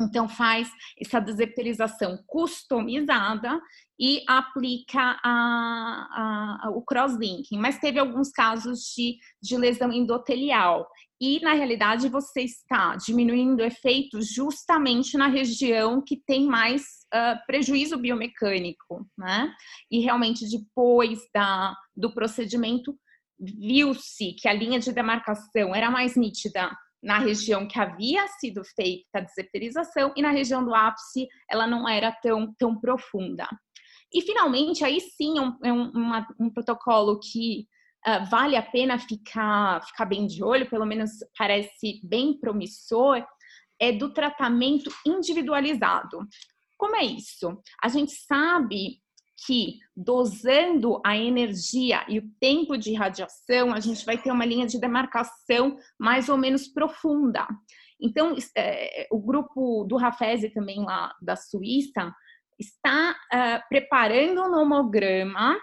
Então, 0.00 0.28
faz 0.28 0.70
essa 0.98 1.20
desepitelização 1.20 2.18
customizada 2.26 3.60
e 4.00 4.22
aplica 4.26 5.18
a, 5.22 6.58
a, 6.64 6.70
o 6.70 6.82
crosslinking. 6.82 7.58
Mas 7.58 7.78
teve 7.78 7.98
alguns 7.98 8.30
casos 8.30 8.80
de, 8.96 9.18
de 9.40 9.56
lesão 9.56 9.92
endotelial. 9.92 10.88
E, 11.20 11.40
na 11.40 11.52
realidade, 11.52 12.08
você 12.08 12.40
está 12.42 12.96
diminuindo 12.96 13.60
o 13.60 13.64
efeito 13.64 14.20
justamente 14.20 15.16
na 15.16 15.28
região 15.28 16.02
que 16.02 16.16
tem 16.16 16.46
mais 16.46 16.82
uh, 17.14 17.38
prejuízo 17.46 17.96
biomecânico, 17.96 19.06
né? 19.16 19.54
E 19.88 20.00
realmente, 20.00 20.48
depois 20.48 21.20
da, 21.32 21.76
do 21.96 22.12
procedimento, 22.12 22.98
viu-se 23.38 24.32
que 24.34 24.48
a 24.48 24.52
linha 24.52 24.80
de 24.80 24.90
demarcação 24.90 25.74
era 25.74 25.90
mais 25.90 26.16
nítida 26.16 26.70
na 27.02 27.18
região 27.18 27.66
que 27.66 27.78
havia 27.78 28.26
sido 28.28 28.62
feita 28.64 29.18
a 29.18 29.20
deserterização 29.20 30.12
e 30.16 30.22
na 30.22 30.30
região 30.30 30.64
do 30.64 30.74
ápice 30.74 31.26
ela 31.50 31.66
não 31.66 31.88
era 31.88 32.12
tão, 32.12 32.54
tão 32.58 32.78
profunda. 32.78 33.48
E 34.14 34.20
finalmente, 34.20 34.84
aí 34.84 35.00
sim 35.00 35.34
é 35.64 35.72
um, 35.72 35.90
uma, 35.90 36.26
um 36.38 36.50
protocolo 36.50 37.18
que 37.18 37.66
uh, 38.06 38.24
vale 38.30 38.56
a 38.56 38.62
pena 38.62 38.98
ficar, 38.98 39.82
ficar 39.86 40.04
bem 40.04 40.26
de 40.26 40.44
olho, 40.44 40.68
pelo 40.68 40.84
menos 40.84 41.10
parece 41.36 42.00
bem 42.04 42.38
promissor, 42.38 43.24
é 43.80 43.90
do 43.90 44.12
tratamento 44.12 44.92
individualizado. 45.06 46.26
Como 46.76 46.94
é 46.94 47.04
isso? 47.04 47.60
A 47.82 47.88
gente 47.88 48.12
sabe 48.12 49.00
que 49.46 49.78
dosando 49.96 51.00
a 51.04 51.16
energia 51.16 52.04
e 52.08 52.18
o 52.18 52.30
tempo 52.40 52.76
de 52.76 52.94
radiação, 52.94 53.72
a 53.72 53.80
gente 53.80 54.04
vai 54.04 54.16
ter 54.16 54.30
uma 54.30 54.44
linha 54.44 54.66
de 54.66 54.80
demarcação 54.80 55.76
mais 55.98 56.28
ou 56.28 56.36
menos 56.36 56.68
profunda. 56.68 57.46
Então, 58.00 58.36
é, 58.56 59.06
o 59.10 59.18
grupo 59.18 59.84
do 59.84 59.96
Rafese 59.96 60.50
também 60.50 60.84
lá 60.84 61.14
da 61.20 61.36
Suíça 61.36 62.12
está 62.58 63.16
é, 63.32 63.58
preparando 63.68 64.42
um 64.42 64.50
nomograma 64.50 65.58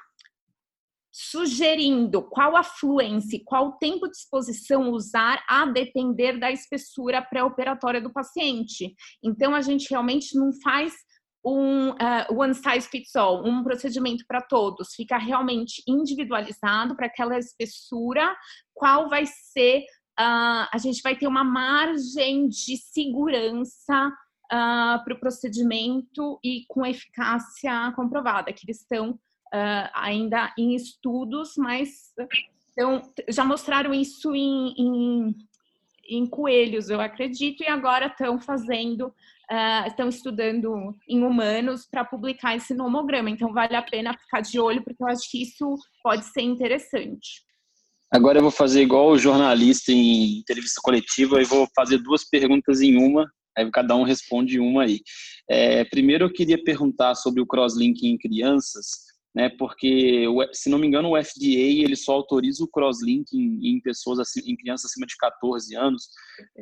sugerindo 1.11 2.21
qual 2.21 2.55
a 2.55 2.63
fluência, 2.63 3.41
qual 3.43 3.77
tempo 3.77 4.07
de 4.07 4.15
exposição 4.15 4.91
usar 4.91 5.43
a 5.49 5.65
depender 5.65 6.39
da 6.39 6.51
espessura 6.51 7.21
pré-operatória 7.21 7.99
do 7.99 8.13
paciente. 8.13 8.93
Então, 9.23 9.53
a 9.53 9.61
gente 9.61 9.89
realmente 9.89 10.38
não 10.38 10.51
faz 10.61 10.93
um 11.49 11.89
uh, 11.91 12.33
one 12.33 12.53
size 12.53 12.87
fits 12.87 13.15
all, 13.15 13.45
um 13.45 13.63
procedimento 13.63 14.25
para 14.27 14.41
todos, 14.41 14.93
fica 14.95 15.17
realmente 15.17 15.81
individualizado 15.87 16.95
para 16.95 17.07
aquela 17.07 17.37
espessura, 17.37 18.35
qual 18.73 19.09
vai 19.09 19.25
ser, 19.25 19.79
uh, 20.19 20.67
a 20.71 20.77
gente 20.77 21.01
vai 21.01 21.15
ter 21.15 21.27
uma 21.27 21.43
margem 21.43 22.47
de 22.47 22.77
segurança 22.77 24.07
uh, 24.45 25.03
para 25.03 25.13
o 25.13 25.19
procedimento 25.19 26.39
e 26.43 26.65
com 26.67 26.85
eficácia 26.85 27.91
comprovada, 27.95 28.53
que 28.53 28.65
eles 28.65 28.81
estão 28.81 29.11
uh, 29.11 29.89
ainda 29.93 30.53
em 30.57 30.75
estudos, 30.75 31.53
mas 31.57 32.13
então, 32.79 33.01
já 33.27 33.43
mostraram 33.43 33.93
isso 33.93 34.33
em, 34.33 34.73
em, 34.77 35.35
em 36.07 36.25
coelhos, 36.25 36.89
eu 36.89 37.01
acredito, 37.01 37.61
e 37.61 37.67
agora 37.67 38.07
estão 38.07 38.39
fazendo, 38.39 39.13
uh, 39.51 39.87
estão 39.87 40.09
estudando 40.09 40.95
em 41.07 41.23
humanos 41.23 41.87
para 41.89 42.05
publicar 42.05 42.55
esse 42.55 42.73
nomograma. 42.73 43.29
Então, 43.29 43.51
vale 43.53 43.75
a 43.75 43.81
pena 43.81 44.17
ficar 44.17 44.41
de 44.41 44.59
olho, 44.59 44.83
porque 44.83 45.01
eu 45.01 45.07
acho 45.07 45.29
que 45.29 45.41
isso 45.41 45.75
pode 46.03 46.25
ser 46.25 46.41
interessante. 46.41 47.43
Agora 48.11 48.39
eu 48.39 48.41
vou 48.41 48.51
fazer 48.51 48.81
igual 48.81 49.09
o 49.09 49.17
jornalista 49.17 49.91
em 49.91 50.39
entrevista 50.39 50.81
coletiva 50.83 51.41
e 51.41 51.45
vou 51.45 51.67
fazer 51.75 51.99
duas 51.99 52.27
perguntas 52.27 52.81
em 52.81 52.97
uma, 52.97 53.31
aí 53.55 53.69
cada 53.71 53.95
um 53.95 54.03
responde 54.03 54.59
uma 54.59 54.83
aí. 54.83 55.01
É, 55.47 55.83
primeiro 55.85 56.25
eu 56.25 56.33
queria 56.33 56.61
perguntar 56.63 57.13
sobre 57.13 57.39
o 57.39 57.45
crosslinking 57.45 58.07
em 58.07 58.17
crianças, 58.17 59.09
né? 59.34 59.49
Porque 59.49 60.25
se 60.53 60.69
não 60.69 60.77
me 60.77 60.88
engano 60.88 61.09
o 61.09 61.23
FDA 61.23 61.84
ele 61.84 61.95
só 61.95 62.13
autoriza 62.13 62.63
o 62.63 62.67
crosslinking 62.67 63.38
em, 63.38 63.75
em 63.75 63.82
pessoas 63.82 64.19
assim, 64.19 64.41
em 64.45 64.55
crianças 64.55 64.91
acima 64.91 65.05
de 65.05 65.15
14 65.17 65.75
anos, 65.75 66.09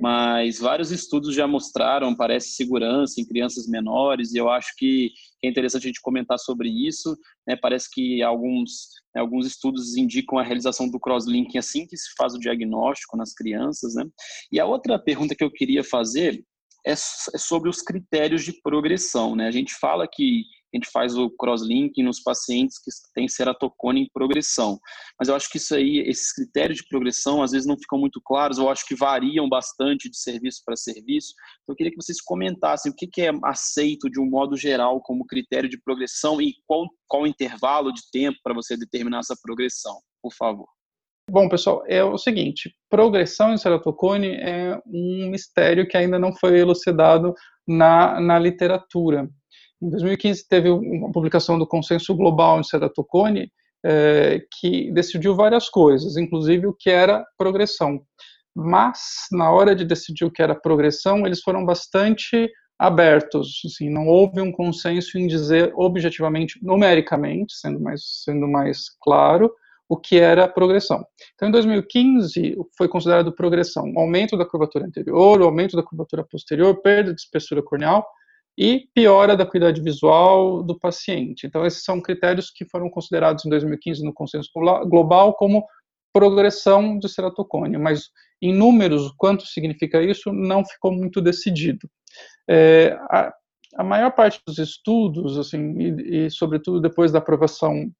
mas 0.01 0.59
vários 0.59 0.91
estudos 0.91 1.33
já 1.33 1.47
mostraram 1.47 2.15
parece 2.15 2.49
segurança 2.49 3.21
em 3.21 3.25
crianças 3.25 3.67
menores 3.67 4.33
e 4.33 4.37
eu 4.37 4.49
acho 4.49 4.73
que 4.77 5.11
é 5.43 5.47
interessante 5.47 5.83
a 5.83 5.87
gente 5.87 6.01
comentar 6.01 6.37
sobre 6.39 6.69
isso. 6.69 7.15
Né? 7.47 7.55
Parece 7.55 7.89
que 7.91 8.21
alguns 8.21 8.89
né, 9.15 9.21
alguns 9.21 9.47
estudos 9.47 9.95
indicam 9.95 10.37
a 10.37 10.43
realização 10.43 10.89
do 10.89 10.99
crosslinking 10.99 11.57
assim 11.57 11.87
que 11.87 11.95
se 11.95 12.09
faz 12.17 12.33
o 12.33 12.39
diagnóstico 12.39 13.15
nas 13.15 13.33
crianças, 13.33 13.95
né? 13.95 14.05
E 14.51 14.59
a 14.59 14.65
outra 14.65 14.99
pergunta 14.99 15.35
que 15.35 15.43
eu 15.43 15.51
queria 15.51 15.83
fazer 15.83 16.43
é, 16.85 16.91
é 16.91 16.95
sobre 16.95 17.69
os 17.69 17.81
critérios 17.81 18.43
de 18.43 18.53
progressão, 18.61 19.35
né? 19.35 19.47
A 19.47 19.51
gente 19.51 19.73
fala 19.73 20.07
que 20.07 20.43
a 20.77 20.79
gente 20.79 20.91
faz 20.91 21.17
o 21.17 21.29
crosslinking 21.29 22.03
nos 22.03 22.21
pacientes 22.21 22.77
que 22.77 22.91
têm 23.13 23.27
ceratocone 23.27 24.01
em 24.01 24.09
progressão. 24.13 24.79
Mas 25.19 25.27
eu 25.27 25.35
acho 25.35 25.49
que 25.49 25.57
isso 25.57 25.75
aí, 25.75 25.99
esses 26.07 26.31
critérios 26.31 26.77
de 26.77 26.87
progressão, 26.87 27.41
às 27.41 27.51
vezes 27.51 27.67
não 27.67 27.77
ficam 27.77 27.99
muito 27.99 28.21
claros, 28.23 28.57
eu 28.57 28.69
acho 28.69 28.85
que 28.85 28.95
variam 28.95 29.49
bastante 29.49 30.09
de 30.09 30.17
serviço 30.17 30.61
para 30.65 30.75
serviço. 30.75 31.33
Então, 31.63 31.73
eu 31.73 31.75
queria 31.75 31.91
que 31.91 32.01
vocês 32.01 32.21
comentassem 32.21 32.91
o 32.91 32.95
que, 32.95 33.21
é 33.21 33.31
aceito 33.43 34.09
de 34.09 34.19
um 34.19 34.29
modo 34.29 34.55
geral 34.55 35.01
como 35.01 35.25
critério 35.25 35.69
de 35.69 35.81
progressão 35.81 36.41
e 36.41 36.53
qual, 36.67 36.87
qual 37.07 37.23
o 37.23 37.27
intervalo 37.27 37.91
de 37.91 38.01
tempo 38.11 38.37
para 38.43 38.53
você 38.53 38.77
determinar 38.77 39.19
essa 39.19 39.35
progressão, 39.41 39.99
por 40.21 40.33
favor. 40.33 40.67
Bom, 41.29 41.49
pessoal, 41.49 41.83
é 41.87 42.03
o 42.03 42.17
seguinte: 42.17 42.73
progressão 42.89 43.53
em 43.53 43.57
ceratocone 43.57 44.35
é 44.35 44.79
um 44.85 45.29
mistério 45.29 45.87
que 45.87 45.97
ainda 45.97 46.17
não 46.17 46.33
foi 46.33 46.57
elucidado 46.57 47.33
na, 47.67 48.19
na 48.21 48.39
literatura. 48.39 49.29
Em 49.81 49.89
2015 49.89 50.47
teve 50.47 50.69
uma 50.69 51.11
publicação 51.11 51.57
do 51.57 51.67
Consenso 51.67 52.15
Global 52.15 52.61
de 52.61 52.67
Ceratocone 52.67 53.51
é, 53.85 54.41
que 54.59 54.91
decidiu 54.91 55.35
várias 55.35 55.69
coisas, 55.69 56.17
inclusive 56.17 56.67
o 56.67 56.73
que 56.73 56.89
era 56.89 57.25
progressão. 57.37 58.01
Mas 58.55 58.99
na 59.31 59.51
hora 59.51 59.75
de 59.75 59.85
decidir 59.85 60.25
o 60.25 60.31
que 60.31 60.41
era 60.41 60.55
progressão, 60.55 61.25
eles 61.27 61.41
foram 61.41 61.63
bastante 61.63 62.49
abertos, 62.79 63.61
assim, 63.65 63.89
não 63.89 64.07
houve 64.07 64.39
um 64.39 64.51
consenso 64.51 65.17
em 65.17 65.25
dizer 65.25 65.71
objetivamente, 65.75 66.59
numericamente, 66.61 67.55
sendo 67.55 67.79
mais 67.79 68.01
sendo 68.23 68.47
mais 68.47 68.89
claro, 69.01 69.51
o 69.89 69.97
que 69.97 70.17
era 70.17 70.47
progressão. 70.47 71.05
Então, 71.35 71.47
em 71.47 71.51
2015, 71.51 72.57
foi 72.77 72.87
considerado 72.87 73.31
progressão 73.31 73.91
aumento 73.95 74.37
da 74.37 74.45
curvatura 74.45 74.85
anterior, 74.85 75.41
aumento 75.41 75.75
da 75.75 75.83
curvatura 75.83 76.23
posterior, 76.23 76.81
perda 76.81 77.13
de 77.13 77.21
espessura 77.21 77.63
corneal, 77.63 78.05
e 78.57 78.87
piora 78.93 79.37
da 79.37 79.45
qualidade 79.45 79.81
visual 79.81 80.63
do 80.63 80.77
paciente. 80.77 81.45
Então, 81.45 81.65
esses 81.65 81.83
são 81.83 82.01
critérios 82.01 82.49
que 82.49 82.65
foram 82.65 82.89
considerados 82.89 83.45
em 83.45 83.49
2015 83.49 84.03
no 84.03 84.13
consenso 84.13 84.49
global 84.87 85.35
como 85.35 85.63
progressão 86.11 86.97
de 86.97 87.07
ceratocone, 87.07 87.77
mas 87.77 88.09
em 88.41 88.51
números, 88.53 89.11
quanto 89.17 89.45
significa 89.45 90.01
isso, 90.01 90.33
não 90.33 90.65
ficou 90.65 90.91
muito 90.91 91.21
decidido. 91.21 91.87
É, 92.49 92.97
a, 93.11 93.31
a, 93.75 93.83
maior 93.83 94.11
parte 94.11 94.41
dos 94.47 94.57
estudos, 94.57 95.37
assim, 95.37 95.75
e, 95.79 96.25
e 96.25 96.31
sobretudo 96.31 96.81
depois 96.81 97.11
da 97.11 97.19
aprovação 97.19 97.91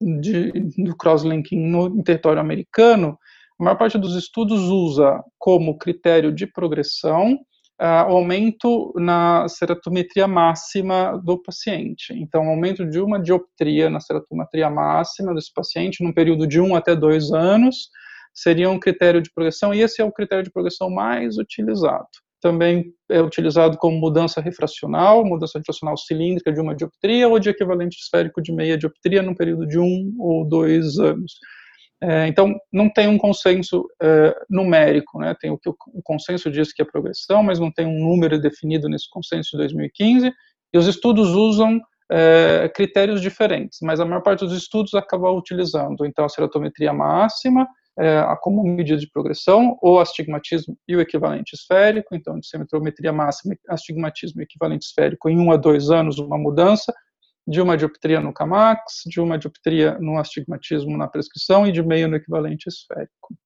de, 0.00 0.52
do 0.82 0.96
crosslinking 0.96 1.58
no 1.58 2.02
território 2.02 2.40
americano, 2.40 3.18
a 3.58 3.64
maior 3.64 3.76
parte 3.76 3.98
dos 3.98 4.14
estudos 4.14 4.62
usa 4.62 5.22
como 5.38 5.78
critério 5.78 6.32
de 6.32 6.46
progressão 6.46 7.38
uh, 7.80 8.10
o 8.10 8.16
aumento 8.16 8.92
na 8.96 9.48
ceratometria 9.48 10.26
máxima 10.26 11.20
do 11.24 11.40
paciente. 11.42 12.12
Então, 12.14 12.48
aumento 12.48 12.84
de 12.84 13.00
uma 13.00 13.20
dioptria 13.20 13.90
na 13.90 14.00
ceratometria 14.00 14.70
máxima 14.70 15.34
desse 15.34 15.52
paciente, 15.52 16.02
num 16.02 16.12
período 16.12 16.46
de 16.46 16.60
um 16.60 16.74
até 16.74 16.94
dois 16.94 17.32
anos, 17.32 17.90
seria 18.34 18.70
um 18.70 18.78
critério 18.78 19.22
de 19.22 19.30
progressão, 19.32 19.72
e 19.72 19.80
esse 19.80 20.00
é 20.00 20.04
o 20.04 20.12
critério 20.12 20.44
de 20.44 20.50
progressão 20.50 20.90
mais 20.90 21.38
utilizado. 21.38 22.06
Também 22.40 22.92
é 23.10 23.20
utilizado 23.20 23.78
como 23.78 23.98
mudança 23.98 24.40
refracional, 24.40 25.24
mudança 25.24 25.58
refracional 25.58 25.96
cilíndrica 25.96 26.52
de 26.52 26.60
uma 26.60 26.74
dioptria 26.74 27.28
ou 27.28 27.38
de 27.38 27.48
equivalente 27.48 27.96
esférico 27.98 28.42
de 28.42 28.52
meia 28.52 28.76
dioptria 28.76 29.22
num 29.22 29.34
período 29.34 29.66
de 29.66 29.78
um 29.78 30.14
ou 30.18 30.46
dois 30.46 30.98
anos. 30.98 31.32
É, 32.02 32.26
então, 32.26 32.54
não 32.70 32.90
tem 32.90 33.08
um 33.08 33.16
consenso 33.16 33.86
é, 34.02 34.34
numérico, 34.50 35.18
né? 35.18 35.34
tem 35.40 35.50
o 35.50 35.58
que 35.58 35.68
o, 35.68 35.76
consenso 36.04 36.50
diz 36.50 36.72
que 36.72 36.82
é 36.82 36.84
progressão, 36.84 37.42
mas 37.42 37.58
não 37.58 37.72
tem 37.72 37.86
um 37.86 37.98
número 37.98 38.38
definido 38.38 38.88
nesse 38.88 39.08
consenso 39.08 39.52
de 39.52 39.58
2015, 39.58 40.30
e 40.74 40.78
os 40.78 40.86
estudos 40.86 41.30
usam 41.30 41.80
é, 42.12 42.70
critérios 42.74 43.20
diferentes, 43.20 43.78
mas 43.82 43.98
a 43.98 44.04
maior 44.04 44.22
parte 44.22 44.40
dos 44.40 44.56
estudos 44.56 44.94
acaba 44.94 45.30
utilizando, 45.30 46.04
então, 46.04 46.24
a 46.24 46.28
ceratometria 46.28 46.92
máxima 46.92 47.66
é, 47.98 48.22
como 48.42 48.62
medida 48.62 48.98
de 48.98 49.10
progressão, 49.10 49.78
ou 49.80 49.98
astigmatismo 49.98 50.76
e 50.86 50.94
o 50.94 51.00
equivalente 51.00 51.54
esférico, 51.54 52.14
então, 52.14 52.38
de 52.38 52.46
semitrometria 52.46 53.12
máxima, 53.12 53.56
astigmatismo 53.68 54.42
e 54.42 54.44
equivalente 54.44 54.84
esférico 54.84 55.30
em 55.30 55.38
um 55.38 55.50
a 55.50 55.56
dois 55.56 55.90
anos, 55.90 56.18
uma 56.18 56.36
mudança, 56.36 56.92
de 57.46 57.60
uma 57.60 57.76
dioptria 57.76 58.20
no 58.20 58.32
CAMAX, 58.32 59.02
de 59.06 59.20
uma 59.20 59.38
dioptria 59.38 59.96
no 60.00 60.18
astigmatismo 60.18 60.96
na 60.96 61.06
prescrição 61.06 61.66
e 61.66 61.72
de 61.72 61.82
meio 61.82 62.08
no 62.08 62.16
equivalente 62.16 62.68
esférico. 62.68 63.36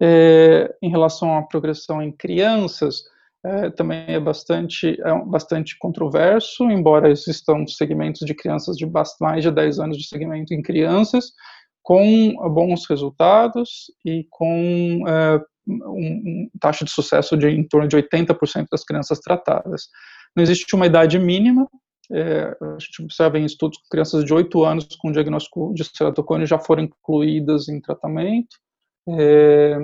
É, 0.00 0.76
em 0.82 0.90
relação 0.90 1.36
à 1.36 1.42
progressão 1.42 2.02
em 2.02 2.12
crianças, 2.12 3.02
é, 3.44 3.70
também 3.70 4.04
é 4.08 4.20
bastante, 4.20 5.00
é 5.00 5.24
bastante 5.24 5.78
controverso, 5.78 6.64
embora 6.70 7.10
existam 7.10 7.66
segmentos 7.66 8.26
de 8.26 8.34
crianças 8.34 8.76
de 8.76 8.86
mais 9.20 9.42
de 9.42 9.50
10 9.50 9.78
anos 9.78 9.96
de 9.96 10.06
segmento 10.06 10.52
em 10.52 10.62
crianças, 10.62 11.32
com 11.82 12.34
bons 12.52 12.84
resultados 12.86 13.86
e 14.04 14.26
com 14.30 15.04
é, 15.08 15.40
um, 15.66 15.80
um 15.86 16.50
taxa 16.60 16.84
de 16.84 16.90
sucesso 16.90 17.36
de 17.36 17.48
em 17.48 17.66
torno 17.66 17.88
de 17.88 17.96
80% 17.96 18.66
das 18.70 18.84
crianças 18.84 19.20
tratadas. 19.20 19.88
Não 20.36 20.42
existe 20.42 20.74
uma 20.74 20.86
idade 20.86 21.18
mínima, 21.18 21.66
é, 22.10 22.56
a 22.60 22.78
gente 22.78 23.02
observa 23.02 23.38
em 23.38 23.44
estudos 23.44 23.78
com 23.78 23.88
crianças 23.88 24.24
de 24.24 24.32
8 24.32 24.64
anos 24.64 24.88
com 24.98 25.12
diagnóstico 25.12 25.72
de 25.74 25.84
ceratocone 25.84 26.46
já 26.46 26.58
foram 26.58 26.84
incluídas 26.84 27.68
em 27.68 27.80
tratamento. 27.80 28.56
É, 29.08 29.78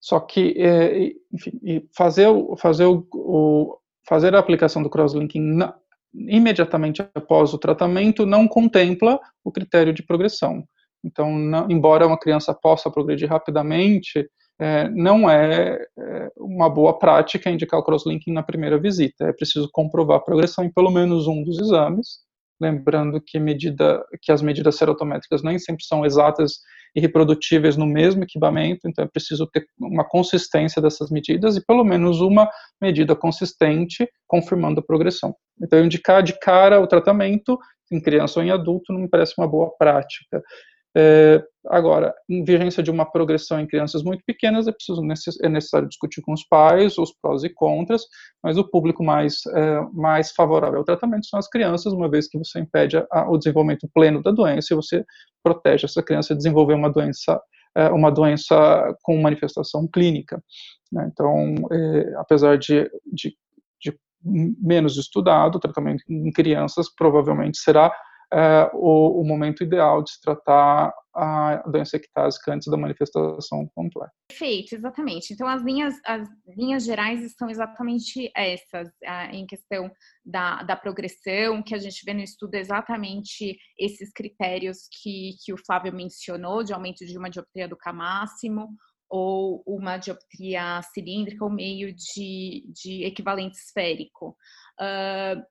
só 0.00 0.20
que, 0.20 0.54
é, 0.56 1.12
enfim, 1.32 1.88
fazer, 1.96 2.28
fazer, 2.58 2.86
o, 2.86 3.06
o, 3.12 3.78
fazer 4.06 4.34
a 4.34 4.38
aplicação 4.38 4.82
do 4.82 4.90
crosslinking 4.90 5.56
na, 5.56 5.74
imediatamente 6.14 7.02
após 7.14 7.52
o 7.52 7.58
tratamento 7.58 8.24
não 8.24 8.46
contempla 8.46 9.20
o 9.44 9.52
critério 9.52 9.92
de 9.92 10.02
progressão. 10.02 10.64
Então, 11.04 11.30
embora 11.70 12.06
uma 12.06 12.18
criança 12.18 12.54
possa 12.54 12.90
progredir 12.90 13.28
rapidamente, 13.28 14.28
é, 14.60 14.88
não 14.88 15.30
é, 15.30 15.78
é, 15.98 16.30
uma 16.36 16.68
boa 16.68 16.98
prática 16.98 17.50
indicar 17.50 17.78
o 17.78 17.84
crosslinking 17.84 18.32
na 18.32 18.42
primeira 18.42 18.78
visita. 18.78 19.26
É 19.26 19.32
preciso 19.32 19.68
comprovar 19.72 20.16
a 20.16 20.22
progressão 20.22 20.64
em 20.64 20.72
pelo 20.72 20.90
menos 20.90 21.26
um 21.26 21.42
dos 21.44 21.60
exames, 21.60 22.18
lembrando 22.60 23.20
que, 23.24 23.38
medida, 23.38 24.04
que 24.20 24.32
as 24.32 24.42
medidas 24.42 24.76
serotométricas 24.76 25.42
nem 25.42 25.58
sempre 25.58 25.84
são 25.84 26.04
exatas 26.04 26.58
e 26.96 27.00
reprodutíveis 27.00 27.76
no 27.76 27.86
mesmo 27.86 28.24
equipamento, 28.24 28.88
então 28.88 29.04
é 29.04 29.08
preciso 29.08 29.46
ter 29.46 29.66
uma 29.78 30.04
consistência 30.04 30.80
dessas 30.82 31.10
medidas 31.10 31.56
e 31.56 31.64
pelo 31.64 31.84
menos 31.84 32.20
uma 32.20 32.48
medida 32.80 33.14
consistente 33.14 34.08
confirmando 34.26 34.80
a 34.80 34.82
progressão. 34.82 35.34
Então, 35.62 35.84
indicar 35.84 36.22
de 36.22 36.38
cara 36.40 36.80
o 36.80 36.86
tratamento 36.86 37.58
em 37.92 38.00
criança 38.00 38.40
ou 38.40 38.46
em 38.46 38.50
adulto 38.50 38.92
não 38.92 39.00
me 39.00 39.08
parece 39.08 39.34
uma 39.38 39.46
boa 39.46 39.70
prática. 39.78 40.42
É, 40.96 41.42
agora, 41.66 42.14
em 42.28 42.42
vigência 42.42 42.82
de 42.82 42.90
uma 42.90 43.04
progressão 43.04 43.60
em 43.60 43.66
crianças 43.66 44.02
muito 44.02 44.22
pequenas, 44.26 44.66
é, 44.66 44.72
preciso, 44.72 45.02
é 45.42 45.48
necessário 45.48 45.88
discutir 45.88 46.22
com 46.22 46.32
os 46.32 46.44
pais 46.44 46.98
os 46.98 47.12
prós 47.20 47.44
e 47.44 47.50
contras, 47.50 48.02
mas 48.42 48.56
o 48.56 48.68
público 48.68 49.04
mais, 49.04 49.40
é, 49.54 49.80
mais 49.92 50.32
favorável 50.32 50.78
ao 50.78 50.84
tratamento 50.84 51.26
são 51.26 51.38
as 51.38 51.48
crianças, 51.48 51.92
uma 51.92 52.10
vez 52.10 52.28
que 52.28 52.38
você 52.38 52.58
impede 52.58 52.96
a, 53.10 53.30
o 53.30 53.36
desenvolvimento 53.38 53.88
pleno 53.92 54.22
da 54.22 54.30
doença 54.30 54.72
e 54.72 54.76
você 54.76 55.04
protege 55.42 55.84
essa 55.84 56.02
criança 56.02 56.34
de 56.34 56.38
desenvolver 56.38 56.74
uma 56.74 56.90
doença 56.90 57.40
é, 57.76 57.88
uma 57.90 58.10
doença 58.10 58.96
com 59.02 59.20
manifestação 59.20 59.86
clínica. 59.86 60.42
Né? 60.90 61.08
Então, 61.12 61.54
é, 61.70 62.14
apesar 62.16 62.58
de, 62.58 62.90
de, 63.12 63.36
de, 63.80 63.96
menos 64.24 64.96
estudado, 64.96 65.56
o 65.56 65.60
tratamento 65.60 66.02
em 66.08 66.32
crianças 66.32 66.92
provavelmente 66.92 67.58
será 67.58 67.92
é, 68.32 68.70
o, 68.74 69.22
o, 69.22 69.24
momento 69.26 69.62
ideal 69.62 70.02
de 70.02 70.12
se 70.12 70.20
tratar 70.20 70.92
a 71.14 71.62
doença 71.66 71.96
ectásica 71.96 72.52
antes 72.52 72.70
da 72.70 72.76
manifestação 72.76 73.66
completa. 73.74 74.12
Perfeito, 74.28 74.74
exatamente. 74.74 75.32
Então, 75.32 75.48
as 75.48 75.62
linhas, 75.62 75.94
as 76.04 76.28
linhas 76.56 76.84
gerais 76.84 77.24
estão 77.24 77.48
exatamente 77.48 78.30
essas, 78.36 78.88
em 79.32 79.46
questão 79.46 79.90
da, 80.24 80.62
da 80.62 80.76
progressão, 80.76 81.62
que 81.62 81.74
a 81.74 81.78
gente 81.78 82.04
vê 82.04 82.12
no 82.12 82.20
estudo 82.20 82.54
exatamente 82.54 83.56
esses 83.78 84.12
critérios 84.12 84.86
que, 85.02 85.30
que 85.44 85.52
o 85.52 85.58
Flávio 85.66 85.92
mencionou, 85.92 86.62
de 86.62 86.74
aumento 86.74 87.06
de 87.06 87.16
uma 87.16 87.30
dioptria 87.30 87.66
do 87.66 87.76
K 87.76 87.92
máximo, 87.92 88.68
ou 89.10 89.62
uma 89.66 89.96
dioptria 89.96 90.82
cilíndrica, 90.92 91.44
ou 91.44 91.50
meio 91.50 91.94
de, 91.94 92.70
de 92.72 93.04
equivalente 93.04 93.56
esférico. 93.56 94.36
Uh, 94.80 95.42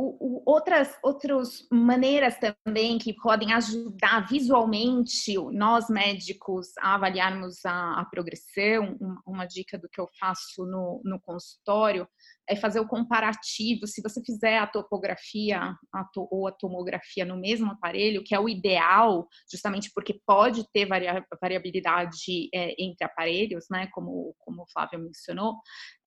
o, 0.00 0.16
o, 0.20 0.42
outras, 0.46 0.96
outras 1.02 1.66
maneiras 1.72 2.36
também 2.38 2.98
que 2.98 3.12
podem 3.12 3.52
ajudar 3.52 4.28
visualmente 4.28 5.34
nós 5.52 5.90
médicos 5.90 6.68
a 6.78 6.94
avaliarmos 6.94 7.66
a, 7.66 8.00
a 8.00 8.04
progressão, 8.04 8.96
uma, 9.00 9.22
uma, 9.26 9.44
dica 9.44 9.76
do 9.76 9.88
que 9.88 10.00
eu 10.00 10.08
faço 10.20 10.64
no, 10.66 11.02
no 11.04 11.20
consultório 11.20 12.06
é 12.48 12.56
fazer 12.56 12.80
o 12.80 12.86
comparativo. 12.86 13.86
Se 13.86 14.00
você 14.00 14.22
fizer 14.24 14.58
a 14.58 14.66
topografia 14.66 15.74
a 15.92 16.04
to, 16.12 16.26
ou 16.30 16.48
a 16.48 16.52
tomografia 16.52 17.24
no 17.24 17.36
mesmo 17.36 17.70
aparelho, 17.70 18.24
que 18.24 18.34
é 18.34 18.40
o 18.40 18.48
ideal, 18.48 19.28
justamente 19.50 19.90
porque 19.94 20.18
pode 20.26 20.64
ter 20.72 20.86
varia, 20.86 21.24
variabilidade 21.40 22.48
é, 22.54 22.74
entre 22.82 23.04
aparelhos, 23.04 23.66
né, 23.70 23.88
como, 23.92 24.34
como 24.38 24.62
o 24.62 24.72
Flávio 24.72 24.98
mencionou, 24.98 25.56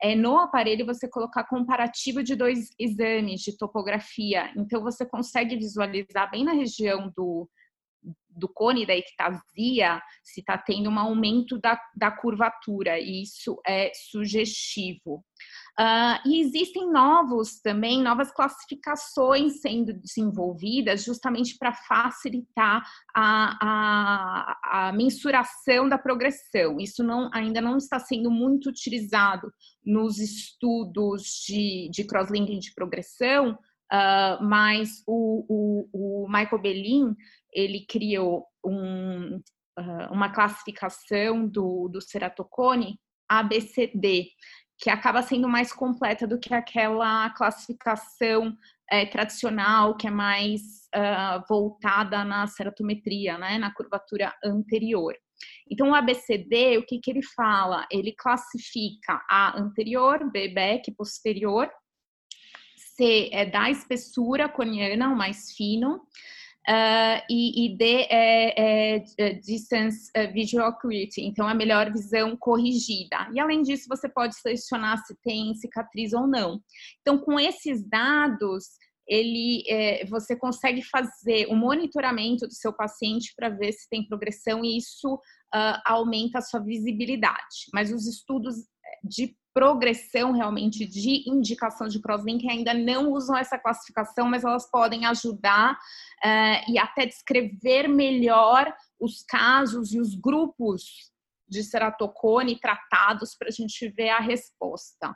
é 0.02 0.16
no 0.16 0.38
aparelho 0.38 0.86
você 0.86 1.08
colocar 1.08 1.44
comparativo 1.44 2.24
de 2.24 2.36
dois 2.36 2.70
exames 2.80 3.42
de 3.42 3.56
topografia. 3.56 3.81
Então, 4.56 4.82
você 4.82 5.06
consegue 5.06 5.56
visualizar 5.56 6.30
bem 6.30 6.44
na 6.44 6.54
região 6.54 7.12
do, 7.16 7.50
do 8.30 8.48
cone 8.48 8.86
da 8.86 8.96
ectasia 8.96 10.02
se 10.24 10.40
está 10.40 10.58
tendo 10.58 10.90
um 10.90 10.98
aumento 10.98 11.58
da, 11.60 11.80
da 11.96 12.12
curvatura, 12.12 13.00
e 13.00 13.24
isso 13.24 13.60
é 13.66 13.92
sugestivo. 13.94 15.24
Uh, 15.80 16.28
e 16.28 16.42
existem 16.42 16.92
novos 16.92 17.60
também, 17.62 18.02
novas 18.02 18.32
classificações 18.32 19.62
sendo 19.62 19.94
desenvolvidas 19.94 21.04
justamente 21.04 21.58
para 21.58 21.74
facilitar 21.74 22.84
a, 23.16 23.58
a, 23.62 24.88
a, 24.88 24.94
mensuração 24.94 25.88
da 25.88 25.98
progressão. 25.98 26.80
Isso 26.80 27.04
não, 27.04 27.30
ainda 27.34 27.62
não 27.62 27.78
está 27.78 28.00
sendo 28.00 28.30
muito 28.30 28.70
utilizado 28.70 29.52
nos 29.84 30.20
estudos 30.20 31.44
de, 31.48 31.90
de 31.90 32.04
crosslinking 32.04 32.60
de 32.60 32.74
progressão, 32.74 33.58
uh, 33.92 34.44
mas 34.44 35.04
o, 35.08 35.46
o, 35.50 36.24
o, 36.24 36.28
Michael 36.28 36.62
Bellin, 36.62 37.16
ele 37.54 37.86
criou 37.86 38.46
um, 38.66 39.38
uh, 39.80 40.12
uma 40.12 40.30
classificação 40.30 41.48
do, 41.48 41.89
do 41.89 42.02
ceratocone 42.02 43.00
ABCD, 43.30 44.28
que 44.78 44.89
acaba 44.89 45.22
sendo 45.22 45.48
mais 45.48 45.72
completa 45.72 46.28
do 46.28 46.39
que 46.39 46.54
aquela 46.54 47.30
classificação 47.32 48.58
é, 48.89 49.06
tradicional, 49.06 49.96
que 49.96 50.08
é 50.08 50.12
mais 50.12 50.62
uh, 50.96 51.42
voltada 51.48 52.26
na 52.26 52.46
ceratometria, 52.48 53.38
né, 53.38 53.58
na 53.58 53.74
curvatura 53.74 54.34
anterior. 54.44 55.16
Então, 55.70 55.92
o 55.92 55.96
ABCD, 55.96 56.78
o 56.78 56.86
que, 56.86 57.00
que 57.00 57.10
ele 57.10 57.24
fala? 57.24 57.88
Ele 57.89 58.14
classifica 58.14 59.24
A 59.30 59.58
anterior, 59.58 60.30
B 60.30 60.50
back, 60.50 60.92
posterior, 60.94 61.72
C 62.96 63.30
é 63.32 63.46
da 63.46 63.70
espessura 63.70 64.50
coniana, 64.50 65.10
o 65.10 65.16
mais 65.16 65.52
fino, 65.52 66.02
Uh, 66.70 67.18
e, 67.28 67.66
e, 67.66 67.76
D 67.76 67.86
é, 68.08 68.98
é, 68.98 69.04
é 69.18 69.34
Distance 69.34 70.12
é, 70.14 70.28
Visual 70.28 70.68
Acuity, 70.68 71.22
então 71.22 71.48
a 71.48 71.56
melhor 71.56 71.92
visão 71.92 72.38
corrigida. 72.38 73.28
E 73.34 73.39
além 73.39 73.64
disso, 73.64 73.88
você 73.89 74.08
pode 74.08 74.36
selecionar 74.36 75.04
se 75.04 75.16
tem 75.24 75.56
cicatriz 75.56 76.14
ou 76.14 76.28
não. 76.28 76.62
Então, 77.02 77.18
com 77.18 77.39
esses 77.39 77.84
dados, 77.89 78.66
ele, 79.08 79.64
é, 79.68 80.06
você 80.06 80.36
consegue 80.36 80.84
fazer 80.84 81.48
o 81.48 81.56
monitoramento 81.56 82.48
do 82.48 82.54
seu 82.54 82.72
paciente 82.72 83.34
para 83.36 83.50
ver 83.50 83.72
se 83.72 83.89
tem 83.89 84.08
progressão 84.08 84.64
e 84.64 84.78
isso 84.78 85.16
uh, 85.16 85.82
aumenta 85.84 86.38
a 86.38 86.42
sua 86.42 86.60
visibilidade. 86.60 87.66
Mas 87.74 87.92
os 87.92 88.06
estudos 88.08 88.56
de 89.04 89.36
progressão 89.54 90.32
realmente 90.32 90.86
de 90.86 91.30
indicação 91.30 91.88
de 91.88 91.99
crosslink 91.99 92.49
ainda 92.49 92.74
não 92.74 93.12
usam 93.12 93.38
essa 93.38 93.58
classificação, 93.58 94.28
mas 94.28 94.43
elas 94.43 94.70
podem 94.70 95.06
ajudar 95.06 95.74
uh, 95.74 96.72
e 96.72 96.80
até 96.80 97.06
descrever 97.06 97.88
melhor 97.88 98.74
os 98.99 99.24
casos 99.24 99.93
e 99.93 99.99
os 99.99 100.16
grupos 100.16 101.12
de 101.47 101.64
ceratocone 101.64 102.60
tratados 102.60 103.36
para 103.36 103.49
a 103.49 103.52
gente 103.52 103.89
ver 103.89 104.10
a 104.10 104.20
resposta. 104.20 105.16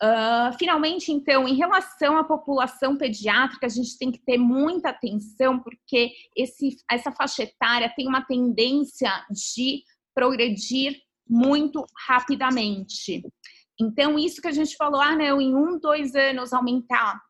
Uh, 0.00 0.56
finalmente, 0.56 1.10
então, 1.10 1.46
em 1.48 1.56
relação 1.56 2.16
à 2.16 2.22
população 2.22 2.96
pediátrica, 2.96 3.66
a 3.66 3.68
gente 3.68 3.98
tem 3.98 4.12
que 4.12 4.20
ter 4.20 4.38
muita 4.38 4.90
atenção, 4.90 5.58
porque 5.58 6.12
esse, 6.36 6.76
essa 6.90 7.10
faixa 7.10 7.42
etária 7.42 7.92
tem 7.94 8.06
uma 8.06 8.24
tendência 8.24 9.10
de 9.28 9.82
progredir 10.14 10.96
muito 11.28 11.84
rapidamente. 12.06 13.22
Então, 13.80 14.18
isso 14.18 14.42
que 14.42 14.48
a 14.48 14.52
gente 14.52 14.76
falou, 14.76 15.00
ah, 15.00 15.14
não, 15.14 15.40
em 15.40 15.54
um, 15.54 15.78
dois 15.78 16.14
anos 16.14 16.52
aumentar 16.52 17.20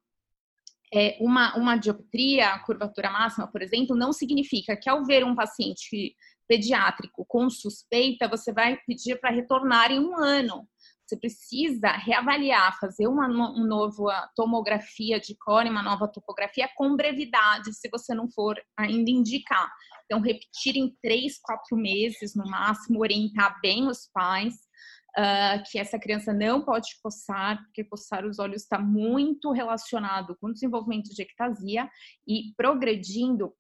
é, 0.92 1.18
uma, 1.20 1.55
uma 1.57 1.76
dioptria, 1.76 2.59
curvatura 2.61 3.11
máxima, 3.11 3.46
por 3.46 3.61
exemplo, 3.61 3.94
não 3.94 4.12
significa 4.12 4.76
que 4.76 4.88
ao 4.88 5.05
ver 5.05 5.24
um 5.24 5.34
paciente 5.34 6.14
pediátrico 6.49 7.26
com 7.28 7.51
suspeita, 7.51 8.26
você 8.26 8.53
vai 8.53 8.78
pedir 8.86 9.20
para 9.20 9.30
retornar 9.30 9.92
em 9.92 10.01
um 10.01 10.16
ano. 10.16 10.66
Você 11.07 11.16
precisa 11.16 11.90
reavaliar, 11.92 12.78
fazer 12.78 13.07
uma, 13.07 13.26
uma 13.26 13.66
nova 13.66 14.30
tomografia 14.34 15.20
de 15.20 15.36
córnea, 15.36 15.72
uma 15.72 15.82
nova 15.82 16.09
topografia 16.09 16.68
com 16.74 16.96
brevidade, 16.96 17.72
se 17.74 17.88
você 17.90 18.14
não 18.14 18.30
for 18.30 18.59
ainda 18.76 19.11
indicar. 19.11 19.70
Então, 20.05 20.20
repetir 20.20 20.76
em 20.76 20.94
três, 21.03 21.38
quatro 21.38 21.76
meses 21.76 22.34
no 22.34 22.44
máximo, 22.46 23.01
orientar 23.01 23.59
bem 23.61 23.86
os 23.86 24.09
pais 24.12 24.68
uh, 25.19 25.62
que 25.69 25.79
essa 25.79 25.99
criança 25.99 26.33
não 26.33 26.64
pode 26.64 26.89
coçar, 27.03 27.61
porque 27.64 27.85
coçar 27.85 28.25
os 28.25 28.39
olhos 28.39 28.62
está 28.62 28.79
muito 28.79 29.51
relacionado 29.51 30.37
com 30.41 30.49
o 30.49 30.53
desenvolvimento 30.53 31.11
de 31.12 31.23
ectasia 31.23 31.91
e 32.27 32.55
progredindo, 32.57 33.53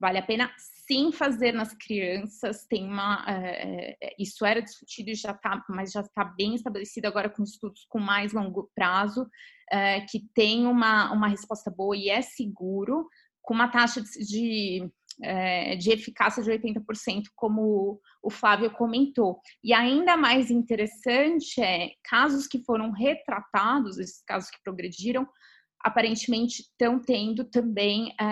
vale 0.00 0.18
a 0.18 0.22
pena 0.22 0.52
sim 0.86 1.12
fazer 1.12 1.52
nas 1.52 1.72
crianças. 1.74 2.66
Tem 2.66 2.84
uma, 2.84 3.22
uh, 3.22 3.96
isso 4.18 4.44
era 4.44 4.60
discutido 4.60 5.10
e 5.10 5.14
já 5.14 5.30
está, 5.30 5.64
mas 5.68 5.92
já 5.92 6.00
está 6.00 6.24
bem 6.24 6.54
estabelecido 6.54 7.06
agora 7.06 7.30
com 7.30 7.42
estudos 7.42 7.86
com 7.88 8.00
mais 8.00 8.32
longo 8.32 8.70
prazo, 8.74 9.22
uh, 9.22 10.06
que 10.10 10.28
tem 10.34 10.66
uma, 10.66 11.12
uma 11.12 11.28
resposta 11.28 11.70
boa 11.70 11.96
e 11.96 12.10
é 12.10 12.22
seguro, 12.22 13.08
com 13.48 13.54
uma 13.54 13.68
taxa 13.68 14.02
de, 14.02 14.26
de 14.26 14.90
é, 15.22 15.74
de 15.74 15.90
eficácia 15.90 16.42
de 16.42 16.50
80%, 16.50 17.24
como 17.34 17.98
o 18.22 18.30
Flávio 18.30 18.70
comentou. 18.70 19.40
E 19.64 19.72
ainda 19.72 20.16
mais 20.16 20.48
interessante 20.48 21.60
é 21.60 21.90
casos 22.04 22.46
que 22.46 22.62
foram 22.62 22.92
retratados, 22.92 23.98
esses 23.98 24.22
casos 24.24 24.48
que 24.48 24.62
progrediram, 24.62 25.26
aparentemente 25.84 26.62
estão 26.62 27.00
tendo 27.00 27.44
também 27.44 28.12
é, 28.20 28.24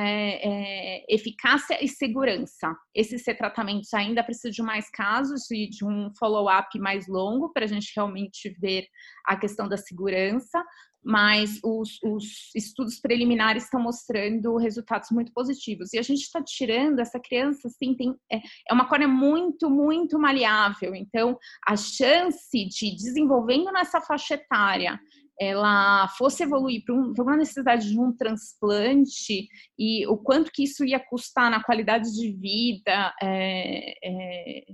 é, 0.99 1.07
eficácia 1.09 1.83
e 1.83 1.89
segurança. 1.89 2.75
Esses 2.95 3.23
tratamentos 3.23 3.93
ainda 3.95 4.25
precisam 4.25 4.51
de 4.51 4.63
mais 4.63 4.91
casos 4.91 5.51
e 5.51 5.69
de 5.69 5.85
um 5.85 6.11
follow-up 6.19 6.79
mais 6.79 7.07
longo 7.07 7.53
para 7.53 7.65
a 7.65 7.69
gente 7.69 7.93
realmente 7.95 8.55
ver 8.61 8.87
a 9.25 9.37
questão 9.37 9.69
da 9.69 9.77
segurança, 9.77 10.63
mas 11.05 11.61
os, 11.63 12.03
os 12.03 12.53
estudos 12.53 12.99
preliminares 12.99 13.65
estão 13.65 13.81
mostrando 13.81 14.57
resultados 14.57 15.09
muito 15.13 15.33
positivos. 15.33 15.93
E 15.93 15.99
a 15.99 16.03
gente 16.03 16.23
está 16.23 16.43
tirando 16.43 16.99
essa 16.99 17.21
criança, 17.21 17.69
assim, 17.69 17.95
tem, 17.95 18.13
é, 18.31 18.39
é 18.69 18.75
uma 18.75 18.89
córnea 18.89 19.07
muito, 19.07 19.71
muito 19.71 20.19
maleável. 20.19 20.97
Então, 20.97 21.39
a 21.65 21.77
chance 21.77 22.65
de 22.67 22.91
desenvolvendo 22.97 23.71
nessa 23.71 24.01
faixa 24.01 24.35
etária 24.35 24.99
ela 25.41 26.09
fosse 26.09 26.43
evoluir 26.43 26.83
para 26.85 26.95
um, 26.95 27.13
uma 27.19 27.37
necessidade 27.37 27.89
de 27.89 27.99
um 27.99 28.13
transplante 28.13 29.49
e 29.79 30.07
o 30.07 30.17
quanto 30.17 30.51
que 30.51 30.65
isso 30.65 30.85
ia 30.85 30.99
custar 30.99 31.51
na 31.51 31.63
qualidade 31.63 32.11
de 32.13 32.33
vida, 32.33 33.15
é, 33.23 33.95
é, 34.03 34.67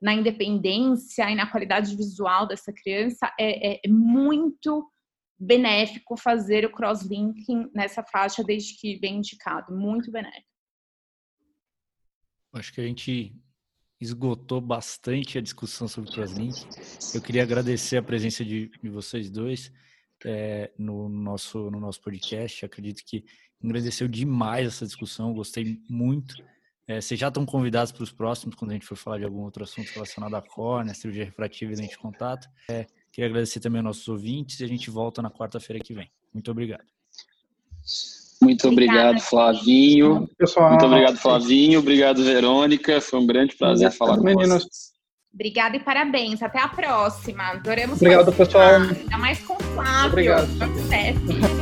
na 0.00 0.14
independência 0.14 1.30
e 1.30 1.34
na 1.34 1.50
qualidade 1.50 1.94
visual 1.94 2.46
dessa 2.46 2.72
criança, 2.72 3.32
é, 3.38 3.86
é 3.86 3.88
muito 3.88 4.90
benéfico 5.38 6.16
fazer 6.16 6.64
o 6.64 6.72
crosslinking 6.72 7.70
nessa 7.74 8.02
faixa 8.02 8.42
desde 8.42 8.76
que 8.78 8.98
bem 8.98 9.18
indicado, 9.18 9.74
muito 9.74 10.10
benéfico. 10.10 10.48
Acho 12.52 12.72
que 12.72 12.80
a 12.80 12.84
gente 12.84 13.34
esgotou 14.00 14.60
bastante 14.60 15.36
a 15.38 15.40
discussão 15.40 15.86
sobre 15.86 16.10
Crosslink. 16.10 16.66
Eu 17.14 17.20
queria 17.20 17.42
agradecer 17.42 17.98
a 17.98 18.02
presença 18.02 18.44
de, 18.44 18.68
de 18.82 18.88
vocês 18.88 19.30
dois 19.30 19.70
é, 20.24 20.70
no, 20.78 21.08
nosso, 21.08 21.70
no 21.70 21.80
nosso 21.80 22.00
podcast. 22.00 22.64
Acredito 22.64 23.02
que 23.04 23.24
engrandeceu 23.62 24.08
demais 24.08 24.66
essa 24.66 24.86
discussão, 24.86 25.32
gostei 25.32 25.78
muito. 25.88 26.34
É, 26.86 27.00
vocês 27.00 27.20
já 27.20 27.28
estão 27.28 27.46
convidados 27.46 27.92
para 27.92 28.02
os 28.02 28.10
próximos, 28.10 28.56
quando 28.56 28.72
a 28.72 28.74
gente 28.74 28.86
for 28.86 28.96
falar 28.96 29.18
de 29.18 29.24
algum 29.24 29.42
outro 29.42 29.62
assunto 29.62 29.88
relacionado 29.92 30.34
à 30.34 30.42
córnea, 30.42 30.94
cirurgia 30.94 31.24
refrativa 31.24 31.72
e 31.72 31.76
lente 31.76 31.90
de 31.90 31.98
contato. 31.98 32.48
É, 32.68 32.86
queria 33.12 33.28
agradecer 33.28 33.60
também 33.60 33.78
aos 33.78 33.84
nossos 33.84 34.08
ouvintes 34.08 34.58
e 34.60 34.64
a 34.64 34.66
gente 34.66 34.90
volta 34.90 35.22
na 35.22 35.30
quarta-feira 35.30 35.82
que 35.82 35.94
vem. 35.94 36.10
Muito 36.34 36.50
obrigado. 36.50 36.84
Muito 38.42 38.68
obrigado, 38.68 39.20
Flavinho. 39.20 40.28
Pessoal. 40.38 40.70
Muito 40.70 40.86
obrigado, 40.86 41.16
Flavinho. 41.18 41.78
Obrigado, 41.78 42.24
Verônica. 42.24 43.00
Foi 43.00 43.20
um 43.20 43.26
grande 43.26 43.54
prazer 43.54 43.88
obrigado, 43.88 43.98
falar 43.98 44.16
com 44.16 44.24
meninos. 44.24 44.64
vocês. 44.64 44.99
Obrigada 45.32 45.76
e 45.76 45.80
parabéns. 45.80 46.42
Até 46.42 46.60
a 46.60 46.68
próxima. 46.68 47.50
Adoramos. 47.50 47.96
Obrigado, 47.96 48.32
pessoal. 48.32 48.74
Ainda 48.82 49.18
mais 49.18 49.40
com 49.40 49.54
o 49.54 49.62
Flávio. 49.74 50.08
Obrigado. 50.08 50.46
Sucesso. 50.46 51.59